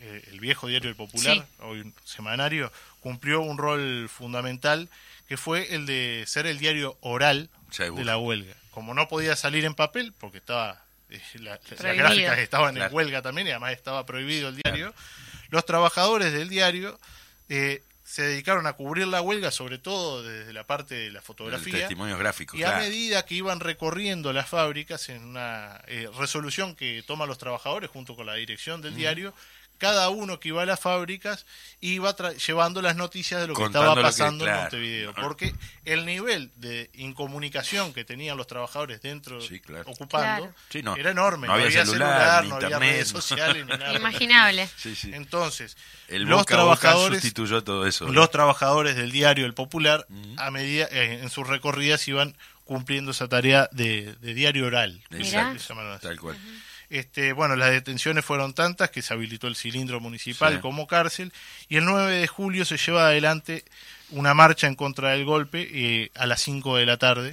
Eh, 0.00 0.22
el 0.30 0.40
viejo 0.40 0.66
diario 0.68 0.88
El 0.90 0.96
Popular, 0.96 1.36
Sí. 1.36 1.42
hoy 1.60 1.80
un 1.80 1.94
semanario, 2.04 2.72
cumplió 3.00 3.40
un 3.40 3.58
rol 3.58 4.08
fundamental 4.08 4.88
que 5.28 5.36
fue 5.36 5.74
el 5.74 5.86
de 5.86 6.24
ser 6.26 6.46
el 6.46 6.58
diario 6.58 6.96
oral 7.00 7.50
de 7.76 8.04
la 8.04 8.16
huelga. 8.18 8.54
Como 8.70 8.94
no 8.94 9.08
podía 9.08 9.36
salir 9.36 9.64
en 9.64 9.74
papel, 9.74 10.12
porque 10.18 10.38
estaba 10.38 10.82
eh, 11.10 11.20
la- 11.34 11.58
las 11.82 11.96
gráficas 11.96 12.38
estaban 12.38 12.76
en 12.76 12.92
huelga 12.92 13.22
también 13.22 13.46
y 13.46 13.50
además 13.50 13.72
estaba 13.72 14.04
prohibido 14.06 14.48
el 14.50 14.56
diario, 14.56 14.94
los 15.48 15.64
trabajadores 15.64 16.32
del 16.32 16.48
diario 16.48 16.98
eh, 17.48 17.82
se 18.04 18.22
dedicaron 18.22 18.66
a 18.66 18.72
cubrir 18.74 19.06
la 19.06 19.20
huelga, 19.20 19.50
sobre 19.50 19.78
todo 19.78 20.22
desde 20.22 20.52
la 20.54 20.64
parte 20.64 20.94
de 20.94 21.10
la 21.10 21.20
fotografía. 21.20 21.80
testimonio 21.80 22.16
gráfico, 22.16 22.56
Y 22.56 22.62
a 22.62 22.76
medida 22.78 23.24
que 23.26 23.34
iban 23.34 23.60
recorriendo 23.60 24.32
las 24.32 24.48
fábricas 24.48 25.08
en 25.10 25.24
una 25.24 25.80
eh, 25.86 26.08
resolución 26.18 26.74
que 26.74 27.02
toman 27.06 27.28
los 27.28 27.36
trabajadores 27.38 27.90
junto 27.90 28.16
con 28.16 28.24
la 28.26 28.34
dirección 28.34 28.80
del 28.80 28.94
diario, 28.94 29.34
cada 29.78 30.08
uno 30.10 30.38
que 30.40 30.48
iba 30.48 30.62
a 30.62 30.66
las 30.66 30.78
fábricas 30.80 31.46
iba 31.80 32.14
tra- 32.16 32.36
llevando 32.36 32.82
las 32.82 32.96
noticias 32.96 33.40
de 33.40 33.46
lo 33.46 33.54
que 33.54 33.62
Contando 33.62 33.88
estaba 33.88 33.96
que- 33.96 34.02
pasando 34.02 34.46
en. 34.46 34.54
Montevideo. 34.56 35.14
Porque 35.14 35.54
el 35.84 36.04
nivel 36.04 36.50
de 36.56 36.90
incomunicación 36.94 37.92
que 37.92 38.04
tenían 38.04 38.36
los 38.36 38.46
trabajadores 38.46 39.00
dentro, 39.00 39.40
Sí, 39.40 39.60
claro. 39.60 39.84
ocupando, 39.90 40.42
Claro. 40.46 40.54
Sí, 40.70 40.82
no. 40.82 40.96
era 40.96 41.10
enorme. 41.10 41.46
No 41.46 41.54
había 41.54 41.70
celular, 41.70 41.86
celular, 41.86 42.42
ni 42.44 42.48
no 42.50 42.56
había 42.56 42.78
redes 42.78 43.08
sociales, 43.08 43.64
ni 43.66 43.70
nada. 43.76 43.94
Imaginable. 43.94 44.68
Sí, 44.76 44.94
sí. 44.94 45.10
Entonces, 45.14 45.76
El 46.08 46.22
los 46.24 46.44
trabajadores 46.46 47.20
sustituyó 47.20 47.62
todo 47.64 47.86
eso. 47.86 48.06
¿no? 48.06 48.12
los 48.12 48.30
trabajadores 48.30 48.96
del 48.96 49.10
diario 49.12 49.46
El 49.46 49.54
Popular, 49.54 50.06
a 50.38 50.50
medida 50.50 50.86
eh, 50.90 51.20
en 51.22 51.30
sus 51.30 51.46
recorridas 51.46 52.06
iban 52.08 52.36
cumpliendo 52.64 53.12
esa 53.12 53.28
tarea 53.28 53.68
de, 53.72 54.14
de 54.20 54.34
diario 54.34 54.66
oral. 54.66 55.02
Exacto. 55.10 55.62
llamaron 55.68 55.92
así. 55.92 56.06
Este, 56.90 57.32
bueno, 57.34 57.54
las 57.56 57.70
detenciones 57.70 58.24
fueron 58.24 58.54
tantas 58.54 58.90
que 58.90 59.02
se 59.02 59.12
habilitó 59.12 59.46
el 59.46 59.56
cilindro 59.56 60.00
municipal 60.00 60.54
Sí. 60.54 60.60
como 60.60 60.86
cárcel 60.86 61.32
y 61.68 61.76
el 61.76 61.84
9 61.84 62.12
de 62.14 62.26
julio 62.26 62.64
se 62.64 62.78
lleva 62.78 63.06
adelante 63.08 63.64
una 64.10 64.32
marcha 64.32 64.66
en 64.66 64.74
contra 64.74 65.10
del 65.10 65.24
golpe 65.26 65.68
eh, 65.70 66.10
a 66.14 66.26
las 66.26 66.40
5 66.40 66.76
de 66.76 66.86
la 66.86 66.96
tarde, 66.96 67.32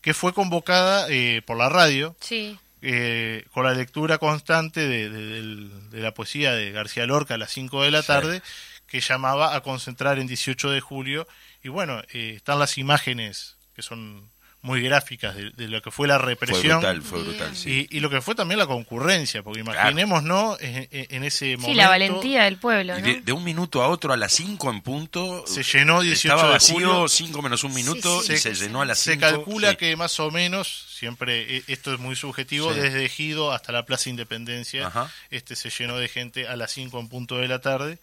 que 0.00 0.14
fue 0.14 0.32
convocada 0.32 1.06
eh, 1.10 1.42
por 1.44 1.58
la 1.58 1.68
radio 1.68 2.16
Sí. 2.20 2.58
eh, 2.80 3.44
con 3.52 3.64
la 3.64 3.74
lectura 3.74 4.16
constante 4.18 4.86
de, 4.88 5.10
de- 5.10 5.26
del- 5.26 5.90
de 5.90 6.00
la 6.00 6.14
poesía 6.14 6.52
de 6.52 6.70
García 6.72 7.04
Lorca 7.06 7.34
a 7.34 7.38
las 7.38 7.50
5 7.50 7.82
de 7.82 7.90
la 7.90 8.00
Sí. 8.00 8.06
tarde, 8.08 8.42
que 8.86 9.00
llamaba 9.00 9.54
a 9.56 9.60
concentrar 9.62 10.18
en 10.18 10.26
18 10.26 10.70
de 10.70 10.80
julio. 10.80 11.26
Y 11.62 11.68
bueno, 11.68 12.00
eh, 12.12 12.34
están 12.36 12.58
las 12.60 12.78
imágenes 12.78 13.56
que 13.74 13.82
son 13.82 14.30
muy 14.66 14.82
gráficas 14.82 15.36
de, 15.36 15.50
de 15.50 15.68
lo 15.68 15.80
que 15.80 15.90
fue 15.90 16.08
la 16.08 16.18
Fue 16.18 16.26
represión. 16.30 16.80
brutal, 16.80 17.00
fue 17.02 17.22
brutal, 17.22 17.54
sí. 17.56 17.86
Y, 17.90 17.96
y 17.98 18.00
lo 18.00 18.10
que 18.10 18.20
fue 18.20 18.34
también 18.34 18.58
la 18.58 18.66
concurrencia, 18.66 19.42
porque 19.42 19.60
imaginemos, 19.60 20.24
¿no? 20.24 20.58
En, 20.60 20.88
en- 20.90 21.06
en 21.10 21.24
ese 21.24 21.56
momento 21.56 21.68
Sí, 21.68 21.74
la 21.74 21.88
valentía 21.88 22.44
del 22.44 22.56
pueblo, 22.58 22.98
Y 22.98 23.00
¿no? 23.02 23.06
de, 23.06 23.20
de 23.20 23.32
un 23.32 23.44
minuto 23.44 23.82
a 23.82 23.88
otro, 23.88 24.12
a 24.12 24.16
las 24.16 24.32
5 24.32 24.68
en 24.70 24.80
punto, 24.82 25.44
se 25.46 25.62
llenó 25.62 26.00
18 26.02 26.28
estaba 26.34 26.48
de 26.48 26.54
vacío, 26.54 26.74
julio. 26.74 27.08
5 27.08 27.42
menos 27.42 27.64
un 27.64 27.74
minuto, 27.74 28.22
sí, 28.22 28.32
y 28.32 28.36
se 28.38 28.54
llenó 28.54 28.82
a 28.82 28.84
las 28.84 28.98
5. 28.98 29.14
Se 29.14 29.18
calcula 29.20 29.76
que 29.76 29.94
más 29.96 30.18
o 30.20 30.30
menos, 30.32 30.86
siempre 30.90 31.58
eh, 31.58 31.62
esto 31.68 31.94
es 31.94 32.00
muy 32.00 32.16
subjetivo, 32.16 32.74
Sí. 32.74 32.80
desde 32.80 33.04
Ejido 33.04 33.52
hasta 33.52 33.70
la 33.72 33.86
Plaza 33.86 34.10
Independencia, 34.10 34.88
Ajá. 34.88 35.10
este 35.30 35.54
se 35.56 35.70
llenó 35.70 35.96
de 35.96 36.08
gente 36.08 36.48
a 36.48 36.56
las 36.56 36.72
5 36.72 36.98
en 36.98 37.08
punto 37.08 37.38
de 37.38 37.46
la 37.48 37.60
tarde. 37.60 37.98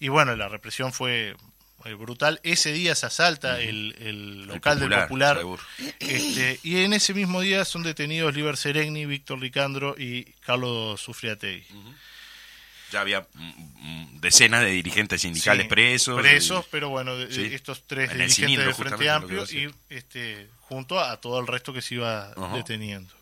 Y 0.00 0.08
bueno, 0.08 0.36
la 0.36 0.48
represión 0.48 0.92
fue 0.92 1.30
eh, 1.30 1.34
brutal. 1.96 2.40
Ese 2.42 2.72
día 2.72 2.94
se 2.94 3.06
asalta 3.06 3.60
el, 3.60 3.94
el 4.00 4.46
local 4.46 4.78
del 4.80 4.90
Popular. 4.90 5.38
Este, 6.00 6.58
y 6.62 6.78
en 6.82 6.92
ese 6.92 7.14
mismo 7.14 7.40
día 7.40 7.64
son 7.64 7.82
detenidos 7.82 8.34
Liber 8.34 8.56
Seregni, 8.56 9.06
Víctor 9.06 9.40
Ricandro 9.40 9.94
y 9.98 10.24
Carlos 10.44 11.00
Sufriategui. 11.00 11.64
Ya 12.90 13.02
había 13.02 13.20
mm, 13.34 13.52
mm, 14.14 14.20
decenas 14.20 14.62
de 14.62 14.70
dirigentes 14.70 15.20
sindicales 15.20 15.64
Sí, 15.64 15.68
presos. 15.68 16.20
presos, 16.20 16.64
y- 16.64 16.68
pero 16.70 16.88
bueno, 16.88 17.16
de- 17.16 17.30
Sí. 17.32 17.42
estos 17.54 17.86
tres 17.86 18.10
En 18.12 18.18
dirigentes 18.18 18.64
del 18.64 18.74
Frente 18.74 19.10
Amplio 19.10 19.44
y 19.44 19.70
este, 19.90 20.48
junto 20.60 20.98
a 20.98 21.20
todo 21.20 21.38
el 21.38 21.46
resto 21.46 21.72
que 21.74 21.82
se 21.82 21.96
iba 21.96 22.32
deteniendo. 22.54 23.12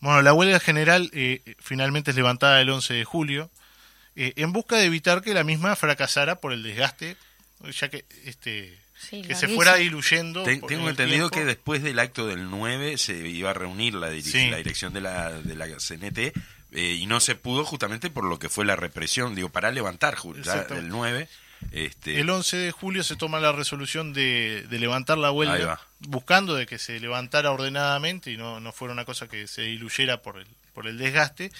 Bueno, 0.00 0.20
la 0.20 0.32
huelga 0.34 0.60
general 0.60 1.10
eh, 1.14 1.40
finalmente 1.60 2.10
es 2.10 2.16
levantada 2.16 2.60
el 2.60 2.68
11 2.68 2.92
de 2.92 3.04
julio 3.04 3.50
eh, 4.14 4.34
en 4.36 4.52
busca 4.52 4.76
de 4.76 4.84
evitar 4.84 5.22
que 5.22 5.32
la 5.32 5.42
misma 5.44 5.74
fracasara 5.74 6.36
por 6.36 6.52
el 6.52 6.62
desgaste, 6.62 7.16
ya 7.70 7.88
que 7.88 8.04
este 8.24 8.78
Sí, 8.98 9.22
que 9.22 9.34
se 9.34 9.48
fuera 9.48 9.74
diluyendo. 9.76 10.44
Ten- 10.44 10.60
tengo 10.60 10.88
entendido 10.88 11.28
tiempo. 11.28 11.34
que 11.40 11.44
después 11.44 11.82
del 11.82 11.98
acto 11.98 12.26
del 12.26 12.48
9 12.50 12.98
se 12.98 13.14
iba 13.28 13.50
a 13.50 13.54
reunir 13.54 13.94
la, 13.94 14.10
Sí. 14.20 14.48
la 14.48 14.58
dirección 14.58 14.92
de 14.92 15.00
la, 15.00 15.32
de 15.32 15.56
la 15.56 15.66
CNT 15.78 16.32
eh, 16.72 16.96
y 17.00 17.06
no 17.06 17.18
se 17.20 17.34
pudo 17.34 17.64
justamente 17.64 18.10
por 18.10 18.24
lo 18.24 18.38
que 18.38 18.48
fue 18.48 18.64
la 18.64 18.76
represión, 18.76 19.34
digo, 19.34 19.48
para 19.48 19.70
levantar 19.72 20.16
ya 20.22 20.38
Exacto. 20.38 20.76
el 20.76 20.88
9. 20.88 21.28
Este, 21.72 22.18
El 22.20 22.28
11 22.30 22.56
de 22.56 22.70
julio 22.72 23.02
se 23.04 23.14
toma 23.16 23.38
la 23.40 23.52
resolución 23.52 24.12
de, 24.12 24.66
de 24.68 24.78
levantar 24.78 25.16
la 25.18 25.30
huelga, 25.32 25.80
buscando 26.00 26.54
de 26.54 26.66
que 26.66 26.78
se 26.78 26.98
levantara 26.98 27.50
ordenadamente 27.52 28.30
y 28.32 28.36
no, 28.36 28.58
no 28.60 28.72
fuera 28.72 28.92
una 28.94 29.04
cosa 29.04 29.28
que 29.28 29.46
se 29.46 29.62
diluyera 29.62 30.22
por 30.22 30.38
el, 30.38 30.46
por 30.74 30.86
el 30.88 30.98
desgaste. 30.98 31.50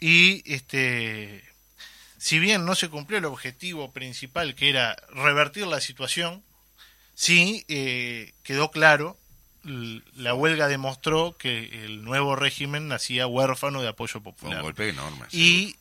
Y 0.00 0.42
este, 0.52 1.42
si 2.20 2.38
bien 2.38 2.66
no 2.66 2.74
se 2.74 2.90
cumplió 2.90 3.18
el 3.18 3.24
objetivo 3.24 3.92
principal, 3.92 4.54
que 4.54 4.68
era 4.68 4.94
revertir 5.08 5.66
la 5.66 5.80
situación, 5.80 6.42
sí 7.14 7.64
eh, 7.68 8.34
quedó 8.42 8.70
claro, 8.70 9.16
la 9.64 10.34
huelga 10.34 10.68
demostró 10.68 11.34
que 11.38 11.84
el 11.84 12.04
nuevo 12.04 12.36
régimen 12.36 12.88
nacía 12.88 13.26
huérfano 13.26 13.80
de 13.80 13.88
apoyo 13.88 14.12
fue 14.12 14.18
un 14.18 14.34
popular. 14.34 14.62
golpe 14.62 14.90
enorme. 14.90 15.26
Y 15.32 15.76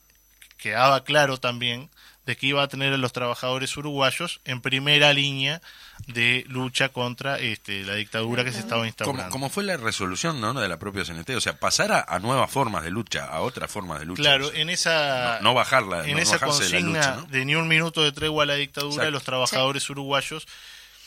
quedaba 0.58 1.04
claro 1.04 1.40
también 1.40 1.90
de 2.26 2.38
que 2.38 2.48
iba 2.48 2.62
a 2.62 2.68
tener 2.68 2.94
a 2.94 2.98
los 2.98 3.12
trabajadores 3.12 3.76
uruguayos 3.76 4.40
en 4.46 4.62
primera 4.62 5.14
línea 5.14 5.62
de 6.08 6.46
lucha 6.48 6.90
contra 6.90 7.40
este, 7.40 7.84
la 7.84 7.96
dictadura 7.96 8.44
que 8.44 8.52
se 8.52 8.60
estaba 8.60 8.82
como, 8.82 8.86
instaurando. 8.88 9.32
como 9.32 9.50
fue 9.50 9.64
la 9.64 9.78
resolución 9.78 10.40
¿no? 10.40 10.54
de 10.54 10.68
la 10.68 10.78
propia 10.78 11.04
CNT, 11.04 11.32
o 11.32 11.42
sea, 11.42 11.60
pasar 11.60 11.92
a, 11.92 12.06
a 12.08 12.20
nuevas 12.20 12.52
formas 12.52 12.84
de 12.84 12.92
lucha, 12.92 13.26
a 13.26 13.42
otras 13.42 13.72
formas 13.72 14.00
de 14.00 14.06
lucha. 14.06 14.22
claro, 14.22 14.48
o 14.48 14.52
sea, 14.52 14.62
en 14.62 14.70
esa, 14.70 15.40
no, 15.42 15.50
no 15.50 15.54
bajarla, 15.56 16.06
en 16.06 16.14
no 16.14 16.20
esa 16.20 16.38
bajarse 16.38 16.66
de 16.66 16.70
la 16.70 16.78
consigna 16.78 17.00
lucha, 17.00 17.16
¿no? 17.16 17.26
de 17.28 17.46
ni 17.46 17.56
un 17.56 17.68
minuto 17.68 18.04
de 18.04 18.12
tregua 18.12 18.44
a 18.44 18.48
la 18.48 18.56
dictadura, 18.56 18.94
Exacto. 18.94 19.12
los 19.12 19.24
trabajadores 19.24 19.90
uruguayos 19.90 20.48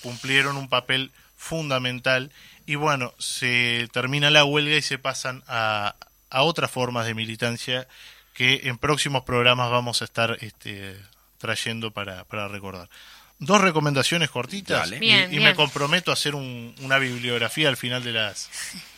cumplieron 0.02 0.56
un 0.56 0.68
papel 0.68 1.12
fundamental 1.36 2.32
y 2.66 2.74
bueno, 2.76 3.14
se 3.18 3.88
termina 3.92 4.30
la 4.30 4.44
huelga 4.44 4.76
y 4.76 4.82
se 4.82 4.98
pasan 4.98 5.42
a, 5.46 5.94
a 6.30 6.42
otras 6.42 6.70
formas 6.70 7.06
de 7.06 7.14
militancia 7.14 7.86
que 8.34 8.62
en 8.64 8.78
próximos 8.78 9.22
programas 9.24 9.70
vamos 9.70 10.02
a 10.02 10.04
estar 10.04 10.36
este, 10.40 10.96
trayendo 11.38 11.90
para, 11.90 12.24
para 12.24 12.48
recordar. 12.48 12.88
Dos 13.38 13.60
recomendaciones 13.60 14.30
cortitas 14.30 14.80
Dale. 14.90 14.96
y, 14.96 15.00
Bien, 15.00 15.24
y 15.24 15.38
bien. 15.38 15.42
me 15.42 15.54
comprometo 15.54 16.10
a 16.10 16.14
hacer 16.14 16.34
un- 16.34 16.74
una 16.80 16.98
bibliografía 16.98 17.68
al 17.68 17.76
final 17.76 18.04
de 18.04 18.12
las 18.12 18.48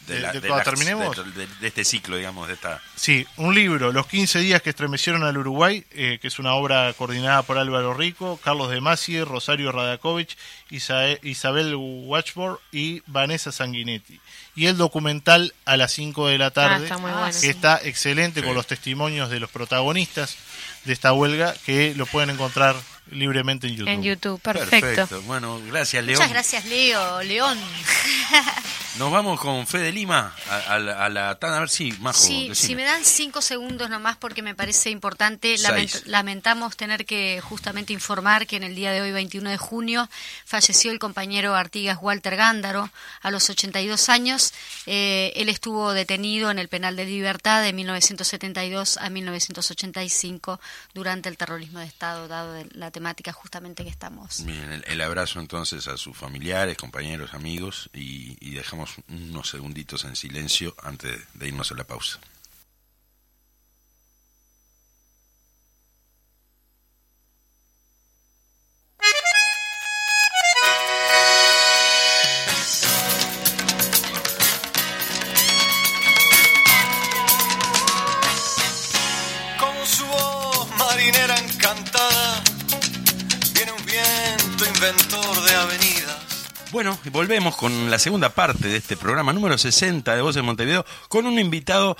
de, 0.07 0.21
la- 0.21 0.33
de 0.33 0.41
de 0.41 0.49
cuando 0.49 0.57
las- 0.57 0.65
terminemos. 0.65 1.17
de- 1.17 1.47
de- 1.47 1.55
de 1.61 1.67
este 1.69 1.85
ciclo, 1.85 2.17
digamos, 2.17 2.49
de 2.49 2.55
esta... 2.55 2.81
Sí, 2.97 3.27
un 3.37 3.55
libro, 3.55 3.93
Los 3.93 4.07
15 4.07 4.39
días 4.41 4.63
que 4.63 4.71
estremecieron 4.71 5.23
al 5.25 5.37
Uruguay, 5.39 5.85
eh, 5.93 6.19
que 6.21 6.29
es 6.29 6.39
una 6.39 6.55
obra 6.55 6.93
coordinada 6.95 7.43
por 7.43 7.59
Álvaro 7.59 7.95
Rico, 7.95 8.39
Carlos 8.43 8.71
de 8.71 8.81
Macie, 8.81 9.25
Rosario 9.25 9.73
Radakovich, 9.73 10.37
Isa- 10.71 11.19
Isabel 11.23 11.75
Watchford 11.77 12.59
y 12.73 13.03
Vanessa 13.07 13.53
Sanguinetti. 13.53 14.21
Y 14.57 14.67
el 14.67 14.77
documental 14.77 15.53
a 15.65 15.77
las 15.77 15.93
5 15.93 16.29
de 16.29 16.39
la 16.39 16.47
Ah, 16.47 16.51
tarde, 16.51 16.85
está 16.85 16.99
muy 16.99 17.11
Ah, 17.11 17.15
bueno. 17.15 17.27
que 17.29 17.33
sí. 17.33 17.49
está 17.49 17.81
excelente 17.83 18.41
Sí. 18.41 18.47
con 18.47 18.55
los 18.55 18.67
testimonios 18.67 19.31
de 19.31 19.41
los 19.41 19.51
protagonistas 19.51 20.37
de 20.85 20.93
esta 20.93 21.13
huelga, 21.13 21.55
que 21.67 21.95
lo 21.97 22.07
pueden 22.07 22.31
encontrar 22.31 22.77
libremente 23.11 23.67
en 23.67 23.77
YouTube. 23.77 23.89
En 23.93 24.03
YouTube, 24.03 24.41
perfecto. 24.41 25.23
Bueno, 25.23 25.61
gracias, 25.67 26.05
León. 26.05 26.19
Muchas 26.19 26.31
gracias, 26.33 26.65
Leo, 26.67 27.23
León. 27.23 27.59
Nos 28.99 29.11
vamos 29.11 29.41
con 29.41 29.67
Fede 29.67 29.91
Lima 29.91 30.33
a, 30.49 30.75
a 30.75 30.79
la, 30.79 31.05
a 31.05 31.09
la 31.09 31.35
tanda, 31.41 31.57
a 31.57 31.61
ver 31.61 31.69
si, 31.69 31.91
Majo, 32.01 32.17
Sí, 32.19 32.49
decime. 32.49 32.55
si 32.55 32.75
me 32.77 32.85
dan 32.85 33.05
cinco 33.05 33.43
segundos 33.43 33.91
nomás 33.91 34.17
porque 34.17 34.41
me 34.41 34.55
parece 34.55 34.91
importante. 34.91 35.57
Lament- 35.59 36.05
lamentamos 36.05 36.77
tener 36.77 37.05
que 37.05 37.41
justamente 37.43 37.93
informar 37.93 38.47
que 38.47 38.55
en 38.55 38.63
el 38.63 38.77
día 38.77 38.93
de 38.93 39.01
hoy, 39.03 39.11
21 39.11 39.51
de 39.51 39.57
junio, 39.57 40.09
falleció 40.45 40.93
el 40.93 41.01
compañero 41.01 41.57
Artigas 41.57 41.99
Walter 42.01 42.37
Gándaro 42.37 42.89
a 43.21 43.31
los 43.33 43.51
82 43.51 44.09
años. 44.11 44.53
Eh, 44.87 45.33
él 45.35 45.49
estuvo 45.49 45.93
detenido 45.93 46.53
en 46.53 46.61
el 46.61 46.69
penal 46.69 46.95
de 46.95 47.05
libertad 47.07 47.63
de 47.63 47.73
1972 47.73 48.99
a 48.99 49.11
1985 49.11 50.61
durante 50.95 51.29
el 51.29 51.37
terrorismo 51.37 51.81
de 51.81 51.87
Estado, 51.87 52.29
dado 52.29 52.65
la 52.73 52.93
temática 52.93 53.33
justamente 53.33 53.83
que 53.83 53.91
estamos. 53.91 54.45
Bien, 54.45 54.71
el, 54.73 54.85
el 54.87 55.01
abrazo 55.01 55.41
entonces 55.41 55.89
a 55.89 55.97
sus 55.97 56.17
familiares, 56.17 56.77
compañeros, 56.77 57.35
amigos 57.35 57.91
y, 57.93 58.37
y 58.41 58.55
dejamos 58.55 58.84
unos 59.09 59.49
segunditos 59.49 60.05
en 60.05 60.17
silencio 60.17 60.75
antes 60.83 61.21
de 61.35 61.49
irnos 61.49 61.71
a 61.73 61.75
la 61.75 61.85
pausa. 61.85 62.21
Volvemos 87.11 87.57
con 87.57 87.91
la 87.91 87.99
segunda 87.99 88.31
parte 88.31 88.69
de 88.69 88.77
este 88.77 88.97
programa 88.97 89.33
número 89.33 89.59
60 89.59 90.15
de 90.15 90.23
Voces 90.23 90.37
de 90.37 90.43
Montevideo 90.43 90.87
con 91.09 91.27
un 91.27 91.39
invitado 91.39 91.97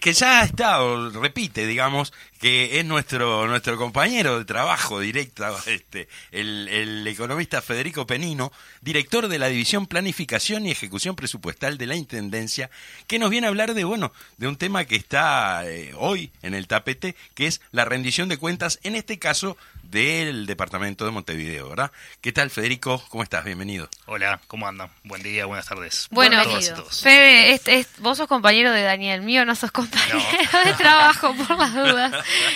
que 0.00 0.12
ya 0.12 0.40
ha 0.40 0.44
estado, 0.44 1.10
repite, 1.10 1.66
digamos, 1.66 2.12
que 2.40 2.78
es 2.78 2.84
nuestro 2.84 3.46
nuestro 3.46 3.76
compañero 3.76 4.38
de 4.38 4.44
trabajo 4.44 5.00
directo, 5.00 5.44
este, 5.66 6.08
el, 6.30 6.68
el 6.68 7.06
economista 7.06 7.62
Federico 7.62 8.06
Penino, 8.06 8.52
director 8.80 9.28
de 9.28 9.38
la 9.38 9.48
División 9.48 9.86
Planificación 9.86 10.66
y 10.66 10.70
Ejecución 10.70 11.16
Presupuestal 11.16 11.78
de 11.78 11.86
la 11.86 11.96
Intendencia, 11.96 12.70
que 13.06 13.18
nos 13.18 13.30
viene 13.30 13.46
a 13.46 13.50
hablar 13.50 13.74
de, 13.74 13.84
bueno, 13.84 14.12
de 14.36 14.48
un 14.48 14.56
tema 14.56 14.84
que 14.84 14.96
está 14.96 15.66
eh, 15.66 15.92
hoy 15.96 16.30
en 16.42 16.54
el 16.54 16.66
tapete, 16.66 17.16
que 17.34 17.46
es 17.46 17.60
la 17.72 17.84
rendición 17.84 18.28
de 18.28 18.36
cuentas, 18.36 18.78
en 18.82 18.94
este 18.94 19.18
caso 19.18 19.56
del 19.90 20.46
departamento 20.46 21.04
de 21.04 21.10
Montevideo, 21.10 21.68
¿verdad? 21.68 21.92
¿Qué 22.20 22.32
tal, 22.32 22.50
Federico? 22.50 23.02
¿Cómo 23.08 23.22
estás? 23.22 23.44
Bienvenido. 23.44 23.88
Hola, 24.06 24.40
¿cómo 24.46 24.66
andan? 24.66 24.90
Buen 25.04 25.22
día, 25.22 25.46
buenas 25.46 25.66
tardes. 25.66 26.08
Bueno, 26.10 26.38
a 26.40 26.42
todas 26.44 26.66
y 26.68 26.70
todos. 26.74 27.00
Fede, 27.02 27.52
es- 27.52 27.68
es- 27.68 27.88
vos 28.00 28.18
sos 28.18 28.26
compañero 28.26 28.72
de 28.72 28.82
Daniel, 28.82 29.22
mío 29.22 29.44
no 29.44 29.54
sos 29.54 29.70
compañero 29.70 30.18
de 30.64 30.72
trabajo, 30.74 31.34
por 31.34 31.58
las 31.58 31.74
dudas. 31.74 32.12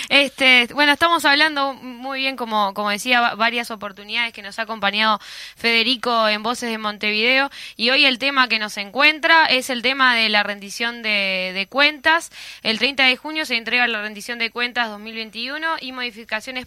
Este, 0.09 0.67
bueno, 0.73 0.91
estamos 0.91 1.23
hablando 1.25 1.73
muy 1.73 2.19
bien, 2.19 2.35
como, 2.35 2.73
como 2.73 2.89
decía, 2.89 3.21
va- 3.21 3.35
varias 3.35 3.71
oportunidades 3.71 4.33
que 4.33 4.41
nos 4.41 4.59
ha 4.59 4.63
acompañado 4.63 5.19
Federico 5.55 6.27
en 6.27 6.43
Voces 6.43 6.69
de 6.69 6.77
Montevideo, 6.77 7.49
y 7.75 7.89
hoy 7.91 8.05
el 8.05 8.17
tema 8.19 8.47
que 8.47 8.59
nos 8.59 8.77
encuentra 8.77 9.45
es 9.45 9.69
el 9.69 9.81
tema 9.81 10.15
de 10.15 10.29
la 10.29 10.43
rendición 10.43 11.01
de, 11.03 11.51
de 11.53 11.67
cuentas. 11.67 12.31
El 12.63 12.79
30 12.79 13.03
de 13.05 13.17
junio 13.17 13.45
se 13.45 13.55
entrega 13.55 13.87
la 13.87 14.01
rendición 14.01 14.39
de 14.39 14.49
cuentas 14.51 14.89
2021 14.89 15.77
y 15.81 15.91
modificaciones 15.91 16.65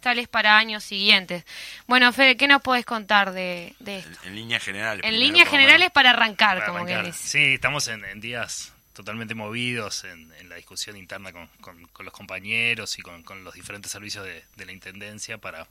presupuestales 0.00 0.28
para 0.28 0.56
años 0.56 0.82
siguientes. 0.84 1.44
Bueno, 1.86 2.12
Fede, 2.12 2.36
¿qué 2.36 2.48
nos 2.48 2.62
podés 2.62 2.84
contar 2.84 3.32
de, 3.32 3.74
de 3.78 3.98
esto? 3.98 4.10
En, 4.22 4.28
en 4.30 4.34
líneas 4.36 4.62
generales. 4.64 5.04
En 5.04 5.18
líneas 5.20 5.48
generales 5.48 5.90
para 5.90 6.10
arrancar, 6.10 6.58
Para 6.58 6.66
como 6.66 6.78
arrancar. 6.78 7.02
que 7.02 7.06
dice. 7.12 7.28
Sí, 7.28 7.54
estamos 7.54 7.86
en, 7.88 8.04
en 8.04 8.20
días 8.20 8.72
totalmente 8.92 9.34
movidos 9.34 10.04
en, 10.04 10.32
en 10.40 10.48
la 10.48 10.56
discusión 10.56 10.96
interna 10.96 11.32
con, 11.32 11.46
con- 11.60 11.86
con 11.88 12.04
los 12.04 12.12
compañeros 12.14 12.98
y 12.98 13.02
con, 13.02 13.22
con 13.22 13.44
los 13.44 13.54
diferentes 13.54 13.92
servicios 13.92 14.24
de, 14.24 14.42
de 14.56 14.66
la 14.66 14.72
Intendencia 14.72 15.38
para, 15.38 15.66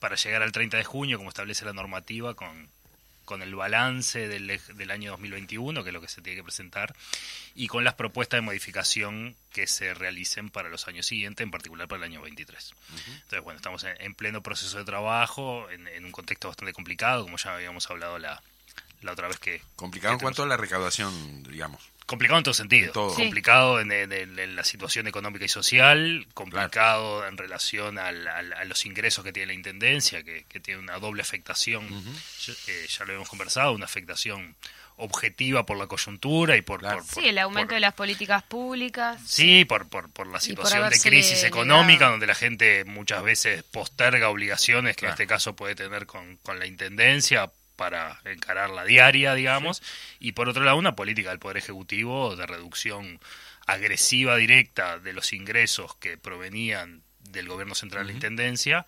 para 0.00 0.16
llegar 0.16 0.42
al 0.42 0.52
30 0.52 0.76
de 0.76 0.84
junio, 0.84 1.18
como 1.18 1.28
establece 1.30 1.64
la 1.64 1.72
normativa, 1.72 2.34
con, 2.34 2.68
con 3.28 3.42
el 3.42 3.54
balance 3.54 4.26
del, 4.26 4.58
del 4.74 4.90
año 4.90 5.10
2021, 5.10 5.82
que 5.84 5.90
es 5.90 5.92
lo 5.92 6.00
que 6.00 6.08
se 6.08 6.22
tiene 6.22 6.38
que 6.38 6.42
presentar, 6.42 6.96
y 7.54 7.66
con 7.66 7.84
las 7.84 7.92
propuestas 7.92 8.38
de 8.38 8.40
modificación 8.40 9.36
que 9.52 9.66
se 9.66 9.92
realicen 9.92 10.48
para 10.48 10.70
los 10.70 10.88
años 10.88 11.04
siguientes, 11.04 11.44
en 11.44 11.50
particular 11.50 11.88
para 11.88 11.98
el 11.98 12.10
año 12.10 12.22
23. 12.22 12.74
Entonces, 13.06 13.40
bueno, 13.42 13.58
estamos 13.58 13.84
en, 13.84 14.00
en 14.00 14.14
pleno 14.14 14.42
proceso 14.42 14.78
de 14.78 14.86
trabajo, 14.86 15.68
en, 15.68 15.86
en 15.88 16.06
un 16.06 16.10
contexto 16.10 16.48
bastante 16.48 16.72
complicado, 16.72 17.24
como 17.24 17.36
ya 17.36 17.54
habíamos 17.54 17.90
hablado 17.90 18.18
la, 18.18 18.42
la 19.02 19.12
otra 19.12 19.28
vez 19.28 19.38
que... 19.38 19.60
Complicado 19.76 20.14
en 20.14 20.20
cuanto 20.20 20.42
a 20.42 20.46
la 20.46 20.56
recaudación, 20.56 21.42
digamos. 21.42 21.82
Complicado 22.08 22.38
en 22.38 22.44
todo 22.44 22.54
sentido. 22.54 22.86
En 22.86 22.92
todo. 22.92 23.10
Sí. 23.10 23.22
Complicado 23.22 23.80
en, 23.80 23.92
en- 23.92 24.12
en- 24.12 24.38
en 24.38 24.56
la 24.56 24.64
situación 24.64 25.06
económica 25.06 25.44
y 25.44 25.48
social, 25.48 26.26
complicado 26.34 27.26
en 27.28 27.36
relación 27.36 27.98
al- 27.98 28.26
al- 28.26 28.52
a 28.54 28.64
los 28.64 28.84
ingresos 28.86 29.22
que 29.22 29.32
tiene 29.32 29.48
la 29.48 29.52
Intendencia, 29.52 30.22
que, 30.22 30.44
que 30.48 30.58
tiene 30.58 30.80
una 30.80 30.98
doble 30.98 31.20
afectación, 31.22 31.86
ya, 32.46 32.52
eh, 32.66 32.86
ya 32.88 33.04
lo 33.04 33.12
hemos 33.12 33.28
conversado, 33.28 33.72
una 33.72 33.84
afectación 33.84 34.56
objetiva 35.00 35.64
por 35.64 35.76
la 35.78 35.86
coyuntura 35.86 36.56
y 36.56 36.62
por... 36.62 36.80
Claro. 36.80 36.96
por- 37.04 37.06
por- 37.14 37.22
Sí, 37.22 37.28
el 37.28 37.38
aumento 37.38 37.68
por- 37.68 37.74
de 37.74 37.80
las 37.80 37.94
políticas 37.94 38.42
públicas. 38.42 39.20
Sí, 39.24 39.64
por, 39.64 39.88
por, 39.88 40.10
por 40.10 40.26
la 40.26 40.32
por 40.32 40.40
situación 40.40 40.88
de 40.90 40.98
crisis 41.00 41.44
económica, 41.44 42.08
donde 42.08 42.26
la 42.26 42.34
gente 42.34 42.84
muchas 42.84 43.22
veces 43.22 43.62
posterga 43.62 44.28
obligaciones 44.28 44.96
que 44.96 45.00
Claro. 45.00 45.12
en 45.12 45.14
este 45.14 45.26
caso 45.28 45.54
puede 45.54 45.74
tener 45.76 46.06
con, 46.06 46.38
con 46.38 46.58
la 46.58 46.66
Intendencia 46.66 47.48
para 47.78 48.20
encarar 48.24 48.70
la 48.70 48.84
diaria, 48.84 49.34
digamos, 49.34 49.84
y 50.18 50.32
por 50.32 50.48
otro 50.48 50.64
lado 50.64 50.76
una 50.76 50.96
política 50.96 51.30
del 51.30 51.38
Poder 51.38 51.58
Ejecutivo 51.58 52.34
de 52.34 52.44
reducción 52.44 53.20
agresiva 53.68 54.36
directa 54.36 54.98
de 54.98 55.12
los 55.12 55.32
ingresos 55.32 55.94
que 55.94 56.18
provenían 56.18 57.02
del 57.20 57.46
gobierno 57.46 57.76
central 57.76 58.04
de 58.04 58.12
la 58.12 58.16
Intendencia 58.16 58.84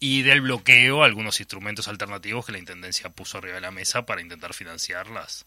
y 0.00 0.22
del 0.22 0.40
bloqueo 0.40 1.02
a 1.04 1.06
algunos 1.06 1.38
instrumentos 1.38 1.86
alternativos 1.86 2.44
que 2.44 2.52
la 2.52 2.58
Intendencia 2.58 3.10
puso 3.10 3.38
arriba 3.38 3.54
de 3.54 3.60
la 3.60 3.70
mesa 3.70 4.06
para 4.06 4.20
intentar 4.20 4.54
financiar 4.54 5.08
las, 5.08 5.46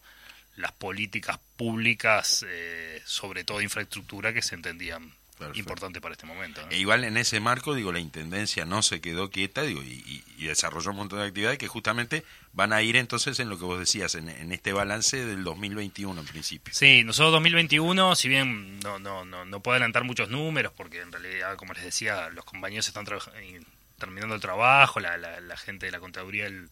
las 0.56 0.72
políticas 0.72 1.38
públicas, 1.56 2.46
eh, 2.48 3.02
sobre 3.04 3.44
todo 3.44 3.58
de 3.58 3.64
infraestructura, 3.64 4.32
que 4.32 4.40
se 4.40 4.54
entendían 4.54 5.12
Perfecto. 5.48 5.58
importantes 5.58 6.00
para 6.02 6.12
este 6.12 6.26
momento. 6.26 6.62
¿no? 6.62 6.70
E 6.70 6.78
igual 6.78 7.04
en 7.04 7.16
ese 7.16 7.40
marco, 7.40 7.74
digo, 7.74 7.92
la 7.92 7.98
Intendencia 8.00 8.64
no 8.64 8.82
se 8.82 9.00
quedó 9.00 9.30
quieta, 9.30 9.62
digo, 9.62 9.82
y, 9.82 10.22
desarrolló 10.38 10.90
un 10.90 10.96
montón 10.96 11.18
de 11.20 11.26
actividades 11.26 11.58
que 11.58 11.68
justamente 11.68 12.24
van 12.54 12.72
a 12.72 12.80
ir 12.82 12.96
entonces 12.96 13.38
en 13.40 13.48
lo 13.50 13.58
que 13.58 13.64
vos 13.64 13.78
decías, 13.78 14.14
en, 14.14 14.28
en 14.28 14.52
este 14.52 14.72
balance 14.72 15.24
del 15.24 15.44
2021 15.44 16.18
en 16.20 16.26
principio. 16.26 16.72
Sí, 16.74 17.04
nosotros 17.04 17.32
2021, 17.32 18.16
si 18.16 18.28
bien 18.28 18.80
no, 18.80 18.98
no, 18.98 19.24
no, 19.24 19.44
no 19.44 19.60
puedo 19.60 19.74
adelantar 19.74 20.04
muchos 20.04 20.28
números, 20.30 20.72
porque 20.76 21.00
en 21.02 21.12
realidad, 21.12 21.56
como 21.56 21.72
les 21.74 21.84
decía, 21.84 22.30
los 22.30 22.44
compañeros 22.44 22.88
están 22.88 23.06
eh, 23.36 23.60
terminando 23.98 24.34
el 24.34 24.40
trabajo, 24.40 24.98
la, 24.98 25.16
la, 25.18 25.40
la 25.40 25.56
gente 25.58 25.86
de 25.86 25.92
la 25.92 26.00
contaduría 26.00 26.44
del- 26.44 26.70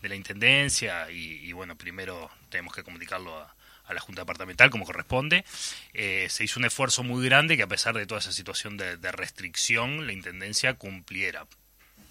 de 0.00 0.08
la 0.08 0.14
Intendencia, 0.14 1.10
y, 1.10 1.34
y 1.46 1.52
bueno, 1.52 1.76
primero 1.76 2.30
tenemos 2.48 2.74
que 2.74 2.82
comunicarlo 2.82 3.38
a, 3.38 3.54
a 3.90 3.94
la 3.94 4.00
Junta 4.00 4.22
Departamental 4.22 4.70
como 4.70 4.84
corresponde. 4.84 5.44
Eh, 5.92 6.28
se 6.30 6.44
hizo 6.44 6.58
un 6.58 6.66
esfuerzo 6.66 7.02
muy 7.02 7.24
grande 7.24 7.56
que 7.56 7.62
a 7.62 7.68
pesar 7.68 7.94
de 7.94 8.06
toda 8.06 8.20
esa 8.20 8.32
situación 8.32 8.76
de, 8.76 8.96
de 8.96 9.12
restricción, 9.12 10.06
la 10.06 10.12
Intendencia 10.12 10.74
cumpliera 10.74 11.46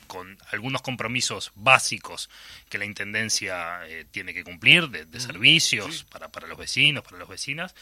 con 0.09 0.39
algunos 0.51 0.81
compromisos 0.81 1.51
básicos 1.53 2.31
que 2.67 2.79
la 2.79 2.85
Intendencia 2.85 3.87
eh, 3.87 4.05
tiene 4.09 4.33
que 4.33 4.43
cumplir, 4.43 4.89
de, 4.89 5.05
de 5.05 5.19
servicios 5.19 6.03
para, 6.05 6.29
para 6.29 6.47
los 6.47 6.57
vecinos, 6.57 7.03
para 7.03 7.19
las 7.19 7.27
vecinas, 7.27 7.75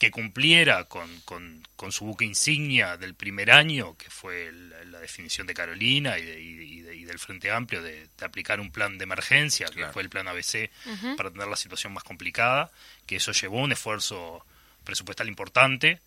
que 0.00 0.10
cumpliera 0.10 0.84
con, 0.84 1.08
con, 1.26 1.62
con 1.76 1.92
su 1.92 2.06
buque 2.06 2.24
insignia 2.24 2.96
del 2.96 3.14
primer 3.14 3.50
año, 3.52 3.96
que 3.98 4.08
fue 4.10 4.50
la, 4.50 4.82
la 4.86 4.98
definición 4.98 5.46
de 5.46 5.54
Carolina 5.54 6.18
y, 6.18 6.24
de- 6.24 6.40
y 6.40 6.80
de- 6.80 6.96
y 6.96 7.04
del 7.04 7.18
Frente 7.18 7.50
Amplio 7.50 7.82
de, 7.82 8.08
de 8.18 8.24
aplicar 8.24 8.58
un 8.60 8.72
plan 8.72 8.96
de 8.98 9.04
emergencia, 9.04 9.66
Claro. 9.66 9.88
que 9.88 9.92
fue 9.92 10.02
el 10.02 10.08
plan 10.08 10.26
ABC, 10.26 10.70
para 11.16 11.30
tener 11.30 11.46
la 11.48 11.56
situación 11.56 11.92
más 11.92 12.02
complicada, 12.02 12.70
que 13.06 13.16
eso 13.16 13.30
llevó 13.32 13.60
un 13.60 13.72
esfuerzo 13.72 14.44
presupuestal 14.84 15.28
importante, 15.28 16.00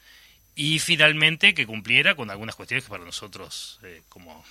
y 0.55 0.79
finalmente 0.79 1.53
que 1.53 1.65
cumpliera 1.67 2.15
con 2.15 2.29
algunas 2.31 2.55
cuestiones 2.55 2.83
que 2.85 2.89
para 2.89 3.05
nosotros, 3.05 3.79
eh, 3.83 4.01
como 4.09 4.43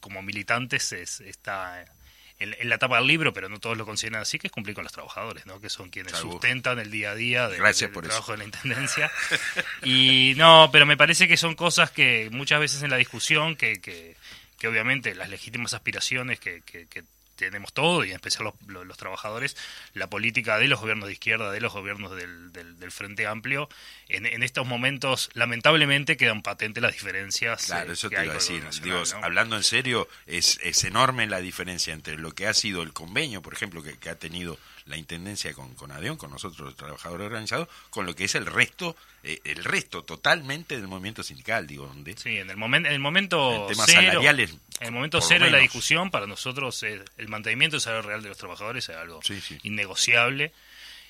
como 0.00 0.22
militantes 0.22 0.92
es, 0.92 1.20
está 1.20 1.84
en, 2.38 2.54
en 2.58 2.68
la 2.68 2.78
tapa 2.78 2.98
del 2.98 3.06
libro, 3.06 3.32
pero 3.32 3.48
no 3.48 3.58
todos 3.58 3.76
lo 3.76 3.86
consideran 3.86 4.22
así, 4.22 4.38
que 4.38 4.48
es 4.48 4.52
cumplir 4.52 4.74
con 4.74 4.84
los 4.84 4.92
trabajadores, 4.92 5.46
¿no? 5.46 5.60
que 5.60 5.70
son 5.70 5.88
quienes 5.90 6.12
Seguro. 6.12 6.32
sustentan 6.32 6.78
el 6.78 6.90
día 6.90 7.12
a 7.12 7.14
día 7.14 7.48
Gracias 7.48 7.88
del 7.88 7.92
por 7.92 8.04
trabajo 8.04 8.32
de 8.32 8.38
la 8.38 8.44
Intendencia. 8.44 9.10
y 9.82 10.34
no, 10.36 10.68
pero 10.72 10.86
me 10.86 10.96
parece 10.96 11.28
que 11.28 11.36
son 11.36 11.54
cosas 11.54 11.90
que 11.90 12.28
muchas 12.30 12.60
veces 12.60 12.82
en 12.82 12.90
la 12.90 12.96
discusión, 12.96 13.56
que, 13.56 13.80
que, 13.80 14.16
que 14.58 14.68
obviamente 14.68 15.14
las 15.14 15.30
legítimas 15.30 15.74
aspiraciones 15.74 16.38
que, 16.38 16.62
que, 16.62 16.86
que 16.86 17.04
tenemos 17.36 17.72
todo, 17.72 18.04
y 18.04 18.08
en 18.10 18.16
especial 18.16 18.44
los, 18.44 18.54
los- 18.66 18.86
los 18.86 18.96
trabajadores, 18.96 19.56
la 19.94 20.08
política 20.10 20.58
de 20.58 20.68
los 20.68 20.80
gobiernos 20.80 21.06
de 21.06 21.12
izquierda, 21.12 21.50
de 21.52 21.60
los 21.60 21.72
gobiernos 21.72 22.16
del, 22.16 22.52
del- 22.52 22.78
del 22.78 22.90
Frente 22.92 23.26
Amplio, 23.26 23.68
en, 24.08 24.26
en 24.26 24.42
estos 24.42 24.66
momentos, 24.66 25.30
lamentablemente, 25.34 26.16
quedan 26.16 26.42
patentes 26.42 26.82
las 26.82 26.92
diferencias. 26.92 27.66
Claro, 27.66 27.90
eh, 27.90 27.94
eso 27.94 28.08
te 28.08 28.16
iba 28.24 28.32
a 28.32 28.34
decir. 28.34 28.62
Digo, 28.82 28.96
hablando 29.22 29.56
en 29.56 29.62
serio, 29.64 30.08
es, 30.26 30.58
es 30.62 30.82
enorme 30.84 31.26
la 31.26 31.40
diferencia 31.40 31.92
entre 31.94 32.16
lo 32.16 32.32
que 32.32 32.46
ha 32.46 32.54
sido 32.54 32.82
el 32.82 32.92
convenio, 32.92 33.42
por 33.42 33.52
ejemplo, 33.54 33.82
que, 33.82 33.96
que 33.98 34.10
ha 34.10 34.18
tenido 34.18 34.58
la 34.86 34.96
Intendencia 34.96 35.52
con, 35.52 35.74
con 35.74 35.90
ADEON, 35.90 36.16
con 36.16 36.30
nosotros 36.30 36.60
los 36.60 36.76
trabajadores 36.76 37.26
organizados, 37.26 37.68
con 37.90 38.06
lo 38.06 38.14
que 38.14 38.24
es 38.24 38.34
el 38.36 38.46
resto, 38.46 38.96
eh, 39.24 39.40
el 39.44 39.64
resto 39.64 40.02
totalmente 40.04 40.76
del 40.76 40.86
movimiento 40.88 41.22
sindical, 41.22 41.66
digo, 41.66 41.86
donde 41.86 42.16
Sí, 42.16 42.36
en 42.38 42.50
el, 42.50 42.56
momen- 42.56 42.86
en 42.86 42.92
el 42.92 43.00
momento 43.00 43.62
En 43.62 43.66
temas 43.72 43.86
cero, 43.86 44.02
salariales, 44.02 44.50
en 44.80 44.86
el 44.86 44.92
momento 44.92 45.20
cero 45.20 45.44
de 45.46 45.50
la 45.50 45.58
discusión, 45.58 46.10
para 46.10 46.26
nosotros 46.26 46.82
eh, 46.84 47.02
el 47.18 47.28
mantenimiento 47.28 47.74
del 47.76 47.80
salario 47.80 48.08
real 48.08 48.22
de 48.22 48.28
los 48.28 48.38
trabajadores 48.38 48.88
es 48.88 48.96
algo 48.96 49.20
Sí, 49.22 49.40
sí. 49.40 49.58
innegociable. 49.64 50.52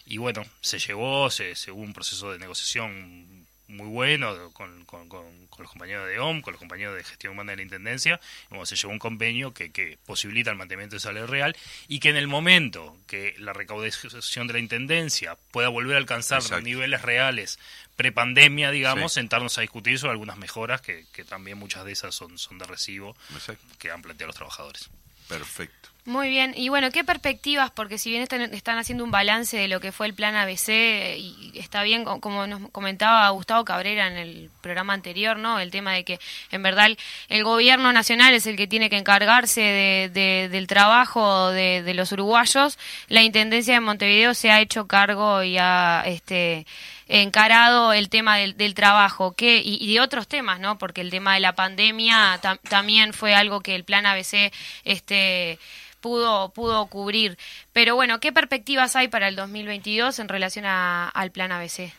Y 0.09 0.19
bueno, 0.19 0.45
se 0.61 0.79
llevó, 0.79 1.31
se, 1.31 1.55
se 1.57 1.73
hubo 1.73 1.83
un 1.83 1.93
proceso 1.93 2.31
de 2.33 2.39
negociación 2.39 3.36
muy 3.69 3.89
bueno 3.89 4.53
con, 4.53 4.85
con- 4.85 5.09
con- 5.09 5.47
con 5.49 5.63
los 5.63 5.71
compañeros 5.71 6.07
de 6.09 6.19
OM, 6.21 6.41
con 6.41 6.53
los 6.53 6.59
compañeros 6.61 6.95
de 6.97 7.03
gestión 7.05 7.33
humana 7.33 7.53
de 7.53 7.57
la 7.57 7.63
Intendencia. 7.63 8.21
Bueno, 8.51 8.65
se 8.67 8.77
llevó 8.77 8.93
un 8.93 8.99
convenio 8.99 9.53
que, 9.53 9.73
que 9.73 9.99
posibilita 10.07 10.51
el 10.51 10.57
mantenimiento 10.57 10.95
del 10.95 11.01
salario 11.01 11.27
real 11.27 11.57
y 11.89 11.99
que 11.99 12.11
en 12.11 12.17
el 12.17 12.29
momento 12.29 12.97
que 13.07 13.35
la 13.39 13.53
recaudación 13.53 14.47
de 14.47 14.53
la 14.53 14.59
Intendencia 14.61 15.37
pueda 15.51 15.69
volver 15.69 15.97
a 15.97 15.99
alcanzar 15.99 16.43
Exacto. 16.43 16.63
niveles 16.65 17.03
reales 17.03 17.59
prepandemia, 17.97 18.71
digamos, 18.71 19.13
Sí. 19.13 19.21
sentarnos 19.21 19.57
a 19.59 19.63
discutir 19.63 19.99
sobre 19.99 20.13
algunas 20.13 20.37
mejoras 20.37 20.81
que, 20.83 21.07
que 21.13 21.25
también 21.25 21.57
muchas 21.59 21.85
de 21.85 21.93
esas 21.93 22.15
son, 22.15 22.39
son 22.39 22.59
de 22.59 22.67
recibo 22.67 23.17
Exacto. 23.35 23.65
que 23.79 23.91
han 23.91 24.03
planteado 24.03 24.29
los 24.29 24.37
trabajadores. 24.37 24.91
Perfecto. 25.29 25.89
Muy 26.09 26.29
bien, 26.29 26.53
y 26.57 26.69
bueno, 26.69 26.93
¿qué 26.93 27.03
perspectivas? 27.03 27.73
Porque 27.73 27.99
si 27.99 28.11
bien 28.11 28.23
están, 28.23 28.79
haciendo 28.79 29.03
un 29.03 29.11
balance 29.11 29.57
de 29.57 29.67
lo 29.67 29.81
que 29.81 29.91
fue 29.91 30.07
el 30.07 30.15
plan 30.15 30.37
ABC, 30.37 30.69
eh, 30.69 31.19
y 31.19 31.59
está 31.59 31.83
bien, 31.83 32.05
co- 32.05 32.21
como 32.21 32.47
nos 32.47 32.71
comentaba 32.71 33.29
Gustavo 33.31 33.65
Cabrera 33.65 34.07
en 34.07 34.17
el 34.17 34.49
programa 34.61 34.93
anterior, 34.93 35.37
¿no? 35.37 35.59
El 35.59 35.73
tema 35.73 35.95
de 35.95 36.05
que 36.05 36.21
en 36.53 36.63
verdad 36.63 36.91
el 37.29 37.43
gobierno 37.43 37.93
nacional 37.93 38.35
es 38.35 38.47
el 38.47 38.55
que 38.57 38.69
tiene 38.69 38.89
que 38.89 38.99
encargarse 38.99 39.61
de- 39.61 40.11
de- 40.15 40.49
del 40.49 40.69
trabajo 40.69 41.51
de, 41.51 41.83
de 41.83 41.95
los 41.95 42.13
uruguayos. 42.13 42.79
La 43.09 43.23
Intendencia 43.23 43.75
de 43.75 43.81
Montevideo 43.81 44.33
se 44.35 44.53
ha 44.53 44.61
hecho 44.61 44.87
cargo 44.87 45.43
y 45.43 45.59
ha 45.59 46.05
este, 46.07 46.67
encarado 47.09 47.93
el 47.93 48.09
tema 48.09 48.37
del, 48.37 48.57
del 48.57 48.75
trabajo 48.75 49.33
que, 49.35 49.63
y, 49.65 49.93
de 49.93 50.01
otros 50.01 50.27
temas, 50.29 50.61
¿no? 50.61 50.79
Porque 50.79 51.01
el 51.01 51.11
tema 51.11 51.35
de 51.35 51.41
la 51.41 51.55
pandemia 51.55 52.41
tam- 52.43 52.59
también 52.69 53.13
fue 53.13 53.35
algo 53.35 53.61
que 53.61 53.75
el 53.75 53.85
plan 53.85 54.07
ABC 54.07 54.53
este, 54.85 55.59
pudo, 56.01 56.51
pudo 56.51 56.87
cubrir. 56.87 57.39
Pero 57.73 57.95
bueno, 57.95 58.19
¿qué 58.21 58.33
perspectivas 58.33 58.97
hay 58.97 59.09
para 59.09 59.29
el 59.29 59.37
2022 59.37 60.19
en 60.19 60.29
relación 60.29 60.65
a- 60.67 61.09
al 61.09 61.31
plan 61.31 61.53
ABC? 61.53 61.93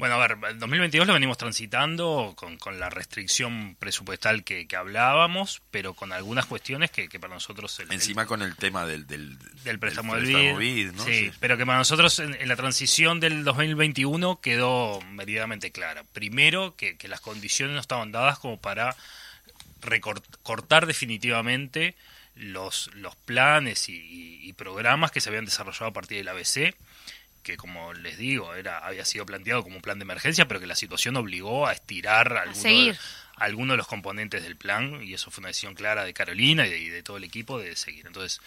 Bueno, 0.00 0.16
a 0.16 0.18
ver, 0.26 0.38
el 0.50 0.58
2022 0.58 1.06
lo 1.06 1.12
venimos 1.14 1.38
transitando 1.38 2.32
con, 2.34 2.56
con 2.56 2.80
la 2.80 2.90
restricción 2.90 3.76
presupuestal 3.78 4.42
que, 4.42 4.66
que 4.66 4.74
hablábamos, 4.74 5.62
pero 5.70 5.94
con 5.94 6.12
algunas 6.12 6.46
cuestiones 6.46 6.90
que, 6.90 7.08
que 7.08 7.20
para 7.20 7.34
nosotros... 7.34 7.78
el- 7.78 7.86
el- 7.86 7.92
Encima 7.92 8.26
con 8.26 8.42
el 8.42 8.56
tema 8.56 8.86
del, 8.86 9.06
del, 9.06 9.38
del 9.62 9.78
préstamo 9.78 10.16
del, 10.16 10.24
préstamo 10.24 10.56
BID, 10.58 10.92
¿no? 10.92 11.04
sí, 11.04 11.12
Sí. 11.12 11.32
pero 11.38 11.56
que 11.56 11.64
para 11.66 11.78
nosotros 11.78 12.18
en, 12.18 12.34
en 12.34 12.48
la 12.48 12.56
transición 12.56 13.20
del 13.20 13.44
2021 13.44 14.40
quedó 14.40 15.00
meridamente 15.02 15.70
clara. 15.70 16.02
Primero, 16.12 16.74
que, 16.76 16.96
que 16.96 17.06
las 17.06 17.20
condiciones 17.20 17.74
no 17.74 17.80
estaban 17.80 18.10
dadas 18.10 18.38
como 18.38 18.58
para 18.60 18.96
recortar 19.82 20.86
definitivamente 20.86 21.94
los, 22.34 22.90
los 22.94 23.16
planes 23.16 23.88
y, 23.88 23.96
y- 23.96 24.48
y 24.48 24.52
programas 24.54 25.10
que 25.10 25.20
se 25.20 25.28
habían 25.28 25.44
desarrollado 25.44 25.86
a 25.86 25.92
partir 25.92 26.18
del 26.18 26.28
ABC, 26.28 26.74
que 27.50 27.56
como 27.56 27.92
les 27.92 28.16
digo, 28.16 28.54
era 28.54 28.78
había 28.78 29.04
sido 29.04 29.26
planteado 29.26 29.62
como 29.62 29.76
un 29.76 29.82
plan 29.82 29.98
de 29.98 30.04
emergencia, 30.04 30.46
pero 30.46 30.60
que 30.60 30.66
la 30.66 30.76
situación 30.76 31.16
obligó 31.16 31.66
a 31.66 31.72
estirar 31.72 32.32
algunos 32.32 32.62
de, 32.62 32.62
seguir. 32.62 32.98
algunos 33.36 33.74
de 33.74 33.78
los 33.78 33.86
componentes 33.86 34.42
del 34.42 34.56
plan, 34.56 35.02
y 35.02 35.14
eso 35.14 35.30
fue 35.30 35.42
una 35.42 35.48
decisión 35.48 35.74
clara 35.74 36.04
de 36.04 36.14
Carolina 36.14 36.66
y 36.66 36.70
de, 36.70 36.78
y 36.78 36.88
de 36.88 37.02
todo 37.02 37.16
el 37.16 37.24
equipo 37.24 37.58
de 37.58 37.76
seguir. 37.76 38.06
Entonces, 38.06 38.40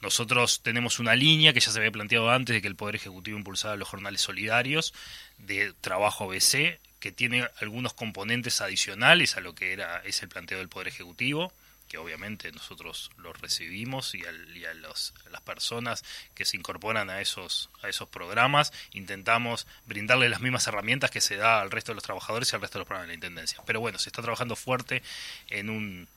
nosotros 0.00 0.62
tenemos 0.62 0.98
una 0.98 1.14
línea 1.14 1.52
que 1.52 1.60
ya 1.60 1.70
se 1.70 1.78
había 1.78 1.90
planteado 1.90 2.30
antes 2.30 2.54
de 2.54 2.62
que 2.62 2.68
el 2.68 2.76
Poder 2.76 2.96
Ejecutivo 2.96 3.36
impulsara 3.36 3.76
los 3.76 3.88
jornales 3.88 4.20
solidarios 4.20 4.94
de 5.38 5.72
trabajo 5.80 6.24
ABC, 6.24 6.78
que 7.00 7.12
tiene 7.12 7.48
algunos 7.60 7.94
componentes 7.94 8.60
adicionales 8.60 9.36
a 9.36 9.40
lo 9.40 9.54
que 9.54 9.72
era 9.72 10.02
es 10.04 10.22
el 10.22 10.28
planteo 10.28 10.58
del 10.58 10.68
Poder 10.68 10.88
Ejecutivo, 10.88 11.52
que 11.88 11.98
obviamente 11.98 12.52
nosotros 12.52 13.10
los 13.16 13.40
recibimos 13.40 14.14
y, 14.14 14.24
al- 14.24 14.56
y 14.56 14.64
a, 14.64 14.74
los- 14.74 15.14
las 15.30 15.40
personas 15.40 16.04
que 16.34 16.44
se 16.44 16.56
incorporan 16.56 17.10
a 17.10 17.20
esos, 17.20 17.70
a 17.82 17.88
esos 17.88 18.08
programas 18.08 18.72
intentamos 18.92 19.66
brindarle 19.86 20.28
las 20.28 20.40
mismas 20.40 20.66
herramientas 20.66 21.10
que 21.10 21.20
se 21.20 21.36
da 21.36 21.60
al 21.60 21.70
resto 21.70 21.92
de 21.92 21.96
los 21.96 22.04
trabajadores 22.04 22.52
y 22.52 22.56
al 22.56 22.60
resto 22.62 22.78
de 22.78 22.80
los 22.80 22.86
programas 22.86 23.06
de 23.08 23.12
la 23.12 23.14
Intendencia. 23.14 23.62
Pero 23.66 23.80
bueno, 23.80 23.98
se 23.98 24.08
está 24.10 24.22
trabajando 24.22 24.54
fuerte 24.56 25.02
en 25.48 25.70
un 25.70 26.08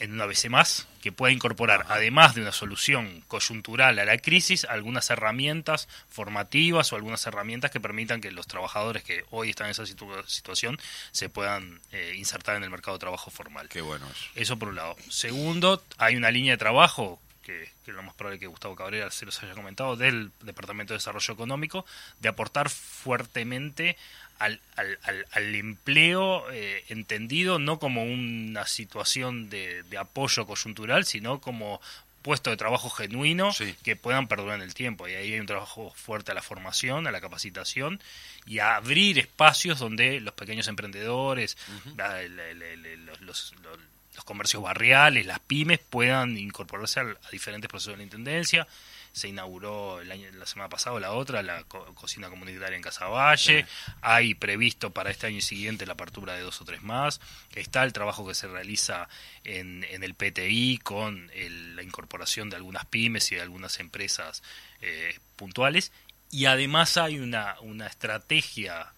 en 0.00 0.12
una 0.12 0.24
ABC 0.24 0.48
más 0.48 0.86
que 1.02 1.10
pueda 1.12 1.32
incorporar, 1.32 1.86
además 1.88 2.34
de 2.34 2.42
una 2.42 2.52
solución 2.52 3.22
coyuntural 3.28 3.98
a 3.98 4.04
la 4.04 4.18
crisis, 4.18 4.64
algunas 4.64 5.10
herramientas 5.10 5.88
formativas 6.08 6.92
o 6.92 6.96
algunas 6.96 7.26
herramientas 7.26 7.70
que 7.70 7.80
permitan 7.80 8.20
que 8.20 8.30
los 8.30 8.46
trabajadores 8.46 9.02
que 9.04 9.24
hoy 9.30 9.50
están 9.50 9.66
en 9.66 9.70
esa 9.72 9.84
situ- 9.84 10.24
situación 10.26 10.78
se 11.12 11.28
puedan 11.28 11.80
eh, 11.92 12.14
insertar 12.16 12.56
en 12.56 12.64
el 12.64 12.70
mercado 12.70 12.96
de 12.96 13.00
trabajo 13.00 13.30
formal. 13.30 13.68
Qué 13.68 13.80
bueno 13.80 14.06
eso. 14.10 14.24
Eso 14.34 14.58
por 14.58 14.68
un 14.68 14.76
lado. 14.76 14.96
Segundo, 15.08 15.82
hay 15.98 16.16
una 16.16 16.30
línea 16.30 16.52
de 16.52 16.58
trabajo 16.58 17.20
que, 17.42 17.70
que 17.84 17.92
lo 17.92 18.02
más 18.02 18.14
probable 18.14 18.38
que 18.38 18.46
Gustavo 18.46 18.76
Cabrera 18.76 19.10
se 19.10 19.24
los 19.24 19.42
haya 19.42 19.54
comentado, 19.54 19.96
del 19.96 20.30
Departamento 20.42 20.92
de 20.92 20.98
Desarrollo 20.98 21.32
Económico, 21.34 21.86
de 22.20 22.28
aportar 22.28 22.68
fuertemente 22.68 23.96
al, 24.38 24.60
al, 24.76 24.98
al- 25.02 25.26
al 25.32 25.54
empleo 25.54 26.50
eh, 26.52 26.84
entendido 26.88 27.58
no 27.58 27.78
como 27.78 28.02
una 28.04 28.66
situación 28.66 29.50
de, 29.50 29.82
de 29.84 29.98
apoyo 29.98 30.46
coyuntural, 30.46 31.04
sino 31.04 31.40
como 31.40 31.80
puesto 32.22 32.50
de 32.50 32.56
trabajo 32.56 32.90
genuino 32.90 33.52
Sí. 33.52 33.74
que 33.82 33.96
puedan 33.96 34.28
perdurar 34.28 34.56
en 34.56 34.62
el 34.62 34.74
tiempo. 34.74 35.08
Y 35.08 35.14
ahí 35.14 35.32
hay 35.32 35.40
un 35.40 35.46
trabajo 35.46 35.92
fuerte 35.96 36.32
a 36.32 36.34
la 36.34 36.42
formación, 36.42 37.06
a 37.06 37.10
la 37.10 37.20
capacitación 37.20 38.00
y 38.46 38.58
a 38.58 38.76
abrir 38.76 39.18
espacios 39.18 39.78
donde 39.78 40.20
los 40.20 40.34
pequeños 40.34 40.68
emprendedores, 40.68 41.56
la- 41.96 42.22
la- 42.22 42.54
la- 42.54 42.76
la- 42.76 42.96
los, 42.96 43.20
los- 43.22 43.54
los- 43.62 43.78
los 44.16 44.24
comercios 44.24 44.62
barriales, 44.62 45.26
las 45.26 45.38
pymes 45.38 45.78
puedan 45.78 46.36
incorporarse 46.36 47.00
a, 47.00 47.14
diferentes 47.30 47.68
procesos 47.70 47.92
de 47.94 47.98
la 47.98 48.02
Intendencia. 48.02 48.66
Se 49.12 49.28
inauguró 49.28 50.00
el 50.00 50.12
año, 50.12 50.28
la 50.32 50.46
semana 50.46 50.68
pasada 50.68 50.98
la 51.00 51.12
otra 51.12 51.42
la 51.42 51.64
co- 51.64 51.92
cocina 51.94 52.28
comunitaria 52.28 52.76
en 52.76 52.82
Casaballe. 52.82 53.66
Hay 54.00 54.34
previsto 54.34 54.90
para 54.90 55.10
este 55.10 55.26
año 55.26 55.40
siguiente 55.40 55.86
la 55.86 55.94
apertura 55.94 56.34
de 56.34 56.42
dos 56.42 56.60
o 56.60 56.64
tres 56.64 56.82
más. 56.82 57.20
Está 57.54 57.82
el 57.84 57.92
trabajo 57.92 58.26
que 58.26 58.34
se 58.34 58.46
realiza 58.48 59.08
en, 59.44 59.84
en 59.90 60.02
el 60.04 60.14
PTI 60.14 60.78
con 60.82 61.30
el- 61.34 61.74
la 61.76 61.82
incorporación 61.82 62.50
de 62.50 62.56
algunas 62.56 62.84
pymes 62.86 63.30
y 63.32 63.36
de 63.36 63.42
algunas 63.42 63.80
empresas 63.80 64.42
eh, 64.82 65.18
puntuales. 65.36 65.90
Y 66.30 66.44
además 66.46 66.96
hay 66.98 67.18
una, 67.18 67.56
una 67.60 67.86
estrategia 67.86 68.92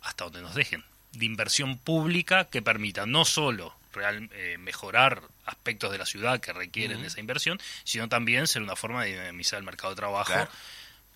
hasta 0.00 0.24
donde 0.24 0.40
nos 0.42 0.54
dejen, 0.54 0.84
de 1.12 1.24
inversión 1.26 1.76
pública 1.78 2.44
que 2.44 2.62
permita 2.62 3.04
no 3.06 3.24
solo 3.24 3.74
real, 3.98 4.30
eh, 4.32 4.56
mejorar 4.58 5.22
aspectos 5.44 5.92
de 5.92 5.98
la 5.98 6.06
ciudad 6.06 6.40
que 6.40 6.52
requieren 6.52 7.04
esa 7.04 7.20
inversión, 7.20 7.58
sino 7.84 8.08
también 8.08 8.46
ser 8.46 8.62
una 8.62 8.76
forma 8.76 9.04
de 9.04 9.10
dinamizar 9.10 9.58
el 9.58 9.64
mercado 9.64 9.90
de 9.90 9.96
trabajo, 9.96 10.32
Claro. 10.32 10.50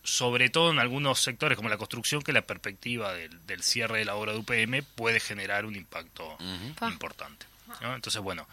sobre 0.03 0.51
todo 0.51 0.71
en 0.73 0.79
algunos 0.81 1.21
sectores 1.21 1.57
como 1.57 1.69
la 1.69 1.77
construcción, 1.79 2.23
que 2.23 2.33
la 2.33 2.43
perspectiva 2.43 3.13
del, 3.15 3.47
del 3.47 3.63
cierre 3.63 3.99
de 4.01 4.05
la 4.05 4.15
obra 4.17 4.33
de 4.33 4.39
UPM 4.39 4.83
puede 4.97 5.21
generar 5.21 5.65
un 5.65 5.77
impacto 5.77 6.37
Pa. 6.79 6.89
importante. 6.89 7.47
¿no? 7.81 7.95
Entonces, 7.95 8.21
bueno, 8.21 8.49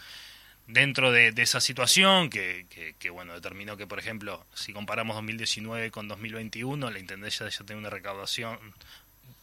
dentro 0.68 1.12
de, 1.12 1.32
de 1.32 1.42
esa 1.42 1.60
situación 1.60 2.30
que, 2.30 2.68
que- 2.70 2.94
que, 3.00 3.10
bueno 3.10 3.34
determinó 3.34 3.76
que 3.76 3.88
por 3.88 3.98
ejemplo 3.98 4.46
si 4.54 4.72
comparamos 4.72 5.16
2019 5.16 5.90
con 5.90 6.08
2021 6.08 6.92
la 6.92 7.00
intendencia 7.00 7.50
ya 7.50 7.66
tiene 7.66 7.80
una 7.80 7.90
recaudación 7.90 8.60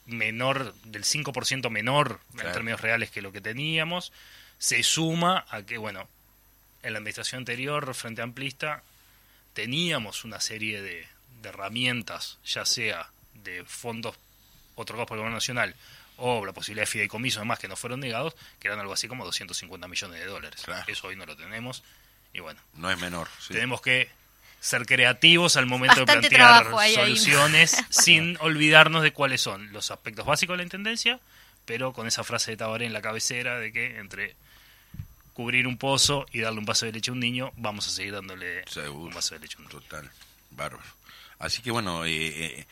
menor 0.07 0.72
del 0.84 1.03
5% 1.05 1.68
menor 1.70 2.20
Claro. 2.32 2.49
en 2.51 2.55
términos 2.55 2.80
reales 2.80 3.11
que 3.11 3.22
lo 3.22 3.32
que 3.32 3.41
teníamos 3.41 4.12
se 4.59 4.82
suma 4.82 5.44
a 5.50 5.62
que 5.62 5.78
bueno 5.78 6.09
en 6.82 6.92
la 6.92 6.98
administración 6.98 7.40
anterior 7.40 7.94
frente 7.94 8.22
amplista 8.22 8.82
teníamos 9.54 10.24
una 10.24 10.40
serie 10.40 10.82
de, 10.82 11.07
de 11.42 11.48
herramientas 11.48 12.38
ya 12.44 12.64
sea 12.64 13.09
de 13.34 13.64
fondos 13.64 14.16
otorgados 14.74 15.09
por 15.09 15.16
el 15.16 15.20
gobierno 15.20 15.36
nacional 15.36 15.74
o 16.18 16.44
la 16.46 16.52
posibilidad 16.52 16.82
de 16.82 16.90
fideicomiso 16.90 17.40
además 17.40 17.59
que 17.59 17.68
no 17.68 17.76
fueron 17.76 18.00
negados 18.00 18.34
que 18.59 18.68
eran 18.68 18.80
algo 18.80 18.92
así 18.92 19.09
como 19.09 19.24
250 19.24 19.88
millones 19.88 20.18
de 20.20 20.26
dólares 20.26 20.62
Claro. 20.64 20.84
eso 20.88 21.07
hoy 21.09 21.16
no 21.16 21.26
lo 21.26 21.36
tenemos 21.36 21.82
y 22.32 22.40
bueno 22.40 22.61
No 22.74 22.90
es 22.90 22.98
menor. 22.98 23.28
sí. 23.40 23.52
tenemos 23.54 23.80
que 23.80 24.11
ser 24.61 24.86
creativos 24.86 25.57
al 25.57 25.66
momento 25.66 26.00
Bastante 26.07 26.28
de 26.30 26.36
plantear 26.36 26.66
soluciones 26.94 27.84
sin 27.90 28.36
olvidarnos 28.40 29.02
de 29.02 29.12
cuáles 29.12 29.40
son 29.40 29.70
los 29.72 29.90
aspectos 29.90 30.24
básicos 30.26 30.54
de 30.54 30.59
la 30.59 30.62
intendencia, 30.64 31.20
pero 31.66 31.92
con 31.92 32.06
esa 32.06 32.24
frase 32.24 32.52
de 32.52 32.56
Tabaré 32.56 32.86
en 32.86 32.92
la 32.94 33.02
cabecera 33.02 33.58
de 33.58 33.72
que 33.72 33.98
entre 33.98 34.34
cubrir 35.34 35.66
un 35.66 35.76
pozo 35.76 36.24
y 36.32 36.40
darle 36.40 36.58
un 36.60 36.64
vaso 36.64 36.86
de 36.86 36.92
leche 36.92 37.10
a 37.10 37.12
un 37.14 37.20
niño, 37.20 37.52
vamos 37.56 37.86
a 37.86 37.90
seguir 37.90 38.14
dándole 38.14 38.64
Seguro. 38.68 39.08
un 39.08 39.14
vaso 39.14 39.34
de 39.34 39.40
leche 39.40 39.56
a 39.56 39.58
un 39.62 39.68
niño. 39.68 39.80
Total, 39.80 40.10
bárbaro. 40.52 40.82
Así 41.38 41.60
que 41.60 41.70
bueno, 41.70 42.06
eh, 42.06 42.10
eh, 42.60 42.66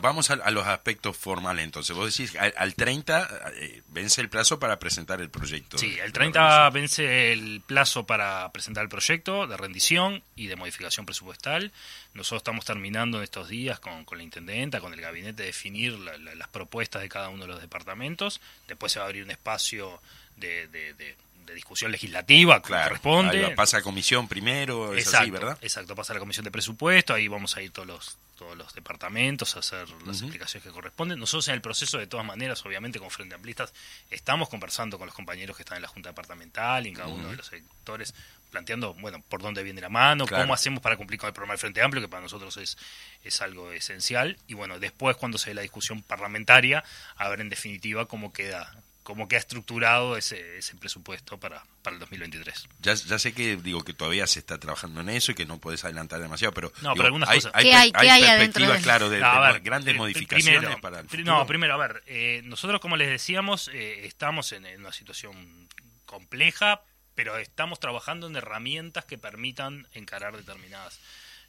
vamos 0.00 0.30
a, 0.30 0.34
a 0.34 0.50
los 0.50 0.66
aspectos 0.66 1.16
formales 1.16 1.64
entonces. 1.64 1.94
Vos 1.96 2.16
decís, 2.16 2.36
al, 2.36 2.54
al 2.56 2.74
30 2.74 3.52
eh, 3.56 3.82
vence 3.88 4.20
el 4.20 4.28
plazo 4.28 4.58
para 4.58 4.78
presentar 4.78 5.20
el 5.20 5.28
proyecto. 5.30 5.76
Sí, 5.78 5.92
el 5.98 6.06
la 6.08 6.12
30 6.12 6.40
organización. 6.40 6.72
vence 6.74 7.32
el 7.32 7.60
plazo 7.66 8.06
para 8.06 8.50
presentar 8.52 8.82
el 8.84 8.88
proyecto 8.88 9.46
de 9.46 9.56
rendición 9.56 10.22
y 10.36 10.46
de 10.46 10.56
modificación 10.56 11.04
presupuestal. 11.06 11.72
Nosotros 12.14 12.40
estamos 12.40 12.64
terminando 12.64 13.18
en 13.18 13.24
estos 13.24 13.48
días 13.48 13.80
con, 13.80 14.04
con 14.04 14.18
la 14.18 14.24
intendenta, 14.24 14.80
con 14.80 14.92
el 14.94 15.00
gabinete, 15.00 15.42
definir 15.42 15.92
la- 15.98 16.16
la- 16.18 16.34
las 16.34 16.48
propuestas 16.48 17.02
de 17.02 17.08
cada 17.08 17.28
uno 17.28 17.42
de 17.42 17.48
los 17.48 17.60
departamentos. 17.60 18.40
Después 18.68 18.92
se 18.92 18.98
va 18.98 19.06
a 19.06 19.08
abrir 19.08 19.24
un 19.24 19.30
espacio 19.30 20.00
de, 20.36 20.66
de- 20.68 20.94
de- 20.94 21.16
de 21.46 21.54
discusión 21.54 21.90
legislativa, 21.92 22.60
Claro, 22.62 22.88
corresponde. 22.90 23.42
va, 23.42 23.54
pasa 23.54 23.78
a 23.78 23.82
comisión 23.82 24.28
primero, 24.28 24.94
es 24.94 25.00
exacto, 25.06 25.18
así, 25.22 25.30
¿verdad? 25.30 25.58
Exacto, 25.60 25.94
pasa 25.94 26.12
a 26.12 26.14
la 26.14 26.20
comisión 26.20 26.44
de 26.44 26.50
presupuesto, 26.50 27.14
ahí 27.14 27.28
vamos 27.28 27.56
a 27.56 27.62
ir 27.62 27.70
todos 27.70 27.86
los 27.88 28.18
todos 28.38 28.56
los 28.56 28.74
departamentos 28.74 29.54
a 29.54 29.60
hacer 29.60 29.88
las 30.04 30.20
explicaciones 30.20 30.66
que 30.66 30.72
corresponden. 30.72 31.16
Nosotros 31.16 31.46
en 31.46 31.54
el 31.54 31.60
proceso, 31.60 31.98
de 31.98 32.08
todas 32.08 32.26
maneras, 32.26 32.64
obviamente 32.66 32.98
con 32.98 33.08
Frente 33.08 33.36
Amplistas, 33.36 33.72
estamos 34.10 34.48
conversando 34.48 34.98
con 34.98 35.06
los 35.06 35.14
compañeros 35.14 35.56
que 35.56 35.62
están 35.62 35.76
en 35.76 35.82
la 35.82 35.88
Junta 35.88 36.08
Departamental 36.08 36.84
y 36.84 36.88
en 36.88 36.94
cada 36.96 37.08
uno 37.08 37.28
de 37.30 37.36
los 37.36 37.46
sectores, 37.46 38.14
planteando, 38.50 38.94
bueno, 38.94 39.22
por 39.28 39.42
dónde 39.42 39.62
viene 39.62 39.80
la 39.80 39.90
mano, 39.90 40.26
Claro. 40.26 40.42
cómo 40.42 40.54
hacemos 40.54 40.80
para 40.82 40.96
cumplir 40.96 41.20
con 41.20 41.28
el 41.28 41.34
programa 41.34 41.52
del 41.52 41.60
Frente 41.60 41.82
Amplio, 41.82 42.02
que 42.02 42.08
para 42.08 42.22
nosotros 42.22 42.56
es, 42.56 42.76
es 43.22 43.40
algo 43.42 43.70
esencial. 43.70 44.36
Y 44.48 44.54
bueno, 44.54 44.80
después, 44.80 45.16
cuando 45.16 45.38
se 45.38 45.50
dé 45.50 45.54
la 45.54 45.62
discusión 45.62 46.02
parlamentaria, 46.02 46.82
a 47.16 47.28
ver 47.28 47.42
en 47.42 47.48
definitiva 47.48 48.06
cómo 48.06 48.32
queda 48.32 48.74
cómo 49.02 49.26
queda 49.28 49.40
estructurado 49.40 50.16
ese, 50.16 50.58
ese 50.58 50.76
presupuesto 50.76 51.38
para, 51.38 51.64
para 51.82 51.94
el 51.94 52.00
2023. 52.00 52.68
Ya, 52.80 52.94
ya 52.94 53.18
sé 53.18 53.32
que 53.32 53.56
digo 53.56 53.82
que 53.82 53.92
todavía 53.94 54.26
se 54.26 54.38
está 54.38 54.58
trabajando 54.58 55.00
en 55.00 55.08
eso 55.08 55.32
y 55.32 55.34
que 55.34 55.44
no 55.46 55.58
puedes 55.58 55.84
adelantar 55.84 56.20
demasiado, 56.20 56.54
pero, 56.54 56.68
No, 56.82 56.90
digo, 56.90 56.94
pero 56.94 57.06
algunas 57.06 57.28
hay, 57.28 57.38
cosas. 57.38 57.52
hay 57.54 57.64
¿Qué 57.64 57.74
hay- 57.74 57.92
qué 57.92 57.98
hay 58.10 58.22
adentro 58.24 58.36
perspectivas, 58.36 58.76
de- 58.78 58.82
claro, 58.82 59.10
de, 59.10 59.18
No, 59.20 59.26
a 59.26 59.46
de 59.48 59.52
ver, 59.54 59.62
grandes 59.62 59.92
pri- 59.92 59.98
modificaciones 59.98 60.58
primero, 60.60 60.80
para 60.80 61.00
el 61.00 61.08
futuro. 61.08 61.24
No, 61.24 61.46
primero, 61.46 61.74
a 61.74 61.78
ver, 61.78 62.02
eh, 62.06 62.42
nosotros 62.44 62.80
como 62.80 62.96
les 62.96 63.08
decíamos, 63.10 63.68
eh, 63.72 64.06
estamos 64.06 64.52
en, 64.52 64.66
en 64.66 64.80
una 64.80 64.92
situación 64.92 65.68
compleja, 66.06 66.82
pero 67.14 67.36
estamos 67.38 67.80
trabajando 67.80 68.26
en 68.28 68.36
herramientas 68.36 69.04
que 69.04 69.18
permitan 69.18 69.88
encarar 69.92 70.36
determinadas 70.36 71.00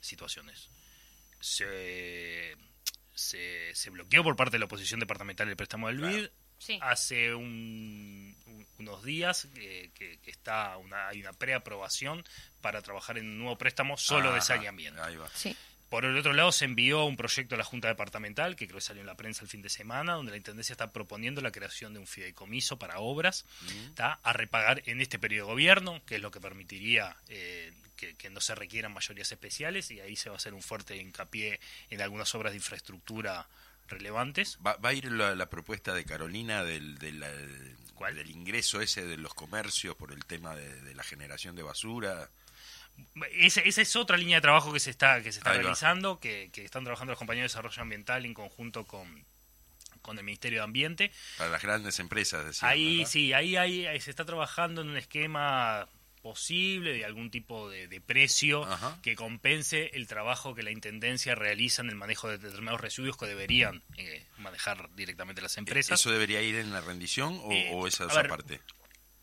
situaciones. 0.01 0.69
Se, 1.39 2.55
se, 3.13 3.75
se 3.75 3.89
bloqueó 3.89 4.23
por 4.23 4.35
parte 4.35 4.53
de 4.53 4.59
la 4.59 4.65
oposición 4.65 4.99
departamental 4.99 5.47
el 5.49 5.55
préstamo 5.55 5.87
del 5.87 5.99
BID. 5.99 6.27
Sí. 6.59 6.79
Hace 6.81 7.33
un- 7.35 8.35
un- 8.47 8.67
unos 8.79 9.03
días 9.03 9.47
que, 9.53 9.91
que 9.95 10.31
está 10.31 10.77
una, 10.77 11.07
hay 11.09 11.21
una 11.21 11.33
preaprobación 11.33 12.23
para 12.61 12.81
trabajar 12.81 13.17
en 13.17 13.25
un 13.27 13.39
nuevo 13.39 13.57
préstamo 13.57 13.97
solo 13.97 14.33
de 14.33 14.41
saneamiento. 14.41 15.03
Ahí 15.03 15.15
va. 15.15 15.29
Sí. 15.33 15.55
Por 15.89 16.05
el 16.05 16.17
otro 16.17 16.33
lado, 16.33 16.51
se 16.51 16.65
envió 16.65 17.03
un 17.05 17.15
proyecto 17.15 17.53
a 17.53 17.57
la 17.59 17.63
Junta 17.63 17.87
Departamental, 17.87 18.55
que 18.55 18.65
creo 18.65 18.79
que 18.79 18.85
salió 18.85 19.01
en 19.01 19.05
la 19.07 19.13
prensa 19.15 19.43
el 19.43 19.47
fin 19.49 19.61
de 19.61 19.69
semana, 19.69 20.13
donde 20.13 20.31
la 20.31 20.37
Intendencia 20.37 20.73
está 20.73 20.91
proponiendo 20.91 21.39
la 21.41 21.51
creación 21.51 21.93
de 21.93 21.99
un 21.99 22.07
fideicomiso 22.07 22.79
para 22.79 22.97
obras 22.97 23.45
¿tá? 23.93 24.19
a 24.23 24.33
repagar 24.33 24.81
en 24.87 25.01
este 25.01 25.19
periodo 25.19 25.47
de 25.47 25.53
gobierno, 25.53 26.01
que 26.07 26.15
es 26.15 26.21
lo 26.21 26.31
que 26.31 26.41
permitiría 26.41 27.15
eh, 27.27 27.71
que, 27.95 28.15
que 28.15 28.31
no 28.31 28.41
se 28.41 28.55
requieran 28.55 28.91
mayorías 28.91 29.31
especiales, 29.31 29.91
y 29.91 29.99
ahí 29.99 30.15
se 30.15 30.29
va 30.29 30.35
a 30.35 30.37
hacer 30.37 30.55
un 30.55 30.63
fuerte 30.63 30.97
hincapié 30.97 31.59
en 31.91 32.01
algunas 32.01 32.33
obras 32.33 32.53
de 32.53 32.57
infraestructura 32.57 33.47
relevantes. 33.87 34.57
Va, 34.65 34.75
va 34.77 34.89
a 34.89 34.93
ir 34.93 35.11
la, 35.11 35.35
la 35.35 35.49
propuesta 35.49 35.93
de 35.93 36.05
Carolina 36.05 36.63
del, 36.63 36.97
del, 36.97 37.23
¿Cuál? 37.95 38.15
del 38.15 38.31
ingreso 38.31 38.81
ese 38.81 39.05
de 39.05 39.17
los 39.17 39.33
comercios 39.33 39.95
por 39.95 40.11
el 40.11 40.25
tema 40.25 40.55
de, 40.55 40.81
de 40.81 40.95
la 40.95 41.03
generación 41.03 41.55
de 41.55 41.63
basura. 41.63 42.29
Esa, 43.31 43.61
esa 43.61 43.81
es 43.81 43.95
otra 43.95 44.17
línea 44.17 44.37
de 44.37 44.41
trabajo 44.41 44.71
que 44.71 44.79
se 44.79 44.91
está, 44.91 45.21
que 45.23 45.31
se 45.31 45.39
está 45.39 45.51
Ahí 45.51 45.59
realizando, 45.59 46.19
que, 46.19 46.49
que 46.53 46.63
están 46.63 46.83
trabajando 46.83 47.11
los 47.11 47.19
compañeros 47.19 47.51
de 47.51 47.55
desarrollo 47.55 47.81
ambiental 47.81 48.25
en 48.25 48.33
conjunto 48.33 48.85
con, 48.85 49.25
con 50.01 50.17
el 50.17 50.23
Ministerio 50.23 50.59
de 50.59 50.63
Ambiente. 50.63 51.11
Para 51.37 51.49
las 51.49 51.61
grandes 51.61 51.99
empresas. 51.99 52.61
Ahí 52.61 52.97
¿verdad? 52.99 53.11
sí, 53.11 53.33
ahí, 53.33 53.55
ahí 53.55 53.99
se 53.99 54.11
está 54.11 54.25
trabajando 54.25 54.81
en 54.81 54.89
un 54.89 54.97
esquema 54.97 55.87
posible 56.23 56.93
de 56.93 57.05
algún 57.05 57.29
tipo 57.29 57.69
de, 57.69 57.87
de 57.87 58.01
precio 58.01 58.63
Ajá. 58.63 58.97
que 59.03 59.15
compense 59.15 59.91
el 59.93 60.07
trabajo 60.07 60.55
que 60.55 60.63
la 60.63 60.71
Intendencia 60.71 61.35
realiza 61.35 61.83
en 61.83 61.89
el 61.89 61.95
manejo 61.95 62.29
de 62.29 62.39
determinados 62.39 62.81
residuos 62.81 63.15
que 63.17 63.27
deberían 63.27 63.83
eh, 63.97 64.25
manejar 64.39 64.89
directamente 64.95 65.41
las 65.43 65.57
empresas. 65.57 65.99
¿Eso 65.99 66.11
debería 66.11 66.41
ir 66.41 66.55
en 66.55 66.71
la 66.71 66.81
rendición 66.81 67.39
o, 67.43 67.51
Eh, 67.51 67.69
o 67.73 67.85
esa 67.85 68.05
esa 68.05 68.15
ver, 68.21 68.29
parte? 68.29 68.59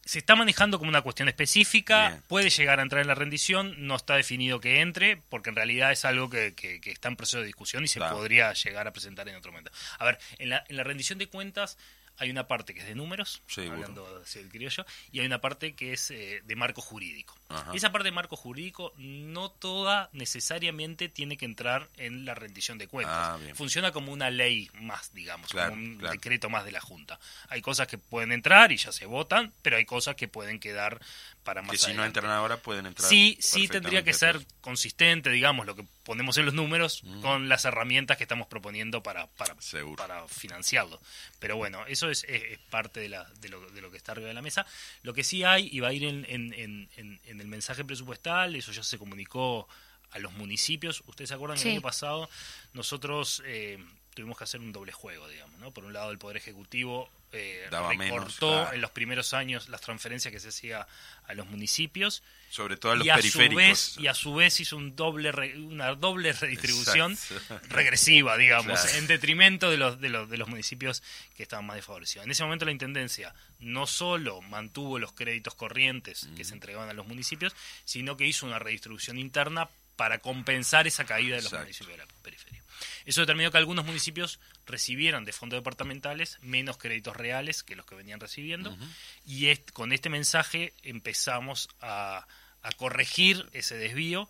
se 0.04 0.18
está 0.18 0.34
manejando 0.34 0.78
como 0.78 0.88
una 0.88 1.02
cuestión 1.02 1.28
específica, 1.28 2.08
Bien. 2.08 2.22
puede 2.26 2.50
llegar 2.50 2.80
a 2.80 2.82
entrar 2.82 3.00
en 3.00 3.06
la 3.08 3.14
rendición, 3.14 3.74
no 3.86 3.94
está 3.96 4.16
definido 4.16 4.58
que 4.60 4.80
entre, 4.80 5.16
porque 5.28 5.50
en 5.50 5.56
realidad 5.56 5.92
es 5.92 6.04
algo 6.04 6.28
que, 6.28 6.54
que- 6.54 6.80
que 6.80 6.90
está 6.90 7.08
en 7.08 7.16
proceso 7.16 7.38
de 7.38 7.46
discusión 7.46 7.84
y 7.84 7.88
se 7.88 7.98
Claro. 8.00 8.16
podría 8.16 8.52
llegar 8.54 8.88
a 8.88 8.92
presentar 8.92 9.28
en 9.28 9.36
otro 9.36 9.52
momento. 9.52 9.70
A 9.98 10.04
ver, 10.04 10.18
en 10.38 10.48
la, 10.50 10.64
en 10.68 10.76
la 10.76 10.84
rendición 10.84 11.18
de 11.18 11.28
cuentas 11.28 11.78
hay 12.20 12.30
una 12.30 12.46
parte 12.46 12.72
que 12.74 12.80
es 12.80 12.86
de 12.86 12.94
números, 12.94 13.42
Seguro. 13.48 13.74
hablando 13.74 14.20
así 14.22 14.38
del 14.38 14.48
criollo, 14.48 14.86
y 15.10 15.20
hay 15.20 15.26
una 15.26 15.40
parte 15.40 15.74
que 15.74 15.92
es 15.92 16.10
eh, 16.12 16.42
de 16.44 16.54
marco 16.56 16.80
jurídico. 16.80 17.36
Ajá. 17.48 17.72
Esa 17.74 17.90
parte 17.90 18.08
de 18.08 18.12
marco 18.12 18.36
jurídico 18.36 18.92
no 18.96 19.50
toda 19.50 20.08
necesariamente 20.12 21.08
tiene 21.08 21.36
que 21.36 21.44
entrar 21.44 21.88
en 21.96 22.24
la 22.24 22.34
rendición 22.34 22.78
de 22.78 22.86
cuentas. 22.86 23.14
Ah. 23.16 23.38
Funciona 23.54 23.90
como 23.92 24.12
una 24.12 24.30
ley 24.30 24.70
más, 24.74 25.12
digamos, 25.14 25.50
Claro, 25.50 25.70
como 25.70 25.82
un 25.82 25.96
claro. 25.98 26.12
decreto 26.14 26.48
más 26.50 26.64
de 26.64 26.72
la 26.72 26.80
Junta. 26.80 27.18
Hay 27.48 27.60
cosas 27.62 27.86
que 27.88 27.98
pueden 27.98 28.32
entrar 28.32 28.70
y 28.72 28.76
ya 28.76 28.92
se 28.92 29.06
votan, 29.06 29.52
pero 29.62 29.76
hay 29.76 29.84
cosas 29.84 30.14
que 30.14 30.28
pueden 30.28 30.60
quedar 30.60 31.00
para 31.42 31.62
más 31.62 31.70
Que 31.72 31.78
si 31.78 31.86
no 31.86 32.02
adelante. 32.02 32.18
entran 32.20 32.32
ahora 32.36 32.58
pueden 32.58 32.86
entrar. 32.86 33.08
Sí, 33.08 33.36
sí 33.40 33.66
tendría 33.66 34.04
que 34.04 34.12
ser 34.12 34.38
después. 34.38 34.56
consistente, 34.60 35.30
digamos, 35.30 35.64
lo 35.66 35.74
que 35.74 35.86
ponemos 36.04 36.36
en 36.38 36.44
los 36.44 36.54
números 36.54 37.02
Mm. 37.04 37.20
con 37.22 37.48
las 37.48 37.64
herramientas 37.64 38.16
que 38.18 38.24
estamos 38.24 38.46
proponiendo 38.46 39.02
para, 39.02 39.26
para, 39.28 39.54
Seguro. 39.60 39.96
para 39.96 40.26
financiarlo. 40.28 41.00
Pero 41.38 41.56
bueno, 41.56 41.84
eso 41.86 42.09
es, 42.10 42.24
es- 42.24 42.42
es 42.42 42.58
parte 42.70 43.00
de, 43.00 43.08
la, 43.08 43.24
de, 43.40 43.48
lo, 43.48 43.60
de 43.70 43.80
lo 43.80 43.90
que 43.90 43.96
está 43.96 44.12
arriba 44.12 44.28
de 44.28 44.34
la 44.34 44.42
mesa. 44.42 44.66
Lo 45.02 45.12
que 45.14 45.24
sí 45.24 45.44
hay, 45.44 45.68
y 45.72 45.80
va 45.80 45.88
a 45.88 45.92
ir 45.92 46.04
en, 46.04 46.24
en- 46.28 46.52
en- 46.54 46.88
en- 46.96 47.20
en 47.24 47.40
el 47.40 47.46
mensaje 47.48 47.84
presupuestal, 47.84 48.54
eso 48.56 48.72
ya 48.72 48.82
se 48.82 48.98
comunicó 48.98 49.68
a 50.12 50.18
los 50.18 50.32
municipios. 50.32 51.02
Ustedes 51.06 51.28
se 51.28 51.34
acuerdan 51.34 51.56
que 51.56 51.62
el 51.62 51.68
año 51.76 51.82
pasado 51.82 52.28
nosotros 52.72 53.42
eh, 53.46 53.78
tuvimos 54.14 54.36
que 54.38 54.44
hacer 54.44 54.60
un 54.60 54.72
doble 54.72 54.92
juego, 54.92 55.28
digamos, 55.28 55.58
¿no? 55.60 55.72
Por 55.72 55.84
un 55.84 55.92
lado, 55.92 56.10
el 56.10 56.18
Poder 56.18 56.36
Ejecutivo 56.36 57.08
eh, 57.32 57.68
Daba 57.70 57.90
menos, 57.94 58.08
recortó 58.18 58.48
claro. 58.50 58.72
en 58.74 58.80
los 58.80 58.90
primeros 58.90 59.34
años 59.34 59.68
las 59.68 59.80
transferencias 59.80 60.32
que 60.32 60.40
se 60.40 60.48
hacía 60.48 60.86
a 61.24 61.34
los 61.34 61.46
municipios 61.46 62.22
Sobre 62.48 62.76
todo 62.76 62.92
a 62.92 62.96
los 62.96 63.06
y 63.06 63.10
a 63.10 63.14
su 63.16 63.20
periféricos. 63.20 63.56
vez 63.56 63.96
y 63.98 64.06
a 64.08 64.14
su 64.14 64.34
vez 64.34 64.58
hizo 64.58 64.76
un 64.76 64.96
doble 64.96 65.30
re- 65.30 65.56
una 65.58 65.94
doble 65.94 66.32
redistribución 66.32 67.12
Exacto. 67.12 67.60
regresiva 67.68 68.36
digamos 68.36 68.80
Claro. 68.80 68.98
en 68.98 69.06
detrimento 69.06 69.70
de 69.70 69.76
los, 69.76 70.00
de 70.00 70.08
los 70.08 70.28
de 70.28 70.36
los 70.38 70.48
municipios 70.48 71.02
que 71.36 71.44
estaban 71.44 71.66
más 71.66 71.76
desfavorecidos 71.76 72.24
en 72.24 72.32
ese 72.32 72.42
momento 72.42 72.64
la 72.64 72.72
intendencia 72.72 73.32
no 73.60 73.86
solo 73.86 74.42
mantuvo 74.42 74.98
los 74.98 75.12
créditos 75.12 75.54
corrientes 75.54 76.28
que 76.36 76.44
se 76.44 76.54
entregaban 76.54 76.88
a 76.88 76.94
los 76.94 77.06
municipios 77.06 77.54
sino 77.84 78.16
que 78.16 78.26
hizo 78.26 78.44
una 78.46 78.58
redistribución 78.58 79.18
interna 79.18 79.68
para 79.94 80.18
compensar 80.18 80.86
esa 80.88 81.04
caída 81.04 81.36
de 81.36 81.42
los 81.42 81.52
Exacto. 81.52 81.64
municipios 81.66 81.96
de 81.98 82.04
la 82.04 82.06
periferia 82.22 82.59
eso 83.06 83.20
determinó 83.22 83.50
que 83.50 83.58
algunos 83.58 83.84
municipios 83.84 84.40
recibieran 84.66 85.24
de 85.24 85.32
fondos 85.32 85.58
departamentales 85.58 86.38
menos 86.42 86.76
créditos 86.78 87.16
reales 87.16 87.62
que 87.62 87.76
los 87.76 87.86
que 87.86 87.94
venían 87.94 88.20
recibiendo 88.20 88.76
y 89.24 89.46
est- 89.46 89.70
con 89.72 89.92
este 89.92 90.08
mensaje 90.10 90.74
empezamos 90.82 91.68
a, 91.80 92.26
a 92.62 92.72
corregir 92.72 93.48
ese 93.52 93.76
desvío. 93.76 94.28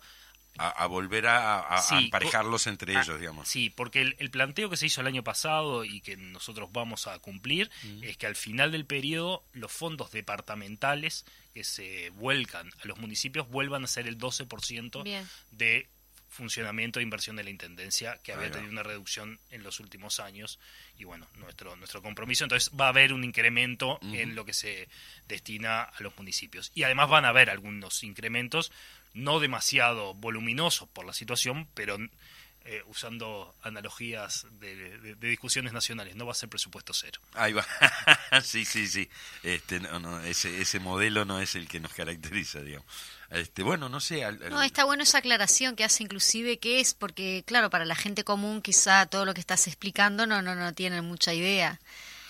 A, 0.57 0.67
a 0.67 0.85
volver 0.87 1.27
a, 1.27 1.59
a- 1.61 1.75
a 1.77 1.81
Sí, 1.81 1.95
emparejarlos 1.95 2.67
entre 2.67 2.91
ellos, 2.91 3.17
digamos. 3.17 3.47
Sí, 3.47 3.69
porque 3.69 4.01
el, 4.01 4.15
el 4.19 4.29
planteo 4.29 4.69
que 4.69 4.75
se 4.75 4.85
hizo 4.87 4.99
el 4.99 5.07
año 5.07 5.23
pasado 5.23 5.85
y 5.85 6.01
que 6.01 6.17
nosotros 6.17 6.69
vamos 6.73 7.07
a 7.07 7.17
cumplir 7.19 7.71
es 8.01 8.17
que 8.17 8.27
al 8.27 8.35
final 8.35 8.71
del 8.73 8.85
periodo 8.85 9.45
los 9.53 9.71
fondos 9.71 10.11
departamentales 10.11 11.25
que 11.53 11.63
se 11.63 12.09
vuelcan 12.11 12.69
a 12.83 12.85
los 12.87 12.97
municipios 12.99 13.47
vuelvan 13.49 13.85
a 13.85 13.87
ser 13.87 14.07
el 14.07 14.17
12% 14.17 15.03
Bien. 15.03 15.25
de 15.51 15.87
funcionamiento 16.31 16.99
e 16.99 17.03
inversión 17.03 17.35
de 17.35 17.43
la 17.43 17.49
Intendencia, 17.49 18.19
que 18.23 18.31
había 18.31 18.49
tenido 18.49 18.71
una 18.71 18.83
reducción 18.83 19.39
en 19.49 19.63
los 19.63 19.81
últimos 19.81 20.21
años. 20.21 20.59
Y 20.97 21.03
bueno, 21.03 21.27
nuestro, 21.35 21.75
nuestro 21.75 22.01
compromiso. 22.01 22.45
Entonces 22.45 22.71
va 22.79 22.85
a 22.85 22.89
haber 22.89 23.11
un 23.11 23.23
incremento 23.23 23.99
en 24.01 24.33
lo 24.33 24.45
que 24.45 24.53
se 24.53 24.87
destina 25.27 25.83
a 25.83 26.01
los 26.01 26.17
municipios. 26.17 26.71
Y 26.73 26.83
además 26.83 27.09
van 27.09 27.25
a 27.25 27.29
haber 27.29 27.49
algunos 27.49 28.03
incrementos, 28.03 28.71
no 29.13 29.41
demasiado 29.41 30.13
voluminosos 30.13 30.87
por 30.87 31.05
la 31.05 31.13
situación, 31.13 31.67
pero 31.73 31.97
eh, 32.65 32.83
usando 32.87 33.55
analogías 33.63 34.45
de, 34.59 34.75
de- 34.99 35.15
de 35.15 35.27
discusiones 35.27 35.73
nacionales, 35.73 36.15
no 36.15 36.25
va 36.25 36.31
a 36.33 36.35
ser 36.35 36.49
presupuesto 36.49 36.93
cero. 36.93 37.19
Ahí 37.33 37.53
va. 37.53 37.65
sí, 38.43 38.65
sí, 38.65 38.87
sí. 38.87 39.09
Este, 39.43 39.79
no, 39.79 39.99
no, 39.99 40.19
ese, 40.21 40.61
ese 40.61 40.79
modelo 40.79 41.25
no 41.25 41.39
es 41.41 41.55
el 41.55 41.67
que 41.67 41.79
nos 41.79 41.93
caracteriza, 41.93 42.59
digamos. 42.61 42.85
Este, 43.29 43.63
bueno, 43.63 43.89
no 43.89 43.99
sé. 43.99 44.25
al- 44.25 44.41
al- 44.43 44.49
No, 44.51 44.61
está 44.61 44.83
bueno 44.85 45.03
esa 45.03 45.19
aclaración 45.19 45.75
que 45.75 45.83
hace 45.83 46.03
inclusive 46.03 46.59
que 46.59 46.79
es, 46.81 46.93
porque 46.93 47.43
claro, 47.47 47.69
para 47.69 47.85
la 47.85 47.95
gente 47.95 48.23
común 48.23 48.61
quizá 48.61 49.05
todo 49.05 49.25
lo 49.25 49.33
que 49.33 49.39
estás 49.41 49.67
explicando 49.67 50.27
no, 50.27 50.41
no, 50.41 50.53
no 50.55 50.73
tienen 50.73 51.05
mucha 51.05 51.33
idea. 51.33 51.79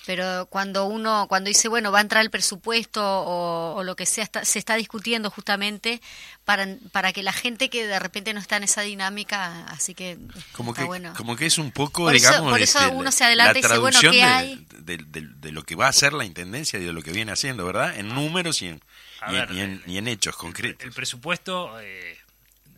Pero 0.06 0.48
cuando 0.48 0.86
uno 0.86 1.28
cuando 1.30 1.48
dice 1.50 1.68
bueno 1.68 1.92
va 1.92 2.00
a 2.00 2.02
entrar 2.02 2.24
el 2.24 2.32
presupuesto 2.32 3.02
o, 3.04 3.76
o 3.76 3.84
lo 3.84 3.96
que 3.96 4.06
sea 4.06 4.24
está- 4.24 4.44
se 4.46 4.58
está 4.58 4.76
discutiendo 4.76 5.30
justamente 5.30 6.02
para 6.46 6.68
para 6.92 7.14
que 7.14 7.22
la 7.24 7.34
gente 7.34 7.70
que 7.70 7.86
de 7.86 8.00
repente 8.00 8.34
no 8.34 8.40
está 8.40 8.58
en 8.58 8.64
esa 8.64 8.82
dinámica 8.82 9.66
así 9.68 9.94
que 9.94 10.18
Como 10.54 10.72
está 10.72 10.82
que, 10.84 10.88
bueno 10.88 11.14
como 11.16 11.36
que 11.36 11.46
es 11.46 11.58
un 11.60 11.72
poco, 11.72 12.04
Por 12.06 12.16
eso- 12.16 12.30
digamos, 12.30 12.52
por 12.52 12.62
eso 12.62 12.80
este, 12.80 12.92
uno 12.96 13.12
se 13.12 13.24
adelanta 13.26 13.54
la 13.54 13.60
y 13.60 13.62
dice, 13.62 13.78
bueno, 13.78 14.00
traducción 14.00 14.12
¿qué 14.14 14.18
de, 14.18 14.24
hay? 14.24 14.68
De, 14.80 14.98
de- 14.98 15.28
de 15.36 15.52
lo 15.52 15.64
que 15.64 15.76
va 15.76 15.86
a 15.86 15.90
hacer 15.90 16.14
la 16.14 16.26
intendencia 16.26 16.80
y 16.80 16.84
de 16.84 16.94
lo 16.94 17.02
que 17.04 17.12
viene 17.12 17.32
haciendo, 17.32 17.66
¿verdad? 17.66 17.96
En 17.98 18.10
números 18.10 18.62
y 18.64 18.68
en, 18.70 18.82
y 19.30 19.36
en- 19.36 19.54
y 19.56 19.60
en- 19.62 19.84
y 19.86 19.98
en 20.00 20.08
hechos 20.08 20.36
concretos. 20.36 20.84
El 20.84 20.94
presupuesto, 20.94 21.80
eh, 21.80 22.18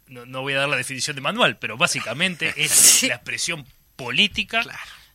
no, 0.08 0.26
no 0.26 0.42
voy 0.42 0.54
a 0.54 0.58
dar 0.60 0.70
la 0.70 0.76
definición 0.76 1.16
de 1.16 1.22
manual, 1.22 1.58
pero 1.58 1.78
básicamente 1.78 2.54
es 2.58 3.04
la 3.04 3.16
expresión 3.16 3.66
política 3.96 4.64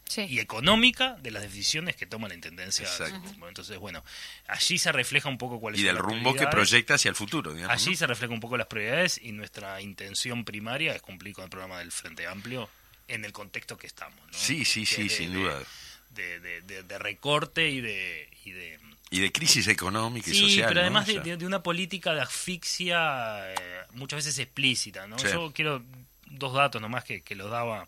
Sí. 0.09 0.22
y 0.28 0.40
económica 0.40 1.16
de 1.20 1.30
las 1.30 1.42
decisiones 1.42 1.94
que 1.96 2.06
toma 2.06 2.28
la 2.28 2.34
intendencia. 2.34 2.84
Exacto. 2.86 3.20
Entonces, 3.46 3.78
bueno, 3.78 4.02
allí 4.46 4.78
se 4.78 4.90
refleja 4.90 5.28
un 5.28 5.38
poco 5.38 5.61
cuáles 5.61 5.78
Y 5.80 5.82
son 5.82 5.86
del 5.88 5.94
las 5.96 6.04
rumbo 6.04 6.34
que 6.34 6.46
proyecta 6.46 6.94
hacia 6.94 7.09
el 7.11 7.14
futuro, 7.14 7.52
digamos. 7.52 7.74
Allí 7.74 7.90
¿no? 7.92 7.96
se 7.96 8.06
refleja 8.06 8.32
un 8.32 8.40
poco 8.40 8.56
las 8.56 8.66
prioridades 8.68 9.20
y 9.22 9.32
nuestra 9.32 9.80
intención 9.82 10.44
primaria 10.44 10.94
es 10.94 11.02
cumplir 11.02 11.34
con 11.34 11.44
el 11.44 11.50
programa 11.50 11.78
del 11.78 11.92
Frente 11.92 12.26
Amplio 12.26 12.68
en 13.06 13.24
el 13.24 13.32
contexto 13.32 13.76
que 13.76 13.86
estamos. 13.86 14.18
¿no? 14.18 14.32
Sí, 14.32 14.64
sí, 14.64 14.80
Que 14.80 14.86
sí, 14.86 15.02
de- 15.04 15.09
sin 15.11 15.32
de- 15.32 15.38
duda. 15.38 15.59
De, 16.11 16.40
de- 16.40 16.61
de- 16.62 16.82
de 16.82 16.98
recorte 16.98 17.68
y 17.68 17.80
de, 17.80 18.28
y 18.44 18.50
de 18.52 18.78
Y 19.11 19.20
de 19.20 19.30
crisis 19.30 19.68
económica 19.68 20.30
y 20.30 20.34
Sí, 20.34 20.40
social. 20.40 20.68
pero 20.68 20.80
¿no? 20.80 20.86
además 20.86 21.04
O 21.04 21.06
de, 21.06 21.12
sea, 21.14 21.22
de- 21.22 21.36
de 21.36 21.46
una 21.46 21.62
política 21.62 22.14
de 22.14 22.22
asfixia 22.22 23.52
eh, 23.54 23.56
muchas 23.92 24.18
veces 24.24 24.38
explícita, 24.38 25.06
¿no? 25.06 25.18
Sí. 25.18 25.28
Yo 25.32 25.52
quiero 25.52 25.82
dos 26.26 26.54
datos 26.54 26.80
nomás 26.82 27.04
que, 27.04 27.22
que 27.22 27.34
los 27.34 27.50
daba 27.50 27.86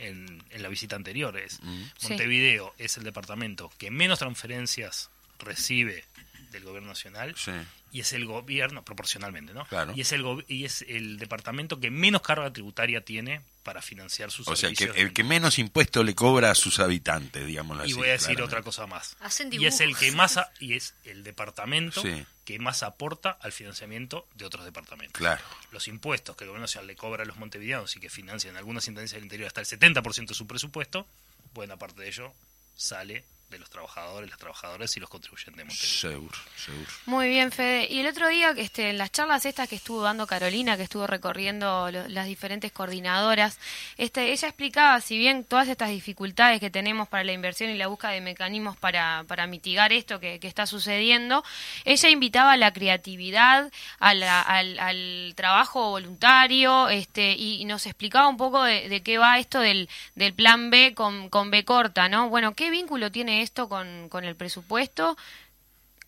en, 0.00 0.42
en 0.50 0.62
la 0.62 0.68
visita 0.68 0.96
anterior. 0.96 1.36
Es, 1.36 1.60
Mm. 1.62 1.82
Sí. 1.98 2.08
Montevideo 2.08 2.74
es 2.78 2.96
el 2.96 3.04
departamento 3.04 3.70
que 3.78 3.90
menos 3.90 4.18
transferencias 4.18 5.10
recibe 5.38 6.04
del 6.52 6.64
gobierno 6.64 6.88
nacional 6.88 7.34
sí. 7.36 7.52
y 7.92 8.00
es 8.00 8.12
el 8.12 8.26
gobierno, 8.26 8.84
proporcionalmente, 8.84 9.54
¿no? 9.54 9.64
Claro. 9.66 9.92
Y 9.94 10.00
es 10.00 10.12
el, 10.12 10.24
y 10.48 10.64
es 10.64 10.82
el 10.88 11.18
departamento 11.18 11.80
que 11.80 11.90
menos 11.90 12.22
carga 12.22 12.52
tributaria 12.52 13.02
tiene 13.04 13.42
para 13.62 13.82
financiar 13.82 14.30
sus 14.30 14.48
O 14.48 14.56
sea, 14.56 14.70
que 14.70 14.76
servicios. 14.76 14.96
el 15.06 15.12
que 15.12 15.22
menos 15.24 15.58
impuesto 15.58 16.02
le 16.02 16.14
cobra 16.14 16.50
a 16.50 16.54
sus 16.54 16.78
habitantes, 16.80 17.46
digamos 17.46 17.78
y 17.78 17.82
así. 17.82 17.92
voy 17.92 18.08
a 18.08 18.12
decir 18.12 18.26
claramente. 18.28 18.42
otra 18.56 18.62
cosa 18.62 18.86
más. 18.86 19.16
Hacen 19.20 19.52
Y 19.52 19.66
es 19.66 19.80
el 19.80 19.96
que 19.96 20.12
más 20.12 20.36
a- 20.38 20.50
y 20.60 20.74
es 20.74 20.94
el 21.04 21.22
departamento 21.24 22.00
Sí. 22.02 22.24
que 22.44 22.58
más 22.58 22.82
aporta 22.82 23.30
al 23.40 23.52
financiamiento 23.52 24.26
de 24.34 24.44
otros 24.46 24.64
departamentos. 24.64 25.18
Claro. 25.18 25.42
Los 25.72 25.88
impuestos 25.88 26.36
que 26.36 26.44
el 26.44 26.48
gobierno 26.48 26.64
nacional 26.64 26.86
le 26.86 26.96
cobra 26.96 27.22
a 27.22 27.26
los 27.26 27.36
montevideanos 27.36 27.94
y 27.96 28.00
que 28.00 28.08
financian 28.10 28.56
algunas 28.56 28.88
intendencias 28.88 29.16
del 29.16 29.24
interior 29.24 29.46
hasta 29.48 29.60
el 29.60 29.66
70% 29.66 30.32
de 30.32 30.34
su 30.34 30.46
presupuesto, 30.46 31.06
buena 31.52 31.76
parte 31.76 32.00
de 32.02 32.08
ello 32.08 32.32
sale 32.76 33.24
de 33.50 33.58
los 33.58 33.68
trabajadores, 33.70 34.30
las 34.30 34.38
trabajadoras 34.38 34.96
y 34.96 35.00
los 35.00 35.10
contribuyentes 35.10 35.56
de 35.56 35.64
Montevideo. 35.64 36.00
Seguro, 36.00 36.38
seguro. 36.56 36.90
Muy 37.06 37.28
bien, 37.28 37.50
Fede. 37.52 37.86
Y 37.90 38.00
el 38.00 38.06
otro 38.06 38.28
día, 38.28 38.54
este, 38.56 38.90
en 38.90 38.98
las 38.98 39.10
charlas 39.12 39.44
estas 39.46 39.68
que 39.68 39.76
estuvo 39.76 40.02
dando 40.02 40.26
Carolina, 40.26 40.76
que 40.76 40.84
estuvo 40.84 41.06
recorriendo 41.06 41.90
lo- 41.90 42.08
las 42.08 42.26
diferentes 42.26 42.70
coordinadoras, 42.72 43.58
este, 43.96 44.32
ella 44.32 44.48
explicaba, 44.48 45.00
si 45.00 45.18
bien 45.18 45.44
todas 45.44 45.68
estas 45.68 45.90
dificultades 45.90 46.60
que 46.60 46.70
tenemos 46.70 47.08
para 47.08 47.24
la 47.24 47.32
inversión 47.32 47.70
y 47.70 47.76
la 47.76 47.88
búsqueda 47.88 48.12
de 48.12 48.20
mecanismos 48.20 48.76
para, 48.76 49.24
para 49.26 49.46
mitigar 49.46 49.92
esto 49.92 50.20
que, 50.20 50.38
que 50.38 50.48
está 50.48 50.66
sucediendo, 50.66 51.44
ella 51.84 52.08
invitaba 52.08 52.52
a 52.52 52.56
la 52.56 52.72
creatividad, 52.72 53.70
a 53.98 54.14
la- 54.14 54.40
al, 54.42 54.78
al 54.78 55.32
trabajo 55.36 55.90
voluntario, 55.90 56.88
este, 56.88 57.32
y, 57.32 57.60
y 57.60 57.64
nos 57.64 57.86
explicaba 57.86 58.28
un 58.28 58.36
poco 58.36 58.62
de, 58.62 58.88
de 58.88 59.02
qué 59.02 59.18
va 59.18 59.38
esto 59.38 59.60
del, 59.60 59.88
del 60.14 60.34
plan 60.34 60.70
B 60.70 60.94
con, 60.94 61.28
con 61.28 61.50
B 61.50 61.64
corta, 61.64 62.08
¿no? 62.08 62.28
Bueno, 62.28 62.54
¿qué 62.54 62.70
vínculo 62.70 63.10
tiene 63.10 63.39
esto 63.40 63.68
con, 63.68 64.08
con 64.08 64.24
el 64.24 64.36
presupuesto? 64.36 65.16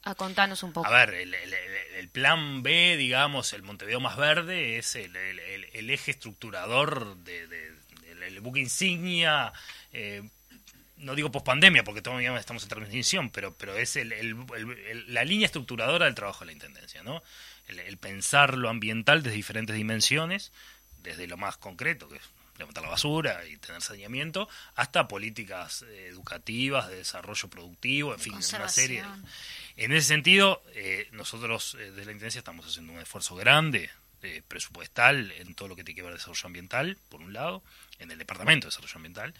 A 0.04 0.14
contarnos 0.14 0.62
un 0.62 0.72
poco. 0.72 0.86
A 0.88 0.90
ver, 0.90 1.14
el, 1.14 1.34
el- 1.34 2.08
plan 2.08 2.62
B, 2.62 2.96
digamos, 2.98 3.52
el 3.54 3.62
Montevideo 3.62 4.00
más 4.00 4.16
verde, 4.16 4.76
es 4.76 4.96
el, 4.96 5.16
el- 5.16 5.90
eje 5.90 6.10
estructurador 6.10 7.16
de, 7.18 7.46
de- 7.46 7.72
el 8.26 8.40
buque 8.40 8.60
insignia. 8.60 9.52
eh, 9.92 10.22
no 10.98 11.14
digo 11.14 11.32
pospandemia, 11.32 11.82
porque 11.84 12.02
todavía 12.02 12.36
estamos 12.36 12.62
en 12.62 12.68
transición, 12.68 13.30
pero, 13.30 13.54
pero 13.56 13.76
es 13.76 13.98
la 15.08 15.24
línea 15.24 15.46
estructuradora 15.46 16.04
del 16.06 16.14
trabajo 16.14 16.40
de 16.40 16.46
la 16.46 16.52
intendencia, 16.52 17.02
¿no? 17.02 17.22
El 17.66 17.96
pensar 17.96 18.56
lo 18.56 18.68
ambiental 18.68 19.22
desde 19.22 19.36
diferentes 19.36 19.74
dimensiones, 19.74 20.52
desde 21.02 21.26
lo 21.26 21.36
más 21.36 21.56
concreto, 21.56 22.08
que 22.08 22.16
es 22.16 22.22
levantar 22.62 22.82
la 22.84 22.90
basura 22.90 23.44
y 23.46 23.56
tener 23.58 23.82
saneamiento, 23.82 24.48
hasta 24.74 25.06
políticas 25.08 25.82
eh, 25.88 26.06
educativas, 26.08 26.88
de 26.88 26.96
desarrollo 26.96 27.48
productivo, 27.48 28.14
en 28.14 28.20
fin, 28.20 28.32
una 28.34 28.68
serie. 28.68 29.02
de- 29.02 29.84
en 29.84 29.92
ese 29.92 30.08
sentido, 30.08 30.62
eh, 30.74 31.08
nosotros 31.12 31.74
eh, 31.80 31.90
de 31.92 32.04
la 32.04 32.12
Intendencia 32.12 32.38
estamos 32.38 32.66
haciendo 32.66 32.92
un 32.92 33.00
esfuerzo 33.00 33.34
grande 33.36 33.90
eh, 34.22 34.42
presupuestal 34.46 35.32
en 35.32 35.54
todo 35.54 35.68
lo 35.68 35.74
que 35.76 35.82
tiene 35.82 35.96
que 35.96 36.02
ver 36.02 36.12
desarrollo 36.14 36.46
ambiental, 36.46 36.96
por 37.08 37.20
un 37.20 37.32
lado, 37.32 37.62
en 37.98 38.10
el 38.12 38.18
Departamento 38.18 38.66
de 38.66 38.70
Desarrollo 38.70 38.94
Ambiental. 38.96 39.34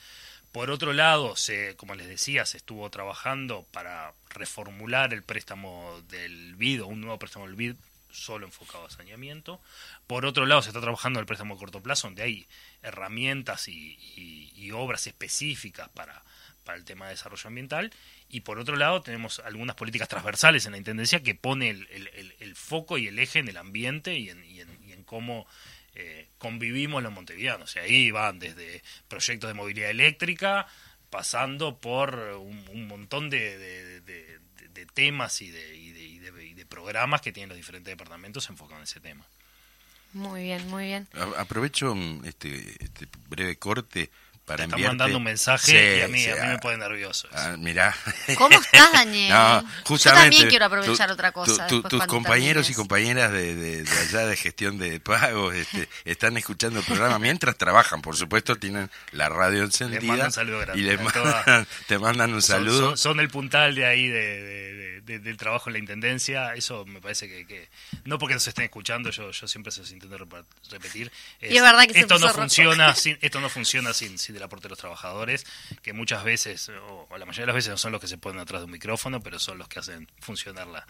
Por 0.50 0.70
otro 0.70 0.92
lado, 0.92 1.36
se, 1.36 1.76
como 1.76 1.94
les 1.94 2.08
decía, 2.08 2.44
se 2.46 2.56
estuvo 2.56 2.90
trabajando 2.90 3.64
para 3.70 4.12
reformular 4.30 5.14
el 5.14 5.22
préstamo 5.22 6.02
del 6.08 6.56
BID, 6.56 6.82
o 6.82 6.86
un 6.88 7.00
nuevo 7.00 7.18
préstamo 7.18 7.46
del 7.46 7.54
BID 7.54 7.74
solo 8.12 8.46
enfocado 8.46 8.86
a 8.86 8.90
saneamiento. 8.90 9.60
Por 10.06 10.26
otro 10.26 10.46
lado, 10.46 10.62
se 10.62 10.68
está 10.70 10.80
trabajando 10.80 11.20
el 11.20 11.26
préstamo 11.26 11.54
a 11.54 11.58
corto 11.58 11.82
plazo, 11.82 12.06
donde 12.08 12.22
hay 12.22 12.46
herramientas 12.82 13.68
y, 13.68 14.70
obras 14.72 15.06
específicas 15.06 15.88
para, 15.90 16.22
el 16.74 16.84
tema 16.84 17.06
de 17.06 17.12
desarrollo 17.12 17.46
ambiental. 17.48 17.92
Y 18.28 18.40
por 18.40 18.58
otro 18.58 18.76
lado, 18.76 19.02
tenemos 19.02 19.40
algunas 19.40 19.76
políticas 19.76 20.08
transversales 20.08 20.64
en 20.66 20.72
la 20.72 20.78
Intendencia 20.78 21.22
que 21.22 21.34
pone 21.34 21.68
el, 21.70 22.54
foco 22.56 22.96
y 22.98 23.08
el 23.08 23.18
eje 23.18 23.40
en 23.40 23.48
el 23.48 23.56
ambiente 23.58 24.18
y 24.18 24.30
en, 24.30 24.44
y 24.44 24.60
en- 24.60 24.90
en 24.90 25.04
cómo 25.04 25.46
eh, 25.94 26.28
convivimos 26.38 27.02
los 27.02 27.12
montevideanos. 27.12 27.76
Y 27.76 27.80
ahí 27.80 28.10
van 28.10 28.38
desde 28.38 28.82
proyectos 29.08 29.48
de 29.48 29.54
movilidad 29.54 29.90
eléctrica, 29.90 30.66
pasando 31.10 31.78
por 31.78 32.14
un, 32.14 32.86
montón 32.86 33.28
de- 33.28 34.40
de- 34.74 34.86
temas 34.86 35.40
y 35.42 35.50
de, 35.50 35.76
y, 35.76 35.92
de, 35.92 36.00
y 36.02 36.18
de- 36.18 36.46
y 36.46 36.54
de 36.54 36.66
programas 36.66 37.20
que 37.20 37.32
tienen 37.32 37.48
los 37.50 37.56
diferentes 37.56 37.90
departamentos 37.92 38.48
enfocados 38.50 38.80
en 38.80 38.84
ese 38.84 39.00
tema. 39.00 39.24
Muy 40.12 40.42
bien, 40.42 40.68
muy 40.68 40.84
bien. 40.86 41.08
A- 41.14 41.40
Aprovecho 41.40 41.94
este, 42.24 42.76
este 42.84 43.08
breve 43.28 43.56
corte 43.56 44.10
para 44.44 44.64
Están 44.64 44.80
mandando 44.82 45.18
un 45.18 45.22
mensaje 45.24 45.70
Sí, 45.70 45.98
y 45.98 46.02
a 46.02 46.08
mí, 46.08 46.20
sí, 46.24 46.30
a 46.30 46.34
mí 46.34 46.40
me 46.48 46.54
ah, 46.54 46.60
pone 46.60 46.76
nervioso. 46.76 47.28
eso. 47.28 47.36
ah, 47.38 47.56
mirá. 47.58 47.94
¿Cómo 48.36 48.58
estás, 48.60 48.92
Daniel? 48.92 49.30
No, 49.32 49.62
Yo 49.62 49.68
justamente, 49.84 50.22
también 50.30 50.48
quiero 50.48 50.64
aprovechar 50.66 51.06
tu- 51.08 51.14
otra 51.14 51.30
cosa. 51.32 51.66
tu- 51.68 51.76
tu- 51.76 51.82
después 51.82 51.90
tus 52.02 52.06
compañeros 52.08 52.68
y 52.68 52.74
compañeras 52.74 53.30
de, 53.30 53.54
de- 53.54 53.84
de 53.84 53.98
allá 53.98 54.26
de 54.26 54.36
gestión 54.36 54.78
de 54.78 54.98
pagos 55.00 55.54
este, 55.54 55.88
están 56.04 56.36
escuchando 56.36 56.80
el 56.80 56.84
programa 56.84 57.18
mientras 57.20 57.56
trabajan. 57.56 58.02
Por 58.02 58.16
supuesto, 58.16 58.56
tienen 58.56 58.90
la 59.12 59.28
radio 59.28 59.62
encendida. 59.62 60.02
mandan 60.02 60.26
un 60.26 60.32
saludo 60.32 60.58
grande 60.58 60.80
y 60.82 60.84
les 60.84 60.98
a 60.98 61.02
mandan- 61.02 61.44
toda- 61.44 61.66
te 61.86 61.98
mandan 61.98 62.34
un 62.34 62.42
Son- 62.42 62.56
saludo. 62.58 62.80
Son, 62.88 62.98
son 62.98 63.20
el 63.20 63.28
puntal 63.28 63.74
de 63.76 63.86
ahí 63.86 64.08
de, 64.08 64.42
de- 64.42 64.91
de- 65.04 65.18
de- 65.18 65.18
del 65.20 65.36
trabajo 65.36 65.68
en 65.68 65.74
la 65.74 65.78
intendencia. 65.78 66.54
Eso 66.54 66.84
me 66.84 67.00
parece 67.00 67.28
que, 67.28 67.46
que- 67.46 67.68
no 68.04 68.18
porque 68.18 68.34
nos 68.34 68.46
estén 68.46 68.64
escuchando, 68.64 69.10
yo, 69.10 69.30
yo 69.30 69.46
siempre 69.48 69.72
se 69.72 69.80
los 69.80 69.90
intento 69.92 70.16
repetir. 70.70 71.10
Y 71.40 71.56
es 71.56 71.62
verdad 71.62 71.86
que 71.86 71.92
esto 72.00 72.14
no 72.18 72.26
funciona 72.42 72.94
sin 72.94 73.18
esto 73.20 73.40
no 73.40 73.48
funciona 73.48 73.92
sin, 73.92 74.18
sin 74.18 74.36
el 74.36 74.42
aporte 74.42 74.64
de 74.64 74.70
los 74.70 74.78
trabajadores, 74.78 75.44
que 75.82 75.92
muchas 75.92 76.24
veces 76.24 76.68
o, 76.68 77.06
o 77.10 77.18
la 77.18 77.26
mayoría 77.26 77.42
de 77.42 77.46
las 77.48 77.54
veces 77.56 77.70
no 77.70 77.76
son 77.78 77.92
los 77.92 78.00
que 78.00 78.08
se 78.08 78.18
ponen 78.18 78.40
atrás 78.40 78.60
de 78.60 78.66
un 78.66 78.70
micrófono, 78.72 79.20
pero 79.22 79.38
son 79.38 79.58
los 79.58 79.68
que 79.68 79.78
hacen 79.80 80.08
funcionar 80.20 80.66
la, 80.66 80.86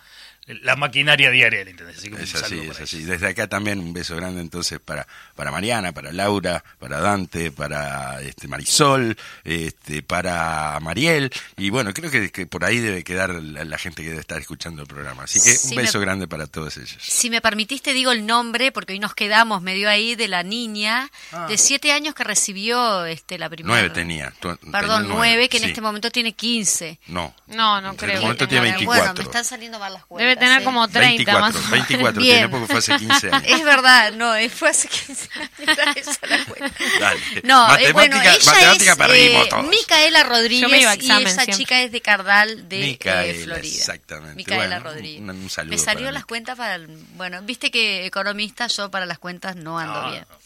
la 0.47 0.75
maquinaria 0.77 1.31
diaria 1.31 1.61
de 1.61 1.65
la 1.67 1.71
intendencia. 1.71 2.01
Así 2.01 2.09
que 2.11 2.17
un 2.17 2.21
Es 2.23 2.35
así, 2.35 2.59
es 2.59 2.81
así. 2.81 2.97
ellos. 2.97 3.09
Desde 3.09 3.29
acá 3.29 3.47
también 3.47 3.79
un 3.79 3.93
beso 3.93 4.17
grande 4.17 4.41
entonces 4.41 4.81
para, 4.81 5.07
para 5.37 5.51
Mariana, 5.53 5.93
para 5.93 6.13
Laura, 6.13 6.65
para 6.81 6.99
Dante, 7.01 7.53
para 7.53 8.21
este 8.23 8.49
Marisol, 8.49 9.17
este, 9.45 10.03
para 10.03 10.79
Mariel. 10.81 11.31
Y 11.57 11.71
bueno, 11.71 11.93
creo 11.95 12.11
que, 12.11 12.31
que 12.31 12.47
por 12.47 12.65
ahí 12.65 12.79
debe 12.79 13.05
quedar 13.05 13.31
la, 13.35 13.65
la 13.65 13.79
gente 13.79 14.03
que 14.03 14.09
debe 14.09 14.21
estar 14.21 14.41
escuchando 14.41 14.83
el 14.83 14.89
programa. 14.89 15.25
Así 15.25 15.41
que 15.41 15.57
un 15.69 15.77
beso 15.77 16.01
grande 16.01 16.27
para 16.27 16.47
todos 16.47 16.77
ellos. 16.77 16.97
Si 17.01 17.31
me 17.31 17.41
permitiste, 17.41 17.93
digo 17.93 18.11
el 18.11 18.27
nombre, 18.27 18.73
porque 18.73 18.95
hoy 18.95 18.99
nos 18.99 19.15
quedamos 19.15 19.63
medio 19.63 19.89
ahí 19.89 20.17
de 20.17 20.27
la 20.29 20.43
niña 20.43 21.09
de 21.49 21.57
siete 21.57 21.93
años 21.93 22.15
que 22.15 22.25
recibió 22.25 23.05
este 23.07 23.39
la 23.39 23.49
primera. 23.49 23.75
Ah. 23.77 23.79
Nueve 23.81 23.95
tenía. 23.95 24.33
tu- 24.41 24.57
tenía 24.57 24.73
Perdón, 24.81 25.07
nueve, 25.09 25.49
que 25.49 25.59
en 25.59 25.63
sí. 25.65 25.69
este 25.71 25.81
momento 25.81 26.11
tiene 26.11 26.33
quince. 26.33 26.99
No. 27.07 27.35
No, 27.47 27.81
no 27.81 27.91
En 27.91 27.97
creo. 27.97 28.09
este 28.11 28.19
que 28.19 28.21
momento 28.23 28.49
tiene 28.49 28.61
Bueno, 28.63 28.79
24. 28.79 29.03
Bueno, 29.05 29.15
me 29.15 29.23
están 29.23 29.45
saliendo 29.45 29.79
mal 29.79 29.93
las 29.93 30.05
cuentas. 30.05 30.23
Debe 30.27 30.32
tener 30.37 30.63
¿eh? 30.63 30.65
como 30.65 30.89
30 30.89 31.39
más. 31.39 31.53
24, 31.71 31.71
24 31.71 32.23
Bien. 32.23 32.35
tiene 32.37 32.49
porque 32.49 32.67
fue 32.67 32.79
hace 32.79 32.97
15 32.97 33.31
años. 33.31 33.43
Es 33.47 33.65
verdad, 33.65 34.13
no, 34.13 34.35
eh, 34.35 34.49
fue 34.49 34.71
hace 34.71 34.89
15 34.89 35.29
años. 35.37 35.51
esa 35.97 36.27
la 36.27 36.45
cuenta. 36.45 36.77
Dale. 37.01 37.21
No, 37.45 37.77
eh, 37.77 37.93
bueno, 37.93 38.17
Matemática- 38.17 38.35
ella 38.35 38.53
matemática 38.53 38.91
es 38.93 38.97
perdimos 38.99 39.47
eh, 39.47 39.49
todos. 39.51 39.65
Micaela 39.69 40.23
Rodríguez 40.25 40.61
Yo 40.63 40.69
me 40.69 40.81
iba 40.81 40.91
a 40.91 40.95
y 40.95 40.99
examen 40.99 41.27
esa 41.27 41.35
siempre. 41.45 41.57
chica 41.57 41.81
es 41.83 41.93
de 41.93 42.01
Cardal 42.01 42.69
de 42.69 42.83
eh, 42.85 42.87
Micaela, 42.89 43.45
Florida. 43.45 43.77
exactamente. 43.79 44.35
Micaela 44.37 44.67
Bueno, 44.81 44.81
Rodríguez. 44.91 45.21
un- 45.21 45.31
un 45.31 45.51
saludo 45.51 45.71
me 45.73 45.79
salió 45.79 46.01
para 46.07 46.13
las 46.13 46.25
cuentas 46.27 46.57
para 46.57 46.75
el, 46.77 46.87
bueno, 47.15 47.43
viste 47.43 47.71
que 47.71 48.07
economista 48.07 48.67
yo 48.69 48.91
para 48.91 49.07
las 49.07 49.19
cuentas 49.19 49.57
no 49.57 49.79
ando 49.79 50.03
No, 50.03 50.11
bien. 50.11 50.27
no. 50.29 50.43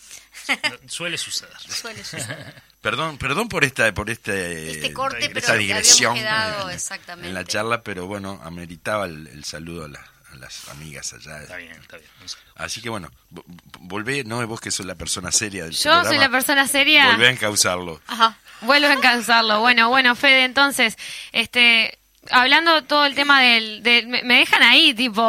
Suele 0.89 1.19
suceder. 1.19 1.53
Suele 1.69 2.05
suceder. 2.05 2.63
Perdón, 2.91 3.19
perdón 3.19 3.49
por 3.49 3.65
esta, 3.65 3.93
por 3.93 4.09
este, 4.11 4.71
Este 4.71 4.93
corte, 4.93 5.29
esta 5.35 5.55
digresión 5.55 6.15
quedado, 6.15 6.71
exactamente. 6.71 7.29
en 7.29 7.35
la 7.35 7.45
charla, 7.45 7.83
pero 7.83 8.07
bueno, 8.07 8.41
ameritaba 8.45 9.07
el, 9.07 9.27
el 9.27 9.43
saludo 9.45 9.87
a, 9.87 9.89
la- 9.89 10.07
a 10.33 10.37
las 10.37 10.69
amigas 10.69 11.13
allá. 11.13 11.43
Está 11.43 11.57
bien, 11.57 11.73
está 11.73 11.97
bien. 11.97 12.09
Así 12.55 12.81
que 12.81 12.89
bueno, 12.89 13.11
vo- 13.33 13.43
volvé, 13.81 14.23
no 14.23 14.47
vos 14.47 14.61
que 14.61 14.71
sos 14.71 14.87
la 14.87 14.95
persona 14.95 15.33
seria 15.33 15.65
del 15.65 15.73
Yo 15.73 16.05
soy 16.05 16.17
la 16.17 16.29
persona 16.29 16.69
seria. 16.69 17.11
Volvé 17.11 17.27
a 17.27 17.31
encauzarlo. 17.31 18.01
Ajá. 18.07 18.39
Vuelvo 18.61 18.87
a 18.87 18.93
encauzarlo. 18.93 19.59
Bueno, 19.59 19.89
bueno, 19.89 20.15
Fede, 20.15 20.45
entonces, 20.45 20.97
este, 21.33 21.99
hablando 22.31 22.83
todo 22.85 23.07
el 23.07 23.15
tema 23.15 23.41
del, 23.43 23.83
del- 23.83 24.07
me, 24.09 24.23
me 24.23 24.39
dejan 24.39 24.63
ahí, 24.63 24.95
tipo, 24.95 25.23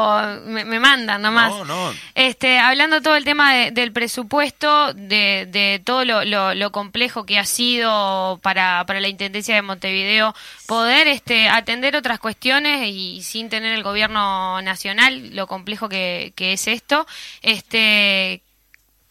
me, 0.46 0.66
me 0.66 0.80
mandan 0.80 1.22
nomás. 1.22 1.50
No, 1.52 1.66
no. 1.66 1.94
Este, 2.16 2.60
hablando 2.60 3.02
todo 3.02 3.16
el 3.16 3.24
tema 3.24 3.54
de- 3.54 3.72
del 3.72 3.92
presupuesto, 3.92 4.94
de, 4.94 5.48
de 5.50 5.82
todo 5.84 6.06
lo, 6.06 6.24
lo- 6.26 6.54
lo 6.56 6.72
complejo 6.72 7.26
que 7.26 7.38
ha 7.40 7.46
sido 7.46 8.40
para, 8.44 8.84
para 8.86 9.00
la 9.00 9.08
Intendencia 9.08 9.56
de 9.56 9.62
Montevideo 9.62 10.36
poder 10.68 11.08
este, 11.08 11.50
atender 11.50 11.96
otras 11.96 12.20
cuestiones 12.20 12.88
y 12.88 13.22
sin 13.24 13.50
tener 13.50 13.74
el 13.74 13.84
gobierno 13.84 14.62
nacional, 14.62 15.36
lo 15.36 15.48
complejo 15.48 15.90
que, 15.90 16.34
que 16.36 16.54
es 16.54 16.68
esto, 16.68 17.08
este, 17.42 18.42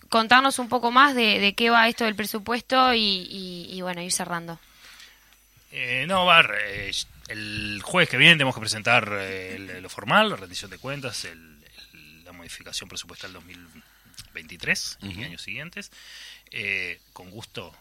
contarnos 0.09 0.59
un 0.59 0.69
poco 0.69 0.91
más 0.93 1.15
de, 1.15 1.39
de 1.41 1.55
qué 1.55 1.71
va 1.71 1.89
esto 1.89 2.05
del 2.05 2.15
presupuesto 2.15 2.95
y, 2.95 3.01
y- 3.01 3.69
y, 3.71 3.81
bueno, 3.83 4.01
ir 4.03 4.13
cerrando. 4.13 4.59
Eh, 5.73 6.05
no, 6.07 6.25
Bar, 6.25 6.51
eh, 6.69 6.91
el 7.29 7.81
jueves 7.83 8.09
que 8.09 8.17
viene 8.17 8.35
tenemos 8.35 8.55
que 8.55 8.61
presentar 8.61 9.09
eh, 9.13 9.57
el- 9.57 9.83
lo 9.83 9.89
formal, 9.89 10.31
la 10.31 10.37
rendición 10.37 10.71
de 10.71 10.79
cuentas, 10.79 11.25
el- 11.25 11.57
el- 11.95 12.25
la 12.25 12.33
modificación 12.33 12.89
presupuestal 12.89 13.33
2023 13.33 14.99
y 15.03 15.25
años 15.25 15.43
siguientes. 15.43 15.91
Eh, 16.51 17.01
con 17.13 17.31
gusto, 17.31 17.75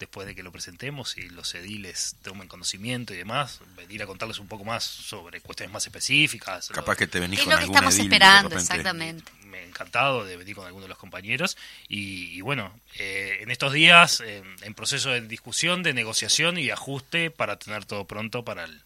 después 0.00 0.26
de 0.26 0.34
que 0.34 0.42
lo 0.42 0.50
presentemos 0.50 1.16
y 1.18 1.28
los 1.28 1.54
ediles 1.54 2.16
tomen 2.22 2.48
conocimiento 2.48 3.14
y 3.14 3.18
demás, 3.18 3.60
venir 3.76 4.02
a 4.02 4.06
contarles 4.06 4.38
un 4.38 4.48
poco 4.48 4.64
más 4.64 4.82
sobre 4.82 5.40
cuestiones 5.42 5.72
más 5.72 5.86
específicas. 5.86 6.68
Capaz 6.70 6.96
que 6.96 7.06
te 7.06 7.20
venís 7.20 7.38
Es 7.38 7.44
con 7.44 7.52
lo 7.52 7.58
que 7.58 7.62
algún 7.64 7.76
estamos 7.76 7.94
edil 7.94 8.08
de 8.08 8.16
esperando, 8.16 8.56
exactamente. 8.56 9.32
me 9.44 9.60
he 9.60 9.68
encantado 9.68 10.24
de 10.24 10.36
venir 10.36 10.56
con 10.56 10.66
algunos 10.66 10.86
de 10.86 10.88
los 10.88 10.98
compañeros 10.98 11.56
y, 11.86 12.36
y 12.36 12.40
bueno, 12.40 12.72
eh, 12.98 13.38
en 13.42 13.50
estos 13.50 13.72
días 13.74 14.20
eh, 14.20 14.42
en 14.62 14.74
proceso 14.74 15.10
de 15.10 15.20
discusión, 15.20 15.82
de 15.82 15.92
negociación 15.92 16.58
y 16.58 16.70
ajuste 16.70 17.30
para 17.30 17.58
tener 17.58 17.84
todo 17.84 18.06
pronto 18.06 18.42
para 18.42 18.64
el, 18.64 18.80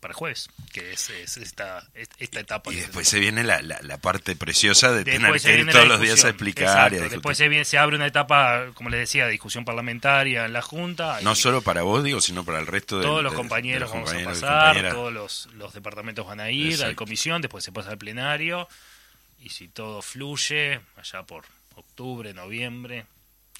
para 0.00 0.12
el 0.12 0.16
jueves, 0.16 0.48
que 0.72 0.92
es, 0.92 1.10
es 1.10 1.36
esta, 1.36 1.86
es- 1.94 2.08
esta 2.18 2.40
etapa. 2.40 2.72
Y 2.72 2.76
después 2.76 3.06
se 3.06 3.18
viene 3.20 3.44
la, 3.44 3.60
la, 3.62 3.78
la 3.82 3.98
parte 3.98 4.34
preciosa 4.34 4.90
de 4.92 5.04
tener 5.04 5.20
Después 5.20 5.42
que 5.42 5.58
ir 5.58 5.70
todos 5.70 5.86
los 5.86 6.00
días 6.00 6.24
a 6.24 6.30
explicar 6.30 6.64
Exacto, 6.88 6.96
y 6.96 6.98
a. 6.98 7.08
Después 7.10 7.36
se, 7.38 7.48
viene- 7.48 7.64
se 7.64 7.78
abre 7.78 7.96
una 7.96 8.06
etapa, 8.06 8.66
como 8.74 8.88
les 8.90 9.00
decía, 9.00 9.26
de 9.26 9.32
discusión 9.32 9.64
parlamentaria 9.64 10.44
en 10.46 10.52
la 10.52 10.62
Junta. 10.62 11.20
No 11.22 11.34
solo 11.34 11.62
para 11.62 11.82
vos, 11.82 12.02
digo, 12.02 12.20
sino 12.20 12.44
para 12.44 12.58
el 12.58 12.66
resto 12.66 12.98
de 12.98 13.04
todos 13.04 13.22
los 13.22 13.34
compañeros 13.34 13.90
de 13.90 13.96
los 13.98 14.10
vamos 14.10 14.10
compañeros 14.10 14.42
a 14.42 14.72
y 14.72 14.74
pasar, 14.74 14.90
todos 14.92 15.12
los, 15.12 15.48
los 15.54 15.72
departamentos 15.74 16.26
van 16.26 16.40
a 16.40 16.50
ir 16.50 16.82
a 16.82 16.88
la 16.88 16.94
comisión, 16.94 17.42
después 17.42 17.62
se 17.62 17.70
pasa 17.72 17.90
al 17.90 17.98
plenario 17.98 18.66
y 19.42 19.50
si 19.50 19.68
todo 19.68 20.02
fluye, 20.02 20.80
allá 20.96 21.22
por 21.24 21.44
octubre, 21.76 22.32
noviembre, 22.34 23.04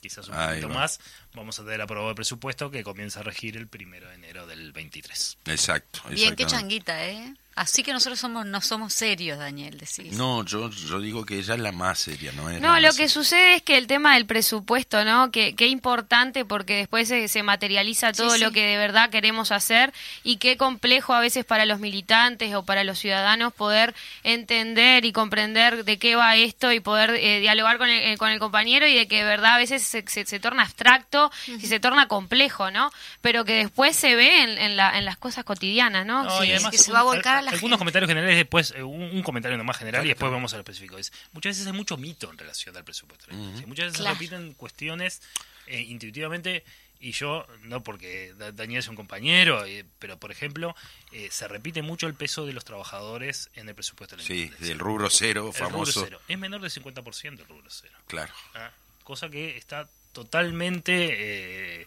quizás 0.00 0.28
un 0.28 0.34
Ahí 0.34 0.48
poquito 0.60 0.68
va. 0.68 0.74
más, 0.80 1.00
vamos 1.34 1.58
a 1.58 1.64
tener 1.64 1.80
aprobado 1.80 2.10
el 2.10 2.14
presupuesto 2.16 2.70
que 2.70 2.82
comienza 2.82 3.20
a 3.20 3.22
regir 3.22 3.56
el 3.56 3.68
primero 3.68 4.08
de 4.08 4.14
enero 4.14 4.46
del 4.46 4.72
23. 4.72 5.38
Exacto. 5.46 6.00
Bien, 6.10 6.34
qué 6.36 6.46
changuita, 6.46 7.06
¿eh? 7.06 7.34
Así 7.60 7.82
que 7.82 7.92
nosotros 7.92 8.18
somos 8.18 8.46
no 8.46 8.60
somos 8.62 8.94
serios, 8.94 9.38
Daniel, 9.38 9.76
decís. 9.76 10.12
No, 10.14 10.44
yo, 10.46 10.70
yo 10.70 10.98
digo 10.98 11.26
que 11.26 11.38
ella 11.38 11.54
es 11.54 11.60
la 11.60 11.72
más 11.72 11.98
seria, 11.98 12.32
¿no? 12.32 12.48
Es 12.48 12.58
No, 12.60 12.80
lo 12.80 12.88
que 12.88 12.92
seria. 12.94 13.08
sucede 13.10 13.54
es 13.56 13.62
que 13.62 13.76
el 13.76 13.86
tema 13.86 14.14
del 14.14 14.24
presupuesto, 14.24 15.04
¿no? 15.04 15.30
Que, 15.30 15.54
que 15.54 15.66
importante 15.66 16.46
porque 16.46 16.76
después 16.76 17.06
se, 17.08 17.28
se 17.28 17.42
materializa 17.42 18.12
todo 18.14 18.30
Sí, 18.30 18.38
sí. 18.38 18.44
lo 18.44 18.50
que 18.52 18.64
de 18.66 18.78
verdad 18.78 19.10
queremos 19.10 19.52
hacer 19.52 19.92
y 20.24 20.36
qué 20.38 20.56
complejo 20.56 21.12
a 21.12 21.20
veces 21.20 21.44
para 21.44 21.66
los 21.66 21.80
militantes 21.80 22.54
o 22.54 22.64
para 22.64 22.82
los 22.82 22.98
ciudadanos 22.98 23.52
poder 23.52 23.94
entender 24.22 25.04
y 25.04 25.12
comprender 25.12 25.84
de 25.84 25.98
qué 25.98 26.16
va 26.16 26.36
esto 26.36 26.72
y 26.72 26.80
poder 26.80 27.10
eh, 27.10 27.40
dialogar 27.40 27.76
con 27.78 27.90
el, 27.90 28.12
eh, 28.12 28.16
con 28.16 28.30
el 28.30 28.38
compañero 28.38 28.86
y 28.86 28.94
de 28.94 29.06
que 29.06 29.16
de 29.18 29.24
verdad 29.24 29.56
a 29.56 29.58
veces 29.58 29.82
se, 29.82 30.02
se- 30.06 30.24
se 30.24 30.40
torna 30.40 30.62
abstracto 30.62 31.30
y 31.46 31.66
se 31.66 31.78
torna 31.80 32.08
complejo, 32.08 32.70
¿no? 32.70 32.90
Pero 33.20 33.44
que 33.44 33.52
después 33.54 33.96
se 33.96 34.14
ve 34.16 34.42
en, 34.44 34.50
en 34.58 34.76
la- 34.76 34.96
en 34.98 35.04
las 35.04 35.18
cosas 35.18 35.44
cotidianas, 35.44 36.06
¿no? 36.06 36.24
No, 36.24 36.40
Sí. 36.40 36.46
y 36.48 36.52
además, 36.52 36.70
que 36.70 36.78
se 36.78 36.92
va 36.92 37.00
a 37.00 37.02
volcar 37.02 37.36
a 37.36 37.42
la 37.42 37.49
algunos 37.54 37.60
gente. 37.70 37.78
comentarios 37.78 38.08
generales 38.08 38.36
después, 38.36 38.72
eh, 38.76 38.82
un, 38.82 39.02
un 39.02 39.22
comentario 39.22 39.56
nomás 39.58 39.76
general 39.78 40.04
y 40.04 40.08
después 40.08 40.30
vamos 40.32 40.52
a 40.52 40.56
lo 40.56 40.60
específico. 40.62 40.98
Es, 40.98 41.12
muchas 41.32 41.50
veces 41.56 41.66
hay 41.66 41.72
mucho 41.72 41.96
mito 41.96 42.30
en 42.30 42.38
relación 42.38 42.76
al 42.76 42.84
presupuesto. 42.84 43.26
Sí, 43.30 43.66
Muchas 43.66 43.86
veces 43.86 44.00
Claro. 44.00 44.14
se 44.16 44.20
repiten 44.24 44.54
cuestiones 44.54 45.22
eh, 45.66 45.80
intuitivamente 45.82 46.64
y 47.02 47.12
yo, 47.12 47.46
no 47.62 47.82
porque 47.82 48.34
Da- 48.36 48.52
Daniel 48.52 48.80
es 48.80 48.88
un 48.88 48.94
compañero, 48.96 49.64
eh, 49.64 49.86
pero 49.98 50.18
por 50.18 50.30
ejemplo, 50.30 50.76
eh, 51.12 51.28
se 51.30 51.48
repite 51.48 51.80
mucho 51.80 52.06
el 52.06 52.14
peso 52.14 52.44
de 52.44 52.52
los 52.52 52.64
trabajadores 52.66 53.48
en 53.54 53.68
el 53.68 53.74
presupuesto 53.74 54.16
de 54.16 54.22
la 54.22 54.26
Sí, 54.26 54.50
del 54.58 54.78
rubro 54.78 55.08
cero, 55.08 55.46
El 55.46 55.52
rubro 55.58 55.70
famoso. 55.70 56.02
cero. 56.04 56.20
Es 56.28 56.38
menor 56.38 56.60
del 56.60 56.70
50% 56.70 57.40
el 57.40 57.46
rubro 57.48 57.70
cero. 57.70 57.96
Claro. 58.06 58.32
Ah, 58.54 58.70
cosa 59.04 59.30
que 59.30 59.56
está 59.56 59.88
totalmente... 60.12 61.80
eh, 61.82 61.86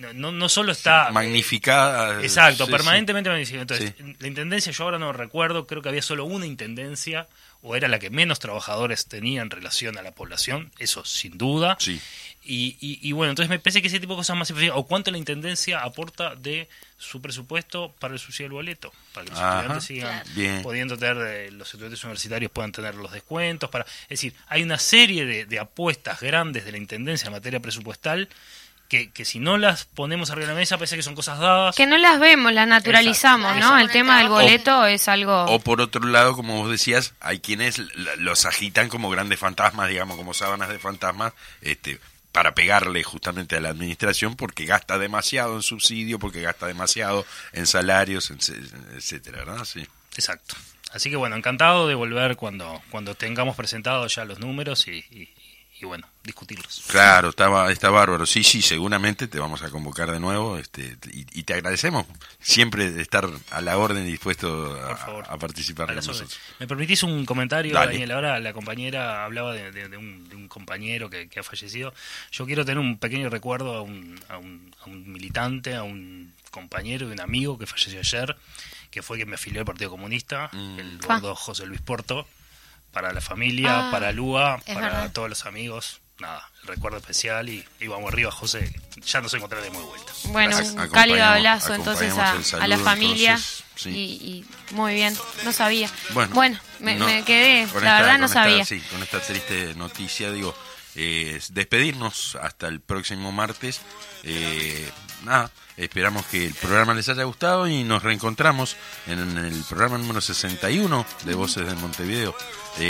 no, 0.00 0.12
no, 0.12 0.32
no 0.32 0.48
solo 0.48 0.72
está... 0.72 1.08
eh, 1.08 1.12
Magnificada. 1.12 2.22
Exacto, 2.22 2.66
sí, 2.66 2.72
permanentemente 2.72 3.30
magnificado. 3.30 3.62
Entonces, 3.62 3.94
Sí. 3.96 4.16
la 4.18 4.26
intendencia, 4.28 4.72
yo 4.72 4.84
ahora 4.84 4.98
no 4.98 5.12
recuerdo, 5.12 5.66
creo 5.66 5.82
que 5.82 5.88
había 5.88 6.02
solo 6.02 6.24
una 6.24 6.46
intendencia, 6.46 7.28
o 7.62 7.76
era 7.76 7.88
la 7.88 7.98
que 7.98 8.08
menos 8.10 8.38
trabajadores 8.38 9.06
tenía 9.06 9.42
en 9.42 9.50
relación 9.50 9.98
a 9.98 10.02
la 10.02 10.12
población, 10.12 10.72
eso 10.78 11.04
sin 11.04 11.36
duda. 11.36 11.76
Sí. 11.78 12.00
Y, 12.42 12.78
y- 12.80 12.98
y 13.02 13.12
bueno, 13.12 13.30
entonces 13.32 13.50
me 13.50 13.58
parece 13.58 13.82
que 13.82 13.88
ese 13.88 14.00
tipo 14.00 14.14
de 14.14 14.18
cosas 14.18 14.34
más 14.34 14.50
o 14.72 14.86
cuánto 14.86 15.10
la 15.10 15.18
intendencia 15.18 15.80
aporta 15.80 16.34
de 16.36 16.68
su 16.96 17.20
presupuesto 17.20 17.94
para 18.00 18.14
el 18.14 18.18
subsidio 18.20 18.46
del 18.46 18.52
boleto, 18.52 18.92
para 19.12 19.24
que 19.26 19.30
los 19.32 19.38
Ajá. 19.40 19.56
estudiantes 19.60 19.84
sigan. 19.84 20.22
Bien. 20.34 20.62
pudiendo 20.62 20.96
tener, 20.96 21.16
eh, 21.26 21.50
los 21.50 21.68
estudiantes 21.68 22.02
universitarios 22.02 22.50
puedan 22.50 22.72
tener 22.72 22.94
los 22.94 23.12
descuentos. 23.12 23.68
para 23.68 23.84
Es 24.04 24.08
decir, 24.08 24.34
hay 24.48 24.62
una 24.62 24.78
serie 24.78 25.26
de, 25.26 25.44
de 25.44 25.58
apuestas 25.58 26.20
grandes 26.20 26.64
de 26.64 26.72
la 26.72 26.78
intendencia 26.78 27.26
en 27.26 27.32
materia 27.32 27.60
presupuestal 27.60 28.28
que, 28.90 29.10
que 29.10 29.24
si 29.24 29.38
no 29.38 29.56
las 29.56 29.84
ponemos 29.86 30.30
arriba 30.30 30.48
de 30.48 30.52
la 30.52 30.58
mesa 30.58 30.76
parece 30.76 30.96
que 30.96 31.02
son 31.02 31.14
cosas 31.14 31.38
dadas. 31.38 31.76
Que 31.76 31.86
no 31.86 31.96
las 31.96 32.18
vemos, 32.20 32.52
las 32.52 32.66
naturalizamos, 32.68 33.52
Exacto. 33.52 33.74
¿no? 33.74 33.80
El 33.80 33.90
tema 33.90 34.18
del 34.18 34.28
boleto 34.28 34.84
es 34.84 35.08
algo... 35.08 35.44
O 35.44 35.60
por 35.60 35.80
otro 35.80 36.02
lado, 36.06 36.34
como 36.36 36.56
vos 36.56 36.70
decías, 36.70 37.14
hay 37.20 37.38
quienes 37.38 37.78
los 38.18 38.44
agitan 38.46 38.88
como 38.88 39.08
grandes 39.08 39.38
fantasmas, 39.38 39.88
digamos, 39.88 40.16
como 40.16 40.34
sábanas 40.34 40.68
de 40.68 40.78
fantasmas, 40.80 41.32
este, 41.62 42.00
para 42.32 42.52
pegarle 42.54 43.02
justamente 43.04 43.56
a 43.56 43.60
la 43.60 43.68
administración 43.70 44.34
porque 44.36 44.64
gasta 44.66 44.98
demasiado 44.98 45.54
en 45.56 45.62
subsidio, 45.62 46.18
porque 46.18 46.40
gasta 46.42 46.66
demasiado 46.66 47.24
en 47.52 47.66
salarios, 47.66 48.30
en- 48.30 48.38
etcétera, 48.96 49.44
¿verdad? 49.44 49.64
Sí. 49.64 49.86
Exacto. 50.16 50.56
Así 50.92 51.08
que 51.08 51.14
bueno, 51.16 51.36
encantado 51.36 51.86
de 51.86 51.94
volver 51.94 52.34
cuando, 52.34 52.82
cuando 52.90 53.14
tengamos 53.14 53.54
presentados 53.54 54.12
ya 54.16 54.24
los 54.24 54.40
números 54.40 54.88
y, 54.88 54.96
y- 55.12 55.28
y 55.80 55.86
bueno, 55.86 56.06
discutirlos. 56.24 56.84
Claro, 56.88 57.30
está, 57.30 57.70
está 57.72 57.88
bárbaro. 57.90 58.26
Sí, 58.26 58.44
sí, 58.44 58.60
seguramente 58.62 59.28
te 59.28 59.38
vamos 59.38 59.62
a 59.62 59.70
convocar 59.70 60.10
de 60.10 60.20
nuevo 60.20 60.58
este, 60.58 60.96
y, 61.12 61.26
y 61.40 61.42
te 61.44 61.54
agradecemos 61.54 62.06
siempre 62.38 62.90
de 62.90 63.00
estar 63.00 63.28
a 63.50 63.60
la 63.60 63.78
orden 63.78 64.06
y 64.06 64.10
dispuesto 64.10 64.74
a, 65.26 65.38
participar 65.38 65.84
A 65.84 65.86
con 65.88 65.96
nosotros. 65.96 66.38
¿Me 66.58 66.66
permitís 66.66 67.02
un 67.02 67.24
comentario, 67.24 67.72
Dale. 67.74 67.92
Daniel? 67.92 68.10
Ahora 68.12 68.38
la 68.40 68.52
compañera 68.52 69.24
hablaba 69.24 69.52
de, 69.54 69.72
de- 69.72 69.88
de 69.88 69.96
un, 69.96 70.28
de 70.28 70.36
un 70.36 70.48
compañero 70.48 71.08
que, 71.08 71.28
que 71.28 71.40
ha 71.40 71.42
fallecido. 71.42 71.94
Yo 72.32 72.44
quiero 72.46 72.64
tener 72.64 72.78
un 72.78 72.98
pequeño 72.98 73.30
recuerdo 73.30 73.74
a 73.76 73.82
un, 73.82 74.20
a 74.28 74.36
un, 74.38 74.74
a 74.84 74.88
un 74.90 75.10
militante, 75.12 75.74
a 75.74 75.82
un 75.82 76.32
compañero 76.50 77.08
y 77.08 77.12
un 77.12 77.20
amigo 77.20 77.56
que 77.58 77.66
falleció 77.66 78.00
ayer, 78.00 78.36
que 78.90 79.02
fue 79.02 79.16
quien 79.16 79.28
me 79.28 79.36
afilió 79.36 79.60
al 79.60 79.66
Partido 79.66 79.88
Comunista, 79.90 80.50
Mm. 80.52 80.78
el 80.80 80.98
Fa. 81.00 81.14
gordo 81.20 81.34
José 81.36 81.64
Luis 81.64 81.80
Porto, 81.80 82.26
para 82.92 83.12
la 83.12 83.20
familia, 83.20 83.88
Ah, 83.88 83.90
para 83.90 84.12
Lua, 84.12 84.60
para 84.66 84.80
verdad. 84.80 85.12
todos 85.12 85.28
los 85.28 85.46
amigos. 85.46 86.00
Nada, 86.18 86.46
el 86.62 86.68
recuerdo 86.68 86.98
especial 86.98 87.48
y, 87.48 87.64
y 87.80 87.86
vamos 87.86 88.12
arriba, 88.12 88.30
José. 88.30 88.70
Ya 89.06 89.22
nos 89.22 89.32
encontraremos 89.32 89.80
de 89.80 89.88
vuelta. 89.88 90.12
Bueno, 90.24 90.58
un 90.58 90.88
cálido 90.90 91.24
abrazo 91.24 91.72
entonces 91.74 92.12
a, 92.18 92.66
la 92.66 92.76
familia 92.78 93.30
entonces, 93.30 93.64
sí. 93.76 93.88
y, 93.90 94.02
y 94.70 94.74
muy 94.74 94.94
bien, 94.94 95.16
no 95.44 95.52
sabía. 95.52 95.88
Bueno, 96.10 96.34
Bueno, 96.34 96.58
me, 96.80 96.96
no, 96.96 97.06
me 97.06 97.24
quedé, 97.24 97.60
la 97.60 97.62
esta- 97.64 97.80
verdad 97.80 98.18
no 98.18 98.26
esta- 98.26 98.42
sabía. 98.44 98.64
sí, 98.66 98.80
con 98.90 99.02
esta 99.02 99.18
triste 99.20 99.74
noticia, 99.76 100.30
digo, 100.30 100.54
eh, 100.94 101.36
es 101.38 101.54
despedirnos 101.54 102.36
hasta 102.36 102.68
el 102.68 102.80
próximo 102.82 103.32
martes. 103.32 103.80
Eh, 104.22 104.90
nada, 105.24 105.50
esperamos 105.76 106.26
que 106.26 106.46
el 106.46 106.54
programa 106.54 106.94
les 106.94 107.08
haya 107.08 107.24
gustado 107.24 107.68
y 107.68 107.84
nos 107.84 108.02
reencontramos 108.02 108.76
en 109.06 109.18
el 109.38 109.64
programa 109.68 109.98
número 109.98 110.20
61 110.20 111.06
de 111.24 111.34
Voces 111.34 111.66
de 111.66 111.74
Montevideo. 111.74 112.34